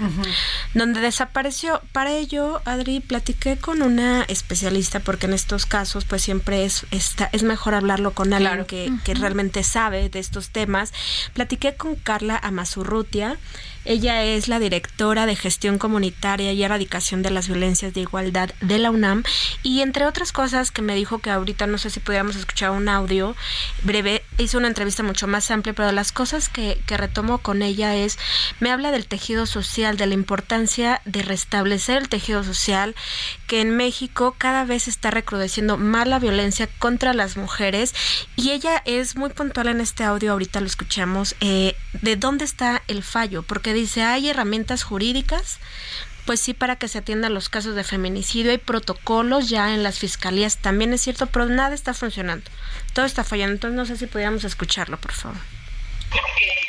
donde 0.75 1.01
desapareció. 1.01 1.81
Para 1.93 2.13
ello, 2.13 2.63
Adri, 2.65 3.01
platiqué 3.01 3.57
con 3.57 3.83
una 3.83 4.23
especialista 4.23 5.01
porque 5.01 5.27
en 5.27 5.35
estos 5.35 5.67
casos 5.67 6.05
pues 6.05 6.23
siempre 6.23 6.65
es, 6.65 6.87
está, 6.91 7.29
es 7.33 7.43
mejor 7.43 7.75
hablar 7.83 8.13
con 8.13 8.33
alguien 8.33 8.65
que, 8.65 9.15
realmente 9.15 9.63
sabe 9.63 10.09
de 10.09 10.19
estos 10.19 10.51
temas. 10.51 10.93
Platiqué 11.35 11.75
con 11.75 11.97
Carla 11.97 12.39
Amazurrutia. 12.43 13.37
Ella 13.85 14.23
es 14.23 14.49
la 14.49 14.59
directora 14.59 15.27
de 15.27 15.37
gestión 15.37 15.79
comunitaria 15.79 16.53
y 16.53 16.63
erradicación 16.63 17.23
de 17.23 17.31
las 17.31 17.49
violencias 17.49 17.95
de 17.95 18.01
igualdad 18.01 18.51
de 18.61 18.79
la 18.79 18.91
UNAM. 18.91 19.25
Y 19.63 19.81
entre 19.81 20.07
otras 20.07 20.33
cosas 20.33 20.71
que 20.71 20.83
me 20.83 20.95
dijo 20.95 21.19
que 21.19 21.31
ahorita 21.31 21.67
no 21.67 21.79
sé 21.79 21.91
si 21.91 22.01
pudiéramos 22.01 22.37
escuchar 22.37 22.71
un 22.71 22.89
audio 22.89 23.35
breve, 23.83 24.23
hizo 24.39 24.59
una 24.59 24.69
entrevista 24.69 25.03
mucho 25.03 25.27
más 25.27 25.51
amplia, 25.51 25.73
pero 25.73 25.91
las 25.93 26.13
cosas 26.13 26.49
que, 26.49 26.81
que 26.87 26.97
retomo 26.97 27.39
con 27.39 27.63
ella 27.63 27.97
es, 27.97 28.19
me 28.61 28.71
habla 28.71 28.91
del 28.91 29.07
tejido 29.07 29.47
social, 29.47 29.97
de 29.97 30.07
la 30.07 30.15
importancia 30.15 31.01
de 31.05 31.23
restablecer 31.23 31.99
el 31.99 32.09
tejido 32.09 32.45
social, 32.45 32.95
que 33.47 33.61
en 33.61 33.77
México 33.77 34.35
cada 34.39 34.65
vez 34.65 34.89
está 34.89 35.11
recrudeciendo 35.11 35.77
más 35.77 36.07
la 36.07 36.19
violencia 36.19 36.69
contra 36.79 37.13
las 37.15 37.37
mujeres. 37.37 37.95
Y 38.37 38.51
ella 38.51 38.83
es 38.85 39.17
muy 39.17 39.31
puntual 39.31 39.69
en 39.69 39.81
este 39.81 40.05
audio, 40.05 40.33
ahorita 40.33 40.61
lo 40.61 40.67
escuchamos, 40.67 41.35
eh, 41.41 41.75
de 42.01 42.17
dónde 42.17 42.45
está 42.45 42.83
el 42.89 43.03
fallo, 43.03 43.43
porque 43.43 43.72
dice, 43.73 44.03
hay 44.03 44.31
herramientas 44.31 44.83
jurídicas, 44.83 45.59
pues 46.27 46.41
sí, 46.41 46.55
para 46.55 46.77
que 46.77 46.89
se 46.89 46.99
atiendan 46.99 47.35
los 47.35 47.49
casos 47.49 47.75
de 47.75 47.85
feminicidio, 47.85 48.53
hay 48.53 48.59
protocolos 48.59 49.49
ya 49.49 49.75
en 49.75 49.83
las 49.83 49.99
fiscalías, 49.99 50.59
también 50.59 50.93
es 50.93 51.01
cierto, 51.01 51.27
pero 51.27 51.47
nada 51.47 51.75
está 51.75 51.95
funcionando, 51.95 52.49
todo 52.93 53.05
está 53.05 53.25
fallando, 53.25 53.55
entonces 53.55 53.77
no 53.77 53.87
sé 53.87 53.97
si 53.97 54.07
podríamos 54.07 54.45
escucharlo, 54.45 54.99
por 54.99 55.13
favor. 55.13 55.39
Eh, 56.13 56.63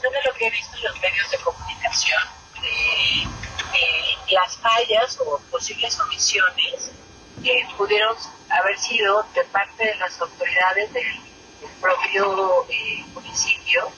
de 0.00 0.28
lo 0.28 0.34
que 0.34 0.46
he 0.46 0.50
visto 0.50 0.76
en 0.76 0.84
los 0.84 1.00
medios 1.00 1.30
de 1.30 1.38
comunicación, 1.38 2.22
eh, 2.62 3.26
las 4.30 4.56
fallas 4.58 5.18
o 5.20 5.38
posibles 5.50 5.98
omisiones 6.00 6.92
que 7.42 7.66
pudieron 7.76 8.16
haber 8.50 8.78
sido 8.78 9.24
de 9.34 9.44
parte 9.44 9.84
de 9.84 9.94
las 9.96 10.20
autoridades 10.20 10.92
del, 10.92 11.06
propio 11.80 12.66
eh, 12.68 13.04
municipio 13.12 13.90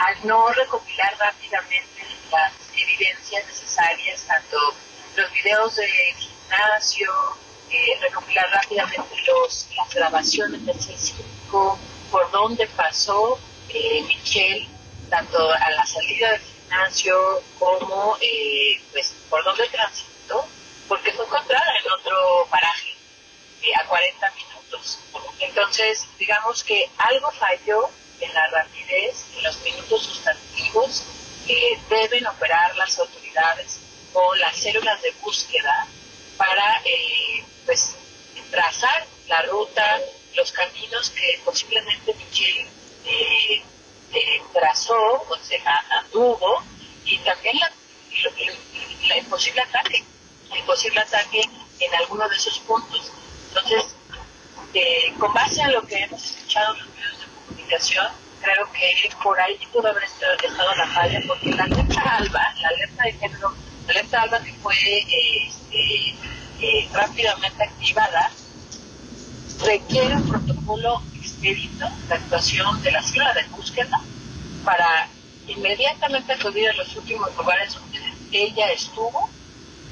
al 0.00 0.26
no 0.26 0.48
recopilar 0.52 1.14
rápidamente 1.18 2.06
las 2.30 2.52
evidencias 2.74 3.46
necesarias, 3.46 4.24
tanto 4.26 4.56
los 5.16 5.32
videos 5.32 5.76
de 5.76 5.88
gimnasio, 6.16 7.10
eh, 7.70 7.98
recopilar 8.00 8.48
rápidamente 8.50 9.14
los, 9.26 9.68
las 9.76 9.94
grabaciones 9.94 10.64
del 10.64 10.76
C5, 10.76 11.76
por 12.10 12.30
dónde 12.30 12.66
pasó 12.68 13.38
eh, 13.68 14.02
Michelle, 14.02 14.66
tanto 15.10 15.50
a 15.52 15.70
la 15.70 15.84
salida 15.84 16.32
del 16.32 16.40
gimnasio 16.40 17.42
como 17.58 18.16
eh, 18.22 18.80
pues 18.92 19.14
por 19.28 19.44
dónde 19.44 19.68
transitó, 19.68 20.46
porque 20.88 21.12
fue 21.12 21.26
encontrada 21.26 21.72
en 21.84 21.92
otro 21.92 22.46
paraje 22.50 22.94
eh, 23.62 23.74
a 23.76 23.86
40 23.86 24.30
minutos. 24.30 24.98
Entonces, 25.40 26.06
digamos 26.18 26.64
que 26.64 26.88
algo 26.96 27.30
falló 27.32 27.90
en 28.20 28.34
la 28.34 28.46
rapidez, 28.48 29.24
en 29.36 29.42
los 29.42 29.60
minutos 29.62 30.02
sustantivos 30.02 31.02
que 31.46 31.78
deben 31.88 32.26
operar 32.26 32.76
las 32.76 32.98
autoridades 32.98 33.80
con 34.12 34.38
las 34.40 34.56
células 34.56 35.00
de 35.02 35.10
búsqueda 35.22 35.86
para 36.36 36.82
eh, 36.84 37.44
pues 37.66 37.94
trazar 38.50 39.06
la 39.28 39.42
ruta, 39.42 40.00
los 40.34 40.52
caminos 40.52 41.10
que 41.10 41.40
posiblemente 41.44 42.14
Michelle 42.14 42.68
eh, 43.04 43.62
eh, 44.12 44.42
trazó, 44.52 44.96
o 45.28 45.36
sea, 45.42 45.84
anduvo, 45.90 46.62
y 47.04 47.18
también 47.18 47.58
la, 47.58 47.72
el 49.16 49.26
posible 49.26 49.60
ataque, 49.62 50.04
el 50.54 50.62
posible 50.64 51.00
ataque 51.00 51.42
en 51.80 51.94
alguno 51.94 52.28
de 52.28 52.36
esos 52.36 52.58
puntos. 52.60 53.12
Entonces, 53.48 53.94
eh, 54.74 55.12
con 55.18 55.32
base 55.32 55.62
a 55.62 55.68
lo 55.68 55.86
que 55.86 55.96
hemos 55.96 56.24
escuchado 56.24 56.74
los 56.74 56.88
medios 56.88 57.19
creo 58.40 58.72
que 58.72 59.10
por 59.22 59.38
ahí 59.40 59.58
pudo 59.72 59.88
haber 59.88 60.04
estado 60.04 60.74
la 60.76 60.86
falla, 60.88 61.20
porque 61.26 61.50
la 61.50 61.64
alerta 61.64 62.16
alba, 62.16 62.54
la 62.60 62.68
alerta 62.68 63.04
de 63.04 63.12
género, 63.12 63.54
la 63.86 63.92
alerta 63.92 64.22
alba 64.22 64.40
que 64.42 64.52
fue 64.54 64.74
este, 64.74 66.14
eh, 66.60 66.88
rápidamente 66.92 67.62
activada, 67.62 68.30
requiere 69.64 70.14
un 70.14 70.28
protocolo 70.28 71.02
expedito 71.14 71.86
de 72.08 72.14
actuación 72.14 72.82
de 72.82 72.92
la 72.92 73.02
célula 73.02 73.34
de 73.34 73.44
búsqueda 73.48 74.00
para 74.64 75.08
inmediatamente 75.46 76.32
acudir 76.32 76.68
a 76.70 76.72
los 76.74 76.96
últimos 76.96 77.34
lugares 77.36 77.74
donde 77.74 77.98
ella 78.32 78.70
estuvo 78.72 79.28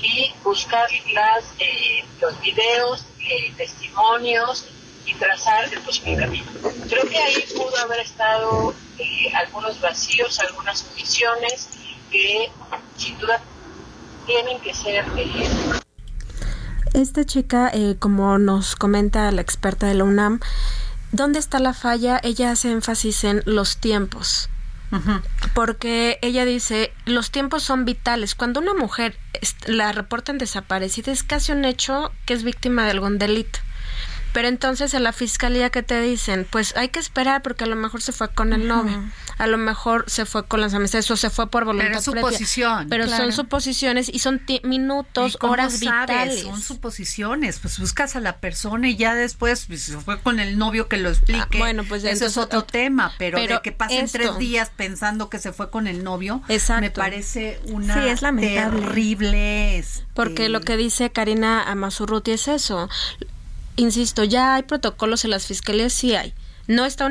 y 0.00 0.32
buscar 0.44 0.88
las, 1.12 1.44
eh, 1.58 2.04
los 2.20 2.40
videos, 2.40 3.04
eh, 3.20 3.52
testimonios 3.56 4.68
y 5.08 5.14
trazar 5.14 5.72
el 5.72 5.80
posible 5.80 6.16
camino. 6.16 6.46
Creo 6.88 7.08
que 7.08 7.18
ahí 7.18 7.44
pudo 7.56 7.76
haber 7.78 8.00
estado 8.00 8.74
eh, 8.98 9.32
algunos 9.34 9.80
vacíos, 9.80 10.38
algunas 10.40 10.86
omisiones 10.92 11.68
que 12.10 12.50
sin 12.96 13.18
duda 13.18 13.40
tienen 14.26 14.60
que 14.60 14.74
ser... 14.74 15.04
Esta 16.94 17.24
chica, 17.24 17.72
como 17.98 18.38
nos 18.38 18.74
comenta 18.74 19.30
la 19.30 19.42
experta 19.42 19.86
de 19.86 19.94
la 19.94 20.04
UNAM, 20.04 20.40
¿dónde 21.12 21.38
está 21.38 21.58
la 21.58 21.74
falla? 21.74 22.20
Ella 22.22 22.50
hace 22.50 22.70
énfasis 22.70 23.24
en 23.24 23.42
los 23.44 23.78
tiempos 23.78 24.48
porque 25.54 26.18
ella 26.22 26.44
dice, 26.44 26.92
los 27.04 27.30
tiempos 27.30 27.62
son 27.62 27.84
vitales. 27.84 28.34
Cuando 28.34 28.60
una 28.60 28.74
mujer 28.74 29.18
la 29.66 29.92
reportan 29.92 30.38
desaparecida 30.38 31.12
es 31.12 31.22
casi 31.22 31.52
un 31.52 31.64
hecho 31.64 32.10
que 32.26 32.34
es 32.34 32.42
víctima 32.42 32.84
de 32.84 32.92
algún 32.92 33.18
delito. 33.18 33.58
Pero 34.32 34.48
entonces 34.48 34.94
en 34.94 35.02
la 35.02 35.12
fiscalía 35.12 35.70
que 35.70 35.82
te 35.82 36.00
dicen, 36.00 36.46
pues 36.50 36.76
hay 36.76 36.88
que 36.88 36.98
esperar 36.98 37.42
porque 37.42 37.64
a 37.64 37.66
lo 37.66 37.76
mejor 37.76 38.02
se 38.02 38.12
fue 38.12 38.28
con 38.28 38.52
el 38.52 38.68
novio, 38.68 39.02
a 39.38 39.46
lo 39.46 39.58
mejor 39.58 40.04
se 40.08 40.26
fue 40.26 40.46
con 40.46 40.60
las 40.60 40.74
amistades 40.74 41.10
o 41.10 41.16
se 41.16 41.30
fue 41.30 41.50
por 41.50 41.64
voluntad 41.64 41.88
Pero 41.88 42.02
suposición. 42.02 42.88
Pero 42.88 43.08
son 43.08 43.32
suposiciones 43.32 44.10
y 44.12 44.18
son 44.18 44.42
minutos, 44.64 45.38
horas 45.40 45.80
vitales. 45.80 46.42
Son 46.42 46.60
suposiciones, 46.60 47.58
pues 47.58 47.78
buscas 47.78 48.16
a 48.16 48.20
la 48.20 48.38
persona 48.38 48.88
y 48.88 48.96
ya 48.96 49.14
después 49.14 49.64
pues, 49.66 49.82
se 49.82 49.98
fue 49.98 50.20
con 50.20 50.40
el 50.40 50.58
novio 50.58 50.88
que 50.88 50.98
lo 50.98 51.08
explique. 51.08 51.58
Ah, 51.58 51.58
bueno, 51.58 51.84
pues 51.84 52.04
eso 52.04 52.26
es 52.26 52.36
otro 52.36 52.64
tema, 52.64 53.12
pero, 53.18 53.38
de 53.38 53.60
que 53.62 53.72
pasen 53.72 54.08
tres 54.08 54.38
días 54.38 54.70
pensando 54.76 55.30
que 55.30 55.38
se 55.38 55.52
fue 55.52 55.70
con 55.70 55.86
el 55.86 56.04
novio, 56.04 56.42
me 56.80 56.90
parece 56.90 57.60
una 57.66 57.94
sí, 57.94 58.08
es 58.08 58.20
terrible. 58.20 59.84
Porque 60.14 60.48
lo 60.48 60.58
este 60.58 60.72
que 60.72 60.76
dice 60.76 61.10
Karina 61.10 61.62
Amazurruti 61.62 62.32
es 62.32 62.48
eso 62.48 62.88
insisto, 63.78 64.24
ya 64.24 64.54
hay 64.54 64.62
protocolos 64.62 65.24
en 65.24 65.30
las 65.30 65.46
fiscalías, 65.46 65.92
sí 65.92 66.14
hay. 66.14 66.34
No 66.68 66.84
está 66.84 67.10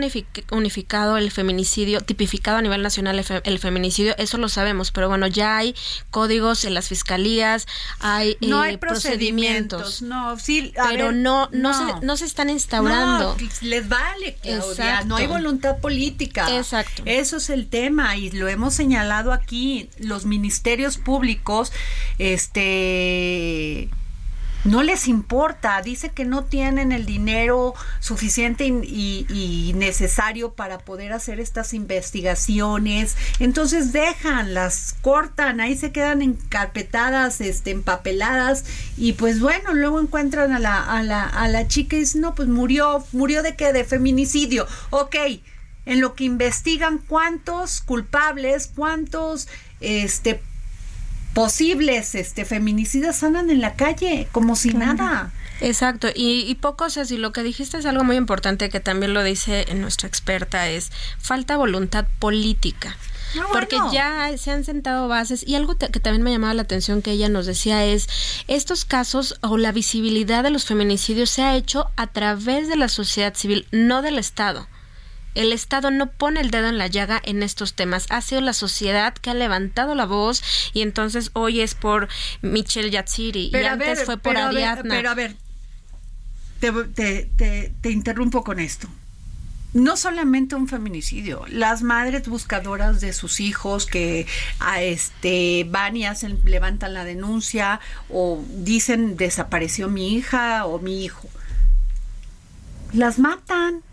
unificado 0.51 1.18
el 1.18 1.32
feminicidio, 1.32 2.01
tipificado 2.01 2.57
a 2.57 2.61
nivel 2.61 2.84
nacional 2.84 3.26
el, 3.43 3.57
feminicidio, 3.57 4.15
eso 4.20 4.38
lo 4.38 4.49
sabemos, 4.49 4.91
pero 4.91 5.09
bueno, 5.09 5.26
ya 5.26 5.57
hay 5.57 5.74
códigos 6.11 6.63
en 6.63 6.76
las 6.76 6.89
fiscalías, 6.89 7.65
hay, 7.99 8.38
no 8.39 8.61
hay 8.61 8.76
eh, 8.76 8.78
procedimientos, 8.78 10.03
no, 10.03 10.38
sí, 10.38 10.72
pero 10.88 11.11
no, 11.11 11.49
no, 11.51 11.74
Se, 11.74 12.05
no 12.05 12.18
se 12.18 12.26
están 12.26 12.51
instaurando. 12.51 13.36
les 13.61 13.89
vale, 13.89 14.38
Claudia, 14.43 15.01
no 15.05 15.15
hay 15.15 15.26
voluntad 15.26 15.78
política. 15.80 16.55
Exacto. 16.55 17.01
Eso 17.05 17.38
es 17.38 17.49
el 17.49 17.68
tema 17.68 18.15
y 18.15 18.30
lo 18.30 18.47
hemos 18.47 18.76
señalado 18.76 19.34
aquí, 19.34 19.89
los 19.97 20.28
ministerios 20.28 20.99
públicos, 20.99 21.72
este 22.20 23.89
no 24.63 24.83
les 24.83 25.07
importa, 25.07 25.81
dice 25.81 26.09
que 26.09 26.25
no 26.25 26.43
tienen 26.43 26.91
el 26.91 27.05
dinero 27.05 27.73
suficiente 27.99 28.65
y, 28.65 29.73
necesario 29.75 30.53
para 30.53 30.79
poder 30.79 31.13
hacer 31.13 31.39
estas 31.39 31.73
investigaciones, 31.73 33.15
entonces 33.39 33.93
dejan, 33.93 34.53
las 34.53 34.95
cortan, 35.01 35.59
ahí 35.59 35.77
se 35.77 35.91
quedan 35.91 36.21
encarpetadas, 36.21 37.41
este, 37.41 37.71
empapeladas 37.71 38.65
y 38.97 39.13
pues 39.13 39.39
bueno, 39.39 39.73
luego 39.73 39.99
encuentran 39.99 40.51
a 40.51 40.59
la, 40.59 40.83
a 40.83 41.03
la, 41.03 41.23
a 41.23 41.47
la 41.47 41.67
chica 41.67 41.95
y 41.95 41.99
dicen, 41.99 42.21
no, 42.21 42.35
pues 42.35 42.47
murió, 42.47 43.05
murió 43.11 43.43
de 43.43 43.55
qué, 43.55 43.71
de 43.73 43.83
feminicidio, 43.83 44.67
ok, 44.89 45.15
en 45.85 46.01
lo 46.01 46.15
que 46.15 46.25
investigan 46.25 46.97
cuántos 46.97 47.81
culpables, 47.81 48.71
cuántos 48.75 49.47
este 49.79 50.41
posibles 51.38 52.15
este 52.15 52.45
feminicidas 52.45 53.21
andan 53.21 53.51
en 53.51 53.61
la 53.61 53.75
calle 53.75 54.27
como 54.31 54.55
si 54.55 54.71
nada. 54.71 55.31
Exacto, 55.61 56.07
y, 56.07 56.39
y 56.47 56.55
poco, 56.55 56.85
o 56.85 56.89
sea, 56.89 57.05
si 57.05 57.15
lo 57.15 57.31
que 57.31 57.43
dijiste 57.43 57.77
es 57.77 57.85
algo 57.85 58.03
muy 58.03 58.15
importante 58.15 58.69
que 58.69 58.79
también 58.79 59.13
lo 59.13 59.21
dice 59.21 59.67
nuestra 59.75 60.07
experta, 60.07 60.67
es 60.67 60.91
falta 61.19 61.55
voluntad 61.55 62.07
política. 62.17 62.97
Ah, 63.39 63.45
porque 63.53 63.77
ya 63.93 64.35
se 64.35 64.49
han 64.49 64.63
sentado 64.63 65.07
bases 65.07 65.47
y 65.47 65.53
algo 65.53 65.77
que 65.77 65.99
también 65.99 66.23
me 66.23 66.31
llamaba 66.31 66.55
la 66.55 66.63
atención 66.63 67.03
que 67.03 67.11
ella 67.11 67.29
nos 67.29 67.45
decía 67.45 67.85
es 67.85 68.09
estos 68.47 68.83
casos 68.83 69.38
o 69.41 69.57
la 69.57 69.71
visibilidad 69.71 70.41
de 70.41 70.49
los 70.49 70.65
feminicidios 70.65 71.29
se 71.29 71.43
ha 71.43 71.55
hecho 71.55 71.91
a 71.97 72.07
través 72.07 72.67
de 72.67 72.77
la 72.77 72.88
sociedad 72.88 73.35
civil, 73.35 73.67
no 73.71 74.01
del 74.01 74.17
Estado 74.17 74.67
el 75.38 75.53
Estado 75.53 75.91
no 75.91 76.11
pone 76.11 76.41
el 76.41 76.51
dedo 76.51 76.67
en 76.67 76.77
la 76.77 76.88
llaga 76.88 77.21
en 77.23 77.43
estos 77.43 77.73
temas. 77.73 78.07
Ha 78.09 78.21
sido 78.21 78.41
la 78.41 78.53
sociedad 78.53 79.13
que 79.13 79.29
ha 79.29 79.33
levantado 79.33 79.93
la 79.93 80.05
voz 80.05 80.43
y 80.73 80.81
entonces 80.81 81.29
hoy 81.33 81.61
es 81.61 81.75
por 81.75 82.07
Michelle 82.41 82.89
Yatsiri 82.89 83.51
y 83.53 83.55
antes 83.55 84.03
fue 84.03 84.17
por 84.17 84.38
Ariadna. 84.38 84.95
pero 84.95 85.09
a 85.11 85.13
ver, 85.13 85.35
te, 86.59 87.71
te, 87.81 87.91
interrumpo 87.91 88.43
con 88.43 88.59
esto 88.59 88.88
no 89.73 89.95
solamente 89.95 90.55
un 90.55 90.67
feminicidio, 90.67 91.45
las 91.49 91.83
madres 91.83 92.27
buscadoras 92.27 92.99
de 92.99 93.13
sus 93.13 93.39
hijos 93.39 93.85
que 93.85 94.25
a 94.59 94.81
este 94.81 95.67
van 95.69 95.95
y 95.95 96.05
hacen, 96.05 96.39
levantan 96.45 96.95
la 96.95 97.03
denuncia 97.03 97.79
o 98.09 98.43
dicen 98.49 99.17
desapareció 99.17 99.88
mi 99.88 100.15
hija 100.15 100.65
o 100.65 100.79
mi 100.79 101.03
hijo. 101.03 101.29
Las 102.93 103.19
matan 103.19 103.83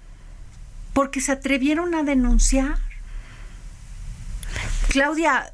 porque 0.95 1.21
se 1.21 1.33
atrevieron 1.33 1.95
a 1.95 2.03
denunciar. 2.03 2.79
Claudia, 4.89 5.53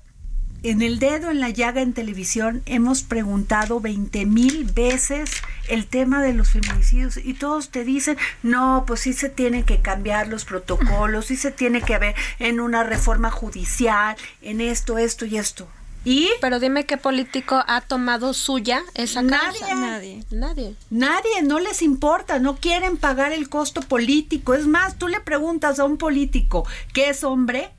en 0.62 0.82
el 0.82 0.99
dedo 0.99 1.30
en 1.30 1.41
la 1.41 1.49
llaga 1.49 1.80
en 1.80 1.95
televisión 1.95 2.62
hemos 2.66 3.03
preguntado 3.03 3.80
20 3.80 4.26
mil 4.26 4.64
veces 4.64 5.30
el 5.68 5.86
tema 5.86 6.22
de 6.22 6.34
los 6.34 6.51
feminicidios 6.51 7.16
y 7.16 7.34
todos 7.34 7.70
te 7.70 7.84
dicen, 7.84 8.18
no, 8.43 8.84
pues 8.86 9.01
sí 9.01 9.14
se 9.14 9.30
tienen 9.30 9.64
que 9.64 9.80
cambiar 9.80 10.28
los 10.28 10.45
protocolos, 10.45 11.26
sí 11.26 11.36
se 11.36 11.51
tiene 11.51 11.80
que 11.80 11.97
ver 11.97 12.14
en 12.38 12.61
una 12.61 12.84
reforma 12.84 13.30
judicial, 13.30 14.16
en 14.43 14.61
esto, 14.61 14.99
esto 14.99 15.24
y 15.24 15.38
esto. 15.38 15.66
¿Y? 16.05 16.30
Pero 16.40 16.61
dime 16.61 16.86
qué 16.86 16.96
político 16.96 17.62
ha 17.66 17.80
tomado 17.82 18.32
suya 18.32 18.82
esa 18.94 19.22
nadie, 19.22 19.61
Nadie. 19.74 20.24
Nadie. 20.30 20.74
Nadie, 20.88 21.42
no 21.42 21.59
les 21.59 21.82
importa, 21.82 22.38
no 22.38 22.57
quieren 22.57 22.96
pagar 22.96 23.32
el 23.32 23.48
costo 23.48 23.82
político. 23.82 24.55
Es 24.55 24.66
más, 24.66 24.96
tú 24.96 25.09
le 25.09 25.20
preguntas 25.20 25.78
a 25.78 25.84
un 25.84 25.98
político 25.98 26.66
que 26.94 27.11
es 27.11 27.22
hombre 27.22 27.70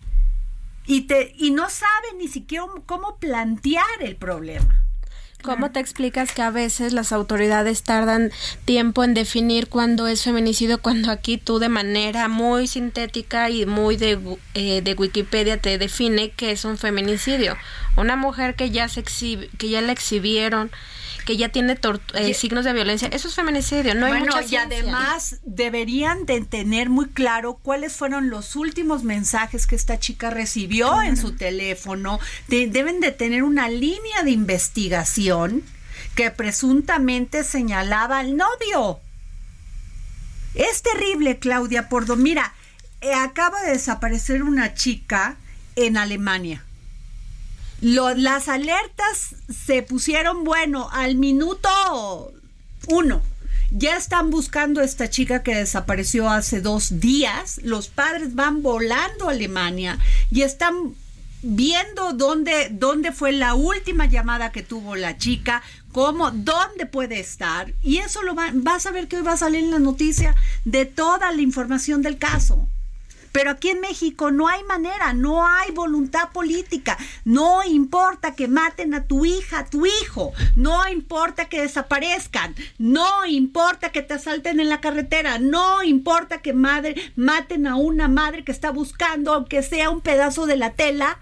y 0.85 1.01
te 1.01 1.33
y 1.37 1.51
no 1.51 1.69
sabe 1.69 2.17
ni 2.17 2.27
siquiera 2.27 2.65
cómo 2.85 3.17
plantear 3.17 3.85
el 4.01 4.15
problema. 4.15 4.85
¿Cómo 5.43 5.71
te 5.71 5.79
explicas 5.79 6.33
que 6.33 6.41
a 6.41 6.51
veces 6.51 6.93
las 6.93 7.11
autoridades 7.11 7.83
tardan 7.83 8.31
tiempo 8.65 9.03
en 9.03 9.13
definir 9.13 9.69
cuándo 9.69 10.07
es 10.07 10.23
feminicidio 10.23 10.81
cuando 10.81 11.11
aquí 11.11 11.37
tú 11.37 11.57
de 11.57 11.69
manera 11.69 12.27
muy 12.27 12.67
sintética 12.67 13.49
y 13.49 13.65
muy 13.65 13.97
de, 13.97 14.19
eh, 14.53 14.81
de 14.81 14.93
Wikipedia 14.93 15.59
te 15.59 15.77
define 15.77 16.29
que 16.31 16.51
es 16.51 16.63
un 16.63 16.77
feminicidio? 16.77 17.57
Una 17.97 18.15
mujer 18.15 18.55
que 18.55 18.69
ya 18.69 18.87
se 18.87 18.99
exhibe, 18.99 19.49
que 19.57 19.69
ya 19.69 19.81
la 19.81 19.91
exhibieron 19.91 20.71
que 21.25 21.37
ya 21.37 21.49
tiene 21.49 21.77
eh, 22.13 22.33
signos 22.33 22.65
de 22.65 22.73
violencia, 22.73 23.07
eso 23.11 23.27
es 23.27 23.35
feminicidio, 23.35 23.95
no 23.95 24.05
hay 24.05 24.23
y 24.49 24.55
además 24.55 25.37
deberían 25.43 26.25
de 26.25 26.41
tener 26.41 26.89
muy 26.89 27.07
claro 27.07 27.59
cuáles 27.61 27.93
fueron 27.93 28.29
los 28.29 28.55
últimos 28.55 29.03
mensajes 29.03 29.67
que 29.67 29.75
esta 29.75 29.99
chica 29.99 30.29
recibió 30.29 31.01
en 31.01 31.17
su 31.17 31.35
teléfono, 31.35 32.19
deben 32.47 32.99
de 32.99 33.11
tener 33.11 33.43
una 33.43 33.69
línea 33.69 34.23
de 34.23 34.31
investigación 34.31 35.63
que 36.15 36.31
presuntamente 36.31 37.43
señalaba 37.43 38.19
al 38.19 38.35
novio. 38.35 38.99
Es 40.53 40.81
terrible, 40.81 41.39
Claudia, 41.39 41.87
por 41.87 42.17
mira, 42.17 42.53
eh, 42.99 43.13
acaba 43.13 43.61
de 43.61 43.71
desaparecer 43.71 44.43
una 44.43 44.73
chica 44.73 45.37
en 45.75 45.97
Alemania 45.97 46.65
las 47.81 48.47
alertas 48.47 49.35
se 49.49 49.81
pusieron, 49.81 50.43
bueno, 50.43 50.89
al 50.91 51.15
minuto 51.15 52.31
uno. 52.87 53.21
Ya 53.71 53.95
están 53.95 54.29
buscando 54.29 54.81
a 54.81 54.83
esta 54.83 55.09
chica 55.09 55.43
que 55.43 55.55
desapareció 55.55 56.29
hace 56.29 56.61
dos 56.61 56.99
días. 56.99 57.59
Los 57.63 57.87
padres 57.87 58.35
van 58.35 58.61
volando 58.61 59.27
a 59.29 59.31
Alemania 59.31 59.97
y 60.29 60.41
están 60.41 60.93
viendo 61.41 62.13
dónde, 62.13 62.67
dónde 62.69 63.11
fue 63.11 63.31
la 63.31 63.55
última 63.55 64.05
llamada 64.05 64.51
que 64.51 64.61
tuvo 64.61 64.95
la 64.95 65.17
chica, 65.17 65.63
cómo, 65.91 66.31
dónde 66.31 66.85
puede 66.85 67.19
estar. 67.19 67.73
Y 67.81 67.97
eso 67.97 68.21
lo 68.23 68.35
vas 68.35 68.85
a 68.85 68.91
ver 68.91 69.07
que 69.07 69.17
hoy 69.17 69.23
va 69.23 69.33
a 69.33 69.37
salir 69.37 69.63
en 69.63 69.71
la 69.71 69.79
noticia 69.79 70.35
de 70.65 70.85
toda 70.85 71.31
la 71.31 71.41
información 71.41 72.01
del 72.01 72.17
caso. 72.17 72.67
Pero 73.31 73.51
aquí 73.51 73.69
en 73.69 73.79
México 73.79 74.31
no 74.31 74.47
hay 74.47 74.63
manera, 74.63 75.13
no 75.13 75.45
hay 75.45 75.71
voluntad 75.71 76.29
política. 76.31 76.97
No 77.25 77.63
importa 77.63 78.35
que 78.35 78.47
maten 78.47 78.93
a 78.93 79.05
tu 79.05 79.25
hija, 79.25 79.59
a 79.59 79.65
tu 79.65 79.85
hijo. 79.85 80.33
No 80.55 80.87
importa 80.87 81.45
que 81.45 81.61
desaparezcan. 81.61 82.55
No 82.77 83.25
importa 83.25 83.91
que 83.91 84.01
te 84.01 84.15
asalten 84.15 84.59
en 84.59 84.69
la 84.69 84.81
carretera. 84.81 85.39
No 85.39 85.83
importa 85.83 86.41
que 86.41 86.53
madre, 86.53 86.95
maten 87.15 87.67
a 87.67 87.75
una 87.75 88.07
madre 88.07 88.43
que 88.43 88.51
está 88.51 88.71
buscando, 88.71 89.33
aunque 89.33 89.63
sea 89.63 89.89
un 89.89 90.01
pedazo 90.01 90.45
de 90.45 90.57
la 90.57 90.71
tela 90.71 91.19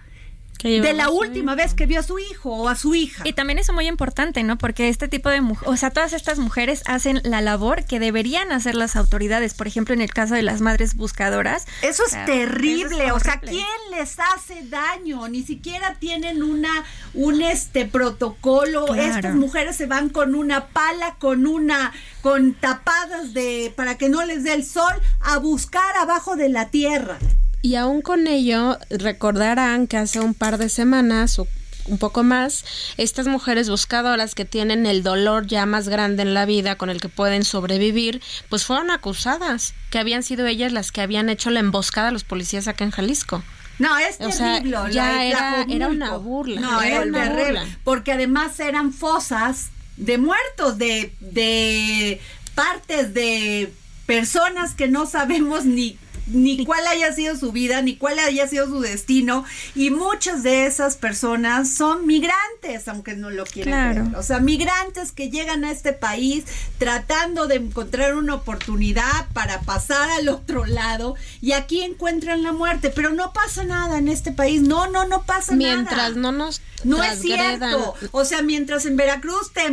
de 0.63 0.93
la 0.93 1.09
última 1.09 1.55
vez 1.55 1.73
que 1.73 1.85
vio 1.85 2.01
a 2.01 2.03
su 2.03 2.19
hijo 2.19 2.51
o 2.51 2.69
a 2.69 2.75
su 2.75 2.95
hija. 2.95 3.23
Y 3.25 3.33
también 3.33 3.59
es 3.59 3.71
muy 3.71 3.87
importante, 3.87 4.43
¿no? 4.43 4.57
Porque 4.57 4.89
este 4.89 5.07
tipo 5.07 5.29
de 5.29 5.41
mujeres, 5.41 5.73
o 5.73 5.77
sea, 5.77 5.91
todas 5.91 6.13
estas 6.13 6.37
mujeres 6.39 6.83
hacen 6.85 7.21
la 7.23 7.41
labor 7.41 7.85
que 7.85 7.99
deberían 7.99 8.51
hacer 8.51 8.75
las 8.75 8.95
autoridades. 8.95 9.53
Por 9.53 9.67
ejemplo, 9.67 9.93
en 9.93 10.01
el 10.01 10.11
caso 10.11 10.33
de 10.33 10.41
las 10.41 10.61
madres 10.61 10.95
buscadoras. 10.95 11.65
Eso 11.81 12.03
es 12.05 12.25
terrible. 12.25 13.11
o 13.11 13.19
sea, 13.19 13.39
¿quién 13.39 13.65
les 13.91 14.17
hace 14.19 14.63
daño? 14.67 15.27
Ni 15.29 15.43
siquiera 15.43 15.95
tienen 15.95 16.43
una, 16.43 16.69
un 17.13 17.41
este 17.41 17.85
protocolo. 17.85 18.93
Estas 18.95 19.35
mujeres 19.35 19.75
se 19.75 19.85
van 19.85 20.09
con 20.09 20.35
una 20.35 20.67
pala, 20.67 21.15
con 21.19 21.47
una, 21.47 21.93
con 22.21 22.53
tapadas 22.53 23.33
de, 23.33 23.71
para 23.75 23.97
que 23.97 24.09
no 24.09 24.25
les 24.25 24.43
dé 24.43 24.53
el 24.53 24.65
sol, 24.65 24.93
a 25.21 25.37
buscar 25.37 25.95
abajo 25.97 26.35
de 26.35 26.49
la 26.49 26.69
tierra. 26.69 27.17
Y 27.61 27.75
aún 27.75 28.01
con 28.01 28.27
ello, 28.27 28.77
recordarán 28.89 29.87
que 29.87 29.97
hace 29.97 30.19
un 30.19 30.33
par 30.33 30.57
de 30.57 30.69
semanas 30.69 31.39
o 31.39 31.47
un 31.89 31.97
poco 31.97 32.23
más, 32.23 32.65
estas 32.97 33.27
mujeres 33.27 33.69
buscadoras 33.69 34.35
que 34.35 34.45
tienen 34.45 34.85
el 34.85 35.03
dolor 35.03 35.47
ya 35.47 35.65
más 35.65 35.89
grande 35.89 36.21
en 36.21 36.33
la 36.33 36.45
vida 36.45 36.75
con 36.75 36.89
el 36.89 37.01
que 37.01 37.09
pueden 37.09 37.43
sobrevivir, 37.43 38.21
pues 38.47 38.65
fueron 38.65 38.91
acusadas, 38.91 39.73
que 39.89 39.99
habían 39.99 40.23
sido 40.23 40.45
ellas 40.45 40.71
las 40.71 40.91
que 40.91 41.01
habían 41.01 41.29
hecho 41.29 41.49
la 41.49 41.59
emboscada 41.59 42.09
a 42.09 42.11
los 42.11 42.23
policías 42.23 42.67
acá 42.67 42.83
en 42.83 42.91
Jalisco. 42.91 43.43
No, 43.79 43.97
es 43.97 44.17
terrible. 44.17 44.77
ya 44.91 45.23
era, 45.23 45.65
era, 45.69 45.87
una 45.87 46.17
burla. 46.17 46.59
No, 46.59 46.81
era, 46.81 47.01
terrible. 47.01 47.61
Porque 47.83 48.11
además 48.11 48.59
eran 48.59 48.91
fosas 48.91 49.69
de 49.95 50.17
muertos, 50.17 50.77
de, 50.77 51.13
de 51.21 52.21
partes 52.55 53.13
de 53.13 53.71
personas 54.05 54.73
que 54.73 54.89
no 54.89 55.05
sabemos 55.05 55.63
ni 55.63 55.97
ni 56.29 56.65
cuál 56.65 56.85
haya 56.87 57.13
sido 57.13 57.35
su 57.35 57.51
vida, 57.51 57.81
ni 57.81 57.95
cuál 57.95 58.19
haya 58.19 58.47
sido 58.47 58.67
su 58.67 58.79
destino. 58.81 59.45
Y 59.75 59.89
muchas 59.89 60.43
de 60.43 60.65
esas 60.65 60.97
personas 60.97 61.69
son 61.73 62.05
migrantes, 62.05 62.87
aunque 62.87 63.15
no 63.15 63.29
lo 63.29 63.45
quieran 63.45 63.93
creer. 63.93 64.15
O 64.17 64.23
sea, 64.23 64.39
migrantes 64.39 65.11
que 65.11 65.29
llegan 65.29 65.63
a 65.63 65.71
este 65.71 65.93
país 65.93 66.45
tratando 66.77 67.47
de 67.47 67.55
encontrar 67.55 68.15
una 68.15 68.35
oportunidad 68.35 69.27
para 69.33 69.61
pasar 69.61 70.09
al 70.11 70.29
otro 70.29 70.65
lado 70.65 71.15
y 71.41 71.53
aquí 71.53 71.81
encuentran 71.81 72.43
la 72.43 72.53
muerte. 72.53 72.89
Pero 72.89 73.11
no 73.11 73.33
pasa 73.33 73.63
nada 73.63 73.97
en 73.97 74.07
este 74.07 74.31
país. 74.31 74.61
No, 74.61 74.89
no, 74.89 75.07
no 75.07 75.23
pasa 75.23 75.55
nada. 75.55 75.75
Mientras 75.75 76.15
no 76.15 76.31
nos 76.31 76.61
no 76.83 77.03
es 77.03 77.19
cierto. 77.19 77.95
O 78.11 78.25
sea, 78.25 78.41
mientras 78.41 78.85
en 78.85 78.95
Veracruz 78.95 79.51
te, 79.51 79.63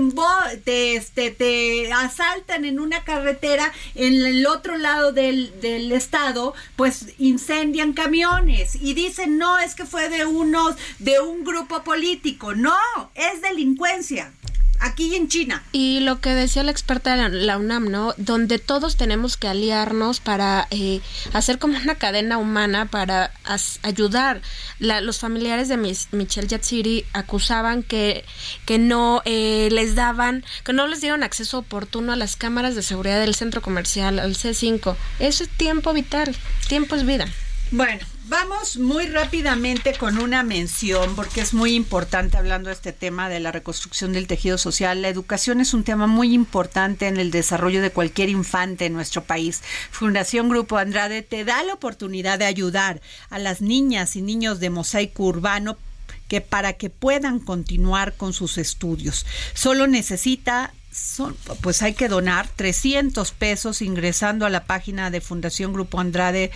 te, 0.64 0.96
este, 0.96 1.30
te 1.30 1.92
asaltan 1.92 2.64
en 2.64 2.80
una 2.80 3.04
carretera, 3.04 3.72
en 3.94 4.14
el 4.14 4.46
otro 4.46 4.76
lado 4.76 5.12
del, 5.12 5.52
del 5.60 5.92
estado, 5.92 6.45
pues 6.76 7.14
incendian 7.18 7.92
camiones 7.92 8.76
y 8.76 8.94
dicen, 8.94 9.38
no, 9.38 9.58
es 9.58 9.74
que 9.74 9.84
fue 9.84 10.08
de 10.08 10.24
unos, 10.24 10.76
de 10.98 11.20
un 11.20 11.44
grupo 11.44 11.82
político. 11.82 12.54
No, 12.54 12.76
es 13.14 13.40
delincuencia 13.42 14.32
aquí 14.86 15.14
en 15.14 15.28
China. 15.28 15.62
Y 15.72 16.00
lo 16.00 16.20
que 16.20 16.30
decía 16.30 16.62
la 16.62 16.70
experta 16.70 17.16
de 17.16 17.28
la 17.28 17.58
UNAM, 17.58 17.90
¿no? 17.90 18.14
Donde 18.16 18.58
todos 18.58 18.96
tenemos 18.96 19.36
que 19.36 19.48
aliarnos 19.48 20.20
para 20.20 20.66
eh, 20.70 21.00
hacer 21.32 21.58
como 21.58 21.78
una 21.78 21.96
cadena 21.96 22.38
humana 22.38 22.86
para 22.86 23.32
ayudar. 23.82 24.40
los 24.78 25.18
familiares 25.18 25.68
de 25.68 25.76
Michelle 25.76 26.48
Yatsiri 26.48 27.04
acusaban 27.12 27.82
que, 27.82 28.24
que 28.64 28.78
no 28.78 29.22
eh, 29.24 29.68
les 29.72 29.94
daban, 29.94 30.44
que 30.64 30.72
no 30.72 30.86
les 30.86 31.00
dieron 31.00 31.22
acceso 31.22 31.58
oportuno 31.58 32.12
a 32.12 32.16
las 32.16 32.36
cámaras 32.36 32.74
de 32.74 32.82
seguridad 32.82 33.20
del 33.20 33.34
centro 33.34 33.60
comercial, 33.62 34.18
al 34.18 34.34
C5. 34.34 34.96
Eso 35.18 35.44
es 35.44 35.50
tiempo 35.50 35.92
vital, 35.92 36.34
tiempo 36.68 36.94
es 36.94 37.04
vida. 37.04 37.26
Bueno, 37.70 38.04
Vamos 38.28 38.76
muy 38.76 39.06
rápidamente 39.06 39.92
con 39.92 40.18
una 40.18 40.42
mención, 40.42 41.14
porque 41.14 41.40
es 41.40 41.54
muy 41.54 41.74
importante 41.74 42.36
hablando 42.36 42.70
de 42.70 42.74
este 42.74 42.92
tema 42.92 43.28
de 43.28 43.38
la 43.38 43.52
reconstrucción 43.52 44.12
del 44.12 44.26
tejido 44.26 44.58
social. 44.58 45.00
La 45.00 45.08
educación 45.08 45.60
es 45.60 45.72
un 45.74 45.84
tema 45.84 46.08
muy 46.08 46.34
importante 46.34 47.06
en 47.06 47.18
el 47.18 47.30
desarrollo 47.30 47.80
de 47.80 47.92
cualquier 47.92 48.28
infante 48.28 48.86
en 48.86 48.94
nuestro 48.94 49.22
país. 49.22 49.62
Fundación 49.92 50.48
Grupo 50.48 50.76
Andrade 50.76 51.22
te 51.22 51.44
da 51.44 51.62
la 51.62 51.74
oportunidad 51.74 52.40
de 52.40 52.46
ayudar 52.46 53.00
a 53.30 53.38
las 53.38 53.60
niñas 53.60 54.16
y 54.16 54.22
niños 54.22 54.58
de 54.58 54.70
mosaico 54.70 55.22
urbano 55.22 55.78
que 56.26 56.40
para 56.40 56.72
que 56.72 56.90
puedan 56.90 57.38
continuar 57.38 58.14
con 58.16 58.32
sus 58.32 58.58
estudios. 58.58 59.24
Solo 59.54 59.86
necesita 59.86 60.74
son, 60.96 61.36
pues 61.60 61.82
hay 61.82 61.92
que 61.92 62.08
donar 62.08 62.48
300 62.48 63.30
pesos 63.32 63.82
ingresando 63.82 64.46
a 64.46 64.50
la 64.50 64.64
página 64.64 65.10
de 65.10 65.20
Fundación 65.20 65.74
Grupo 65.74 66.00
Andrade 66.00 66.50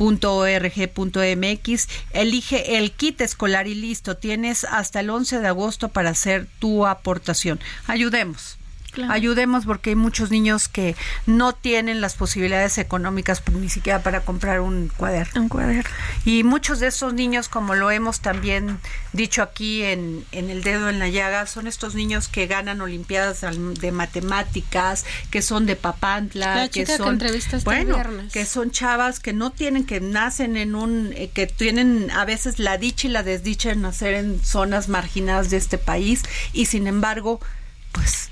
.org.mx, 0.00 1.88
elige 2.12 2.78
el 2.78 2.92
kit 2.92 3.20
escolar 3.20 3.66
y 3.66 3.74
listo. 3.74 4.16
Tienes 4.16 4.64
hasta 4.64 5.00
el 5.00 5.10
11 5.10 5.40
de 5.40 5.48
agosto 5.48 5.88
para 5.88 6.10
hacer 6.10 6.46
tu 6.58 6.86
aportación. 6.86 7.60
Ayudemos. 7.86 8.59
Ayudemos 9.08 9.66
porque 9.66 9.90
hay 9.90 9.96
muchos 9.96 10.30
niños 10.30 10.68
que 10.68 10.96
no 11.26 11.54
tienen 11.54 12.00
las 12.00 12.14
posibilidades 12.14 12.78
económicas 12.78 13.42
ni 13.52 13.68
siquiera 13.68 14.02
para 14.02 14.22
comprar 14.22 14.60
un 14.60 14.90
cuaderno. 14.96 15.42
Un 15.42 15.48
cuaderno. 15.48 15.90
Y 16.24 16.44
muchos 16.44 16.80
de 16.80 16.88
esos 16.88 17.14
niños, 17.14 17.48
como 17.48 17.74
lo 17.74 17.90
hemos 17.90 18.20
también 18.20 18.78
dicho 19.12 19.42
aquí 19.42 19.82
en, 19.82 20.24
en 20.32 20.50
El 20.50 20.62
Dedo 20.62 20.88
en 20.88 20.98
la 20.98 21.08
Llaga, 21.08 21.46
son 21.46 21.66
estos 21.66 21.94
niños 21.94 22.28
que 22.28 22.46
ganan 22.46 22.80
Olimpiadas 22.80 23.40
de 23.40 23.92
Matemáticas, 23.92 25.04
que 25.30 25.42
son 25.42 25.66
de 25.66 25.76
Papantla, 25.76 26.68
que 26.68 26.86
son 26.86 27.18
bueno, 27.64 27.96
que 28.32 28.44
son 28.46 28.70
chavas 28.70 29.20
que 29.20 29.32
no 29.32 29.50
tienen, 29.50 29.84
que 29.84 30.00
nacen 30.00 30.56
en 30.56 30.74
un, 30.74 31.12
eh, 31.14 31.30
que 31.32 31.46
tienen 31.46 32.10
a 32.10 32.24
veces 32.24 32.58
la 32.58 32.78
dicha 32.78 33.08
y 33.08 33.10
la 33.10 33.22
desdicha 33.22 33.70
de 33.70 33.76
nacer 33.76 34.14
en 34.14 34.42
zonas 34.42 34.88
marginadas 34.88 35.50
de 35.50 35.56
este 35.56 35.78
país 35.78 36.22
y 36.52 36.66
sin 36.66 36.86
embargo, 36.86 37.40
pues 37.92 38.29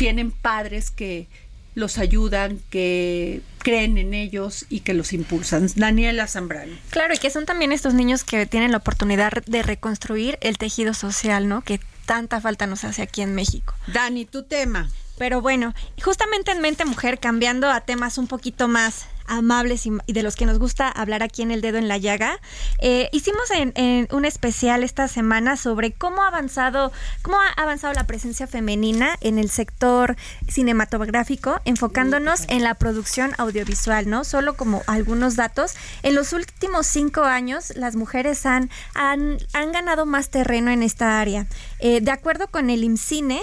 tienen 0.00 0.30
padres 0.30 0.90
que 0.90 1.28
los 1.74 1.98
ayudan, 1.98 2.58
que 2.70 3.42
creen 3.58 3.98
en 3.98 4.14
ellos 4.14 4.64
y 4.70 4.80
que 4.80 4.94
los 4.94 5.12
impulsan. 5.12 5.68
Daniela 5.76 6.26
Zambrano. 6.26 6.74
Claro, 6.88 7.12
y 7.12 7.18
que 7.18 7.28
son 7.28 7.44
también 7.44 7.70
estos 7.70 7.92
niños 7.92 8.24
que 8.24 8.46
tienen 8.46 8.70
la 8.70 8.78
oportunidad 8.78 9.30
de 9.44 9.62
reconstruir 9.62 10.38
el 10.40 10.56
tejido 10.56 10.94
social, 10.94 11.48
¿no? 11.48 11.60
Que 11.60 11.80
tanta 12.06 12.40
falta 12.40 12.66
nos 12.66 12.84
hace 12.84 13.02
aquí 13.02 13.20
en 13.20 13.34
México. 13.34 13.74
Dani, 13.92 14.24
tu 14.24 14.44
tema. 14.44 14.88
Pero 15.18 15.42
bueno, 15.42 15.74
justamente 16.02 16.50
en 16.50 16.62
Mente 16.62 16.86
Mujer, 16.86 17.20
cambiando 17.20 17.70
a 17.70 17.82
temas 17.82 18.16
un 18.16 18.26
poquito 18.26 18.68
más 18.68 19.04
amables 19.30 19.86
y, 19.86 20.12
de 20.12 20.22
los 20.22 20.36
que 20.36 20.44
nos 20.44 20.58
gusta 20.58 20.88
hablar 20.88 21.22
aquí 21.22 21.42
en 21.42 21.50
El 21.50 21.62
Dedo 21.62 21.78
en 21.78 21.88
la 21.88 21.96
Llaga. 21.96 22.38
Eh, 22.80 23.08
hicimos 23.12 23.50
en, 23.50 24.08
un 24.10 24.24
especial 24.24 24.84
esta 24.84 25.08
semana 25.08 25.56
sobre 25.56 25.92
cómo 25.92 26.22
ha 26.22 26.28
avanzado, 26.28 26.92
cómo 27.22 27.38
ha 27.40 27.48
avanzado 27.62 27.94
la 27.94 28.06
presencia 28.06 28.46
femenina 28.46 29.16
en 29.20 29.38
el 29.38 29.48
sector 29.48 30.16
cinematográfico, 30.48 31.60
enfocándonos 31.64 32.44
en 32.48 32.62
la 32.62 32.74
producción 32.74 33.32
audiovisual, 33.38 34.10
¿no? 34.10 34.24
Solo 34.24 34.56
como 34.56 34.82
algunos 34.86 35.36
datos. 35.36 35.74
En 36.02 36.14
los 36.14 36.32
últimos 36.32 36.86
cinco 36.86 37.22
años, 37.22 37.72
las 37.76 37.96
mujeres 37.96 38.44
han, 38.46 38.70
han, 38.94 39.38
ganado 39.72 40.04
más 40.04 40.30
terreno 40.30 40.70
en 40.72 40.82
esta 40.82 41.20
área. 41.20 41.46
Eh, 41.78 42.00
de 42.00 42.10
acuerdo 42.10 42.48
con 42.48 42.70
el 42.70 42.82
IMCINE, 42.82 43.40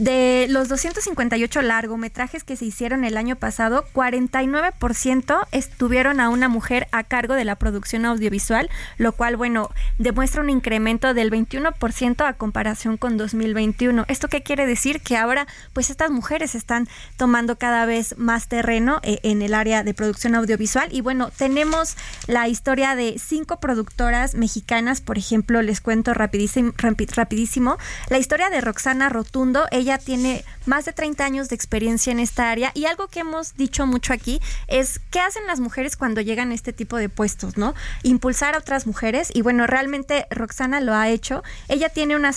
de 0.00 0.46
los 0.48 0.68
258 0.68 1.60
largometrajes 1.60 2.42
que 2.42 2.56
se 2.56 2.64
hicieron 2.64 3.04
el 3.04 3.18
año 3.18 3.36
pasado, 3.36 3.84
49% 3.92 5.46
estuvieron 5.52 6.20
a 6.20 6.30
una 6.30 6.48
mujer 6.48 6.88
a 6.90 7.04
cargo 7.04 7.34
de 7.34 7.44
la 7.44 7.56
producción 7.56 8.06
audiovisual, 8.06 8.70
lo 8.96 9.12
cual, 9.12 9.36
bueno, 9.36 9.68
demuestra 9.98 10.40
un 10.40 10.48
incremento 10.48 11.12
del 11.12 11.30
21% 11.30 12.26
a 12.26 12.32
comparación 12.32 12.96
con 12.96 13.18
2021. 13.18 14.06
¿Esto 14.08 14.28
qué 14.28 14.42
quiere 14.42 14.66
decir? 14.66 15.02
Que 15.02 15.18
ahora, 15.18 15.46
pues 15.74 15.90
estas 15.90 16.10
mujeres 16.10 16.54
están 16.54 16.88
tomando 17.18 17.58
cada 17.58 17.84
vez 17.84 18.16
más 18.16 18.48
terreno 18.48 19.00
eh, 19.02 19.20
en 19.22 19.42
el 19.42 19.52
área 19.52 19.84
de 19.84 19.92
producción 19.92 20.34
audiovisual. 20.34 20.88
Y 20.92 21.02
bueno, 21.02 21.30
tenemos 21.36 21.96
la 22.26 22.48
historia 22.48 22.96
de 22.96 23.18
cinco 23.18 23.60
productoras 23.60 24.34
mexicanas, 24.34 25.02
por 25.02 25.18
ejemplo, 25.18 25.60
les 25.60 25.82
cuento 25.82 26.14
rapidísimo, 26.14 26.72
rapidísimo 26.76 27.76
la 28.08 28.18
historia 28.18 28.48
de 28.48 28.62
Roxana 28.62 29.10
Rotundo 29.10 29.66
ella 29.70 29.89
tiene 29.98 30.44
más 30.66 30.84
de 30.84 30.92
30 30.92 31.24
años 31.24 31.48
de 31.48 31.54
experiencia 31.54 32.12
en 32.12 32.20
esta 32.20 32.50
área 32.50 32.70
y 32.74 32.86
algo 32.86 33.08
que 33.08 33.20
hemos 33.20 33.56
dicho 33.56 33.86
mucho 33.86 34.12
aquí 34.12 34.40
es 34.68 35.00
qué 35.10 35.20
hacen 35.20 35.46
las 35.46 35.60
mujeres 35.60 35.96
cuando 35.96 36.20
llegan 36.20 36.50
a 36.50 36.54
este 36.54 36.72
tipo 36.72 36.96
de 36.96 37.08
puestos, 37.08 37.56
¿no? 37.56 37.74
Impulsar 38.02 38.54
a 38.54 38.58
otras 38.58 38.86
mujeres 38.86 39.30
y 39.32 39.42
bueno, 39.42 39.66
realmente 39.66 40.26
Roxana 40.30 40.80
lo 40.80 40.94
ha 40.94 41.08
hecho. 41.08 41.42
Ella 41.68 41.88
tiene 41.88 42.16
una 42.16 42.32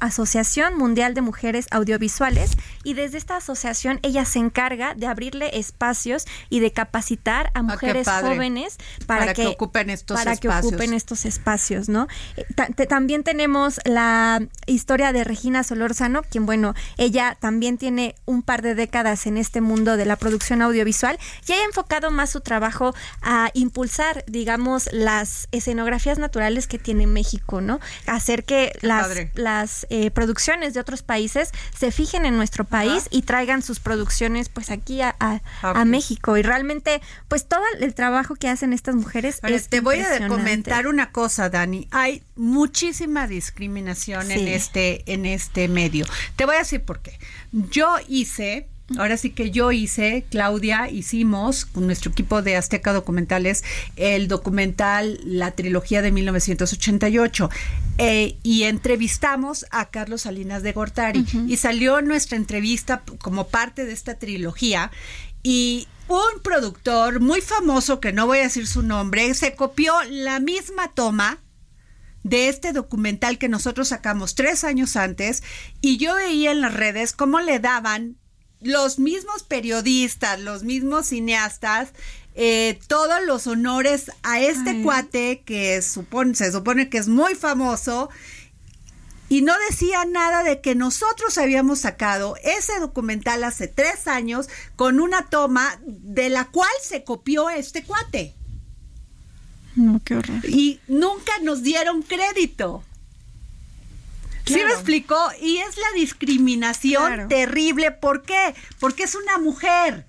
asociación 0.00 0.76
mundial 0.76 1.14
de 1.14 1.20
mujeres 1.20 1.66
audiovisuales 1.70 2.52
y 2.82 2.94
desde 2.94 3.18
esta 3.18 3.36
asociación 3.36 3.98
ella 4.02 4.24
se 4.24 4.38
encarga 4.38 4.94
de 4.94 5.06
abrirle 5.06 5.58
espacios 5.58 6.26
y 6.50 6.60
de 6.60 6.72
capacitar 6.72 7.46
a 7.54 7.60
ah, 7.60 7.62
mujeres 7.62 8.08
jóvenes 8.08 8.76
para, 9.06 9.32
que, 9.32 9.46
ocupen 9.46 9.90
estos 9.90 10.18
para 10.18 10.36
que 10.36 10.48
ocupen 10.48 10.92
estos 10.92 11.24
espacios, 11.24 11.88
¿no? 11.88 12.08
Eh, 12.36 12.86
también 12.86 13.22
tenemos 13.22 13.80
la 13.84 14.42
historia 14.66 15.12
de 15.12 15.24
Regina 15.24 15.64
Solórzano, 15.64 16.22
quien 16.22 16.46
bueno, 16.46 16.74
ella 16.96 17.36
también 17.40 17.53
tiene 17.60 18.14
un 18.26 18.42
par 18.42 18.62
de 18.62 18.74
décadas 18.74 19.26
en 19.26 19.36
este 19.36 19.60
mundo 19.60 19.96
de 19.96 20.04
la 20.04 20.16
producción 20.16 20.62
audiovisual 20.62 21.18
y 21.46 21.52
ha 21.52 21.64
enfocado 21.64 22.10
más 22.10 22.30
su 22.30 22.40
trabajo 22.40 22.94
a 23.22 23.50
impulsar, 23.54 24.24
digamos, 24.26 24.88
las 24.92 25.48
escenografías 25.52 26.18
naturales 26.18 26.66
que 26.66 26.78
tiene 26.78 27.06
México, 27.06 27.60
¿no? 27.60 27.80
Hacer 28.06 28.44
que 28.44 28.72
las, 28.80 29.08
las 29.34 29.86
eh, 29.90 30.10
producciones 30.10 30.74
de 30.74 30.80
otros 30.80 31.02
países 31.02 31.50
se 31.76 31.90
fijen 31.90 32.26
en 32.26 32.36
nuestro 32.36 32.64
país 32.64 33.08
y 33.10 33.22
traigan 33.22 33.62
sus 33.62 33.80
producciones 33.80 34.48
pues 34.48 34.70
aquí 34.70 35.00
a, 35.02 35.40
México. 35.84 36.36
Y 36.36 36.42
realmente, 36.42 37.00
pues 37.28 37.46
todo 37.46 37.62
el 37.78 37.94
trabajo 37.94 38.34
que 38.36 38.48
hacen 38.48 38.72
estas 38.72 38.94
mujeres 38.94 39.40
es 39.42 39.68
Te 39.68 39.80
voy 39.80 40.00
a 40.00 40.28
comentar 40.28 40.86
una 40.86 41.12
cosa, 41.12 41.50
Dani. 41.50 41.88
Hay 41.90 42.22
muchísima 42.36 43.26
discriminación 43.26 44.30
en 44.30 44.48
este 44.48 45.12
en 45.12 45.26
este 45.26 45.68
medio. 45.68 46.06
Te 46.36 46.46
voy 46.46 46.56
a 46.56 46.58
decir 46.58 46.82
por 46.82 47.00
qué. 47.00 47.18
Yo 47.54 47.96
hice 48.08 48.68
Ahora 48.98 49.16
sí 49.16 49.30
que 49.30 49.50
yo 49.50 49.72
hice, 49.72 50.26
Claudia, 50.30 50.90
hicimos 50.90 51.64
con 51.64 51.86
nuestro 51.86 52.10
equipo 52.10 52.42
de 52.42 52.56
Azteca 52.56 52.92
Documentales 52.92 53.64
el 53.96 54.28
documental 54.28 55.20
La 55.24 55.52
trilogía 55.52 56.02
de 56.02 56.12
1988 56.12 57.48
eh, 57.96 58.36
y 58.42 58.64
entrevistamos 58.64 59.64
a 59.70 59.88
Carlos 59.88 60.22
Salinas 60.22 60.62
de 60.62 60.72
Gortari 60.72 61.24
y 61.48 61.56
salió 61.56 62.02
nuestra 62.02 62.36
entrevista 62.36 63.02
como 63.22 63.48
parte 63.48 63.86
de 63.86 63.94
esta 63.94 64.18
trilogía 64.18 64.90
y 65.42 65.88
un 66.08 66.42
productor 66.42 67.20
muy 67.20 67.40
famoso, 67.40 68.00
que 68.00 68.12
no 68.12 68.26
voy 68.26 68.38
a 68.38 68.42
decir 68.42 68.66
su 68.66 68.82
nombre, 68.82 69.32
se 69.32 69.54
copió 69.54 69.94
la 70.10 70.40
misma 70.40 70.92
toma 70.92 71.38
de 72.24 72.48
este 72.48 72.72
documental 72.72 73.38
que 73.38 73.48
nosotros 73.48 73.88
sacamos 73.88 74.34
tres 74.34 74.64
años 74.64 74.96
antes 74.96 75.44
y 75.80 75.98
yo 75.98 76.16
veía 76.16 76.50
en 76.50 76.60
las 76.60 76.74
redes 76.74 77.12
cómo 77.12 77.38
le 77.40 77.60
daban 77.60 78.16
los 78.60 78.98
mismos 78.98 79.42
periodistas, 79.42 80.40
los 80.40 80.64
mismos 80.64 81.06
cineastas, 81.06 81.90
eh, 82.34 82.80
todos 82.88 83.22
los 83.24 83.46
honores 83.46 84.10
a 84.22 84.40
este 84.40 84.82
cuate 84.82 85.42
que 85.44 85.82
supone, 85.82 86.34
se 86.34 86.50
supone 86.50 86.88
que 86.88 86.98
es 86.98 87.08
muy 87.08 87.34
famoso 87.34 88.08
y 89.28 89.42
no 89.42 89.54
decía 89.68 90.04
nada 90.04 90.42
de 90.42 90.60
que 90.60 90.74
nosotros 90.74 91.38
habíamos 91.38 91.80
sacado 91.80 92.36
ese 92.42 92.80
documental 92.80 93.44
hace 93.44 93.68
tres 93.68 94.08
años 94.08 94.48
con 94.76 94.98
una 94.98 95.28
toma 95.28 95.78
de 95.84 96.30
la 96.30 96.46
cual 96.46 96.70
se 96.82 97.04
copió 97.04 97.50
este 97.50 97.84
cuate. 97.84 98.34
No, 99.76 100.00
qué 100.04 100.16
horror. 100.16 100.44
Y 100.44 100.80
nunca 100.88 101.32
nos 101.42 101.62
dieron 101.62 102.02
crédito. 102.02 102.84
¿Sí 104.46 104.54
me 104.54 104.72
explicó? 104.72 105.16
Y 105.40 105.58
es 105.58 105.76
la 105.76 105.98
discriminación 105.98 107.28
terrible. 107.28 107.90
¿Por 107.90 108.22
qué? 108.22 108.54
Porque 108.78 109.04
es 109.04 109.14
una 109.14 109.38
mujer, 109.38 110.06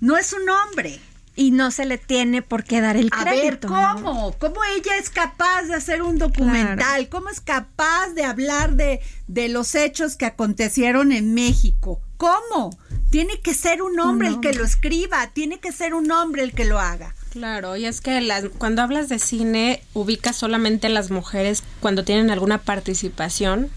no 0.00 0.16
es 0.16 0.32
un 0.32 0.48
hombre 0.48 1.00
y 1.36 1.50
no 1.50 1.70
se 1.70 1.84
le 1.84 1.98
tiene 1.98 2.42
por 2.42 2.64
qué 2.64 2.80
dar 2.80 2.96
el 2.96 3.10
crédito. 3.10 3.68
A 3.68 3.84
ver, 3.84 4.02
¿cómo? 4.02 4.32
¿Cómo 4.38 4.56
ella 4.74 4.96
es 4.96 5.10
capaz 5.10 5.64
de 5.64 5.74
hacer 5.74 6.02
un 6.02 6.18
documental? 6.18 7.08
¿Cómo 7.08 7.28
es 7.28 7.40
capaz 7.40 8.08
de 8.14 8.24
hablar 8.24 8.74
de, 8.74 9.00
de 9.28 9.48
los 9.48 9.74
hechos 9.74 10.16
que 10.16 10.24
acontecieron 10.24 11.12
en 11.12 11.34
México? 11.34 12.00
¿Cómo? 12.16 12.76
Tiene 13.10 13.40
que 13.40 13.54
ser 13.54 13.82
un 13.82 14.00
hombre 14.00 14.28
el 14.28 14.40
que 14.40 14.54
lo 14.54 14.64
escriba, 14.64 15.28
tiene 15.28 15.60
que 15.60 15.70
ser 15.70 15.94
un 15.94 16.10
hombre 16.10 16.42
el 16.42 16.52
que 16.52 16.64
lo 16.64 16.80
haga. 16.80 17.14
Claro, 17.36 17.76
y 17.76 17.84
es 17.84 18.00
que 18.00 18.22
las, 18.22 18.46
cuando 18.56 18.80
hablas 18.80 19.10
de 19.10 19.18
cine, 19.18 19.82
ubicas 19.92 20.36
solamente 20.36 20.86
a 20.86 20.90
las 20.90 21.10
mujeres 21.10 21.62
cuando 21.80 22.02
tienen 22.02 22.30
alguna 22.30 22.62
participación 22.62 23.68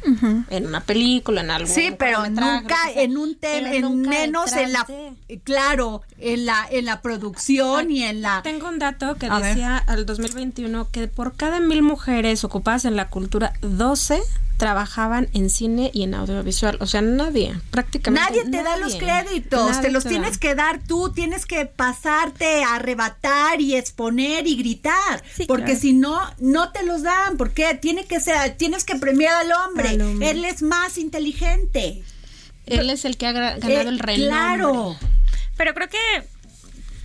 en 0.49 0.65
una 0.65 0.79
película, 0.79 1.41
en 1.41 1.51
algo. 1.51 1.67
Sí, 1.67 1.93
pero 1.99 2.29
nunca 2.29 2.77
en 2.95 3.17
un 3.17 3.35
tema, 3.35 3.73
en 3.73 4.01
menos 4.03 4.53
en 4.53 4.71
la, 4.71 4.87
claro, 5.43 6.03
en 6.19 6.45
la, 6.45 6.67
en 6.71 6.85
la 6.85 7.01
producción 7.01 7.91
y 7.91 8.03
en 8.03 8.21
la. 8.21 8.43
Tengo 8.43 8.69
un 8.69 8.79
dato 8.79 9.15
que 9.15 9.29
decía 9.29 9.75
al 9.75 10.05
2021 10.05 10.87
que 10.89 11.09
por 11.09 11.35
cada 11.35 11.59
mil 11.59 11.81
mujeres 11.81 12.45
ocupadas 12.45 12.85
en 12.85 12.95
la 12.95 13.09
cultura, 13.09 13.51
12 13.59 14.21
trabajaban 14.59 15.29
en 15.33 15.49
cine 15.49 15.89
y 15.93 16.03
en 16.03 16.13
audiovisual. 16.13 16.77
O 16.81 16.85
sea, 16.85 17.01
nadie, 17.01 17.55
prácticamente. 17.71 18.29
Nadie 18.29 18.51
te 18.51 18.61
da 18.61 18.75
los 18.75 18.95
créditos, 18.97 19.79
te 19.81 19.89
los 19.89 20.03
tienes 20.03 20.37
que 20.37 20.53
dar 20.53 20.81
tú, 20.85 21.13
tienes 21.13 21.45
que 21.45 21.65
pasarte 21.65 22.63
a 22.63 22.75
arrebatar 22.75 23.61
y 23.61 23.75
exponer 23.75 24.45
y 24.47 24.57
gritar, 24.57 25.23
porque 25.47 25.77
si 25.77 25.93
no, 25.93 26.19
no 26.39 26.71
te 26.73 26.85
los 26.85 27.03
dan, 27.03 27.37
porque 27.37 27.73
tiene 27.81 28.05
que 28.05 28.19
ser, 28.19 28.57
tienes 28.57 28.83
que 28.83 28.97
premiar 28.97 29.33
al 29.35 29.51
hombre, 29.53 29.93
él 29.93 30.43
es 30.43 30.61
más 30.61 30.97
inteligente. 30.97 32.03
Él 32.65 32.89
es 32.89 33.05
el 33.05 33.17
que 33.17 33.27
ha 33.27 33.31
ganado 33.31 33.67
eh, 33.67 33.81
el 33.81 33.97
reino. 33.97 34.27
Claro. 34.27 34.97
Pero 35.55 35.73
creo 35.73 35.87
que 35.89 35.97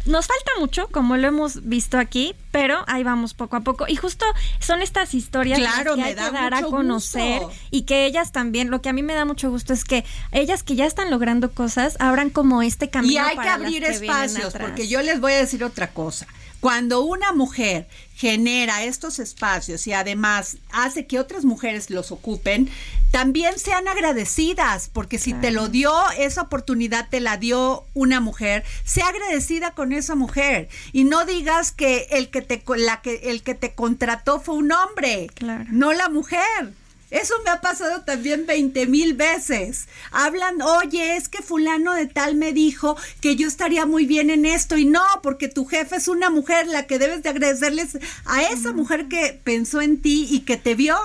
nos 0.06 0.26
falta 0.26 0.52
mucho, 0.60 0.88
como 0.88 1.16
lo 1.16 1.28
hemos 1.28 1.66
visto 1.66 1.98
aquí, 1.98 2.34
pero 2.50 2.84
ahí 2.86 3.02
vamos 3.02 3.34
poco 3.34 3.56
a 3.56 3.60
poco. 3.60 3.86
Y 3.88 3.96
justo 3.96 4.24
son 4.60 4.82
estas 4.82 5.14
historias 5.14 5.58
que 5.58 5.66
hay 6.02 6.14
que 6.14 6.14
dar 6.14 6.54
a 6.54 6.62
conocer 6.62 7.42
y 7.70 7.82
que 7.82 8.06
ellas 8.06 8.32
también, 8.32 8.70
lo 8.70 8.82
que 8.82 8.88
a 8.88 8.92
mí 8.92 9.02
me 9.02 9.14
da 9.14 9.24
mucho 9.24 9.50
gusto 9.50 9.72
es 9.72 9.84
que 9.84 10.04
ellas 10.32 10.62
que 10.62 10.76
ya 10.76 10.86
están 10.86 11.10
logrando 11.10 11.50
cosas, 11.50 11.96
abran 12.00 12.30
como 12.30 12.62
este 12.62 12.90
camino. 12.90 13.14
Y 13.14 13.18
hay 13.18 13.36
que 13.36 13.48
abrir 13.48 13.84
espacios, 13.84 14.54
porque 14.54 14.88
yo 14.88 15.02
les 15.02 15.20
voy 15.20 15.32
a 15.32 15.38
decir 15.38 15.64
otra 15.64 15.88
cosa. 15.90 16.26
Cuando 16.64 17.02
una 17.02 17.34
mujer 17.34 17.86
genera 18.16 18.84
estos 18.84 19.18
espacios 19.18 19.86
y 19.86 19.92
además 19.92 20.56
hace 20.72 21.06
que 21.06 21.18
otras 21.18 21.44
mujeres 21.44 21.90
los 21.90 22.10
ocupen, 22.10 22.70
también 23.10 23.58
sean 23.58 23.86
agradecidas, 23.86 24.88
porque 24.90 25.18
si 25.18 25.34
te 25.34 25.50
lo 25.50 25.68
dio, 25.68 25.92
esa 26.16 26.40
oportunidad 26.40 27.10
te 27.10 27.20
la 27.20 27.36
dio 27.36 27.84
una 27.92 28.20
mujer, 28.20 28.64
sea 28.82 29.08
agradecida 29.08 29.72
con 29.72 29.92
esa 29.92 30.14
mujer. 30.14 30.70
Y 30.94 31.04
no 31.04 31.26
digas 31.26 31.70
que 31.70 32.06
el 32.12 32.30
que 32.30 32.40
te, 32.40 32.62
la 32.78 33.02
que, 33.02 33.16
el 33.24 33.42
que 33.42 33.54
te 33.54 33.74
contrató 33.74 34.40
fue 34.40 34.54
un 34.54 34.72
hombre, 34.72 35.28
no 35.70 35.92
la 35.92 36.08
mujer. 36.08 36.72
Eso 37.10 37.34
me 37.44 37.50
ha 37.50 37.60
pasado 37.60 38.02
también 38.02 38.46
20 38.46 38.86
mil 38.86 39.14
veces. 39.14 39.86
Hablan, 40.10 40.62
oye, 40.62 41.16
es 41.16 41.28
que 41.28 41.42
fulano 41.42 41.94
de 41.94 42.06
tal 42.06 42.34
me 42.34 42.52
dijo 42.52 42.96
que 43.20 43.36
yo 43.36 43.46
estaría 43.46 43.86
muy 43.86 44.06
bien 44.06 44.30
en 44.30 44.46
esto 44.46 44.76
y 44.76 44.84
no, 44.84 45.04
porque 45.22 45.48
tu 45.48 45.64
jefe 45.64 45.96
es 45.96 46.08
una 46.08 46.30
mujer, 46.30 46.66
la 46.66 46.86
que 46.86 46.98
debes 46.98 47.22
de 47.22 47.28
agradecerles 47.28 47.98
a 48.24 48.42
esa 48.42 48.72
mujer 48.72 49.08
que 49.08 49.40
pensó 49.44 49.80
en 49.80 50.00
ti 50.00 50.26
y 50.30 50.40
que 50.40 50.56
te 50.56 50.74
vio. 50.74 50.96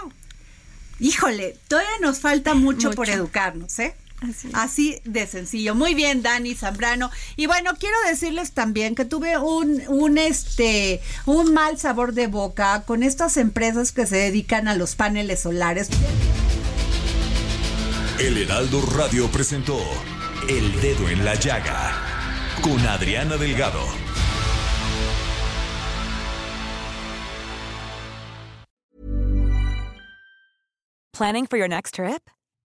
Híjole, 1.00 1.58
todavía 1.68 1.92
nos 2.02 2.20
falta 2.20 2.56
mucho. 2.56 2.92
por 2.92 3.10
educarnos, 3.10 3.80
¿eh? 3.80 3.96
Así. 4.54 5.00
de 5.06 5.28
sencillo. 5.28 5.76
Muy 5.76 5.94
bien, 5.94 6.22
Dani 6.22 6.56
Zambrano. 6.56 7.10
Y 7.36 7.46
bueno, 7.48 7.72
quiero 7.80 7.96
decirles 8.08 8.52
también 8.52 8.96
que 8.96 9.06
tuve 9.06 9.38
un, 9.38 9.82
un, 9.88 10.18
este, 10.18 11.02
un 11.26 11.54
mal 11.54 11.78
sabor 11.78 12.14
de 12.14 12.28
boca 12.28 12.84
con 12.86 13.04
estas 13.04 13.38
empresas 13.38 13.92
que 13.92 14.06
se 14.06 14.18
dedican 14.18 14.68
a 14.68 14.76
los 14.76 14.96
paneles 14.96 15.42
solares. 15.42 15.90
El 18.20 18.38
Heraldo 18.38 18.82
Radio 18.98 19.32
presentó 19.32 19.80
El 20.50 20.82
Dedo 20.82 21.08
en 21.10 21.24
la 21.24 21.36
Llaga 21.36 21.94
con 22.62 22.80
Adriana 22.86 23.38
Delgado. 23.38 23.82
¿Planning 31.14 31.48
for 31.48 31.58
your 31.58 31.68
next 31.68 31.96
trip? 31.96 32.30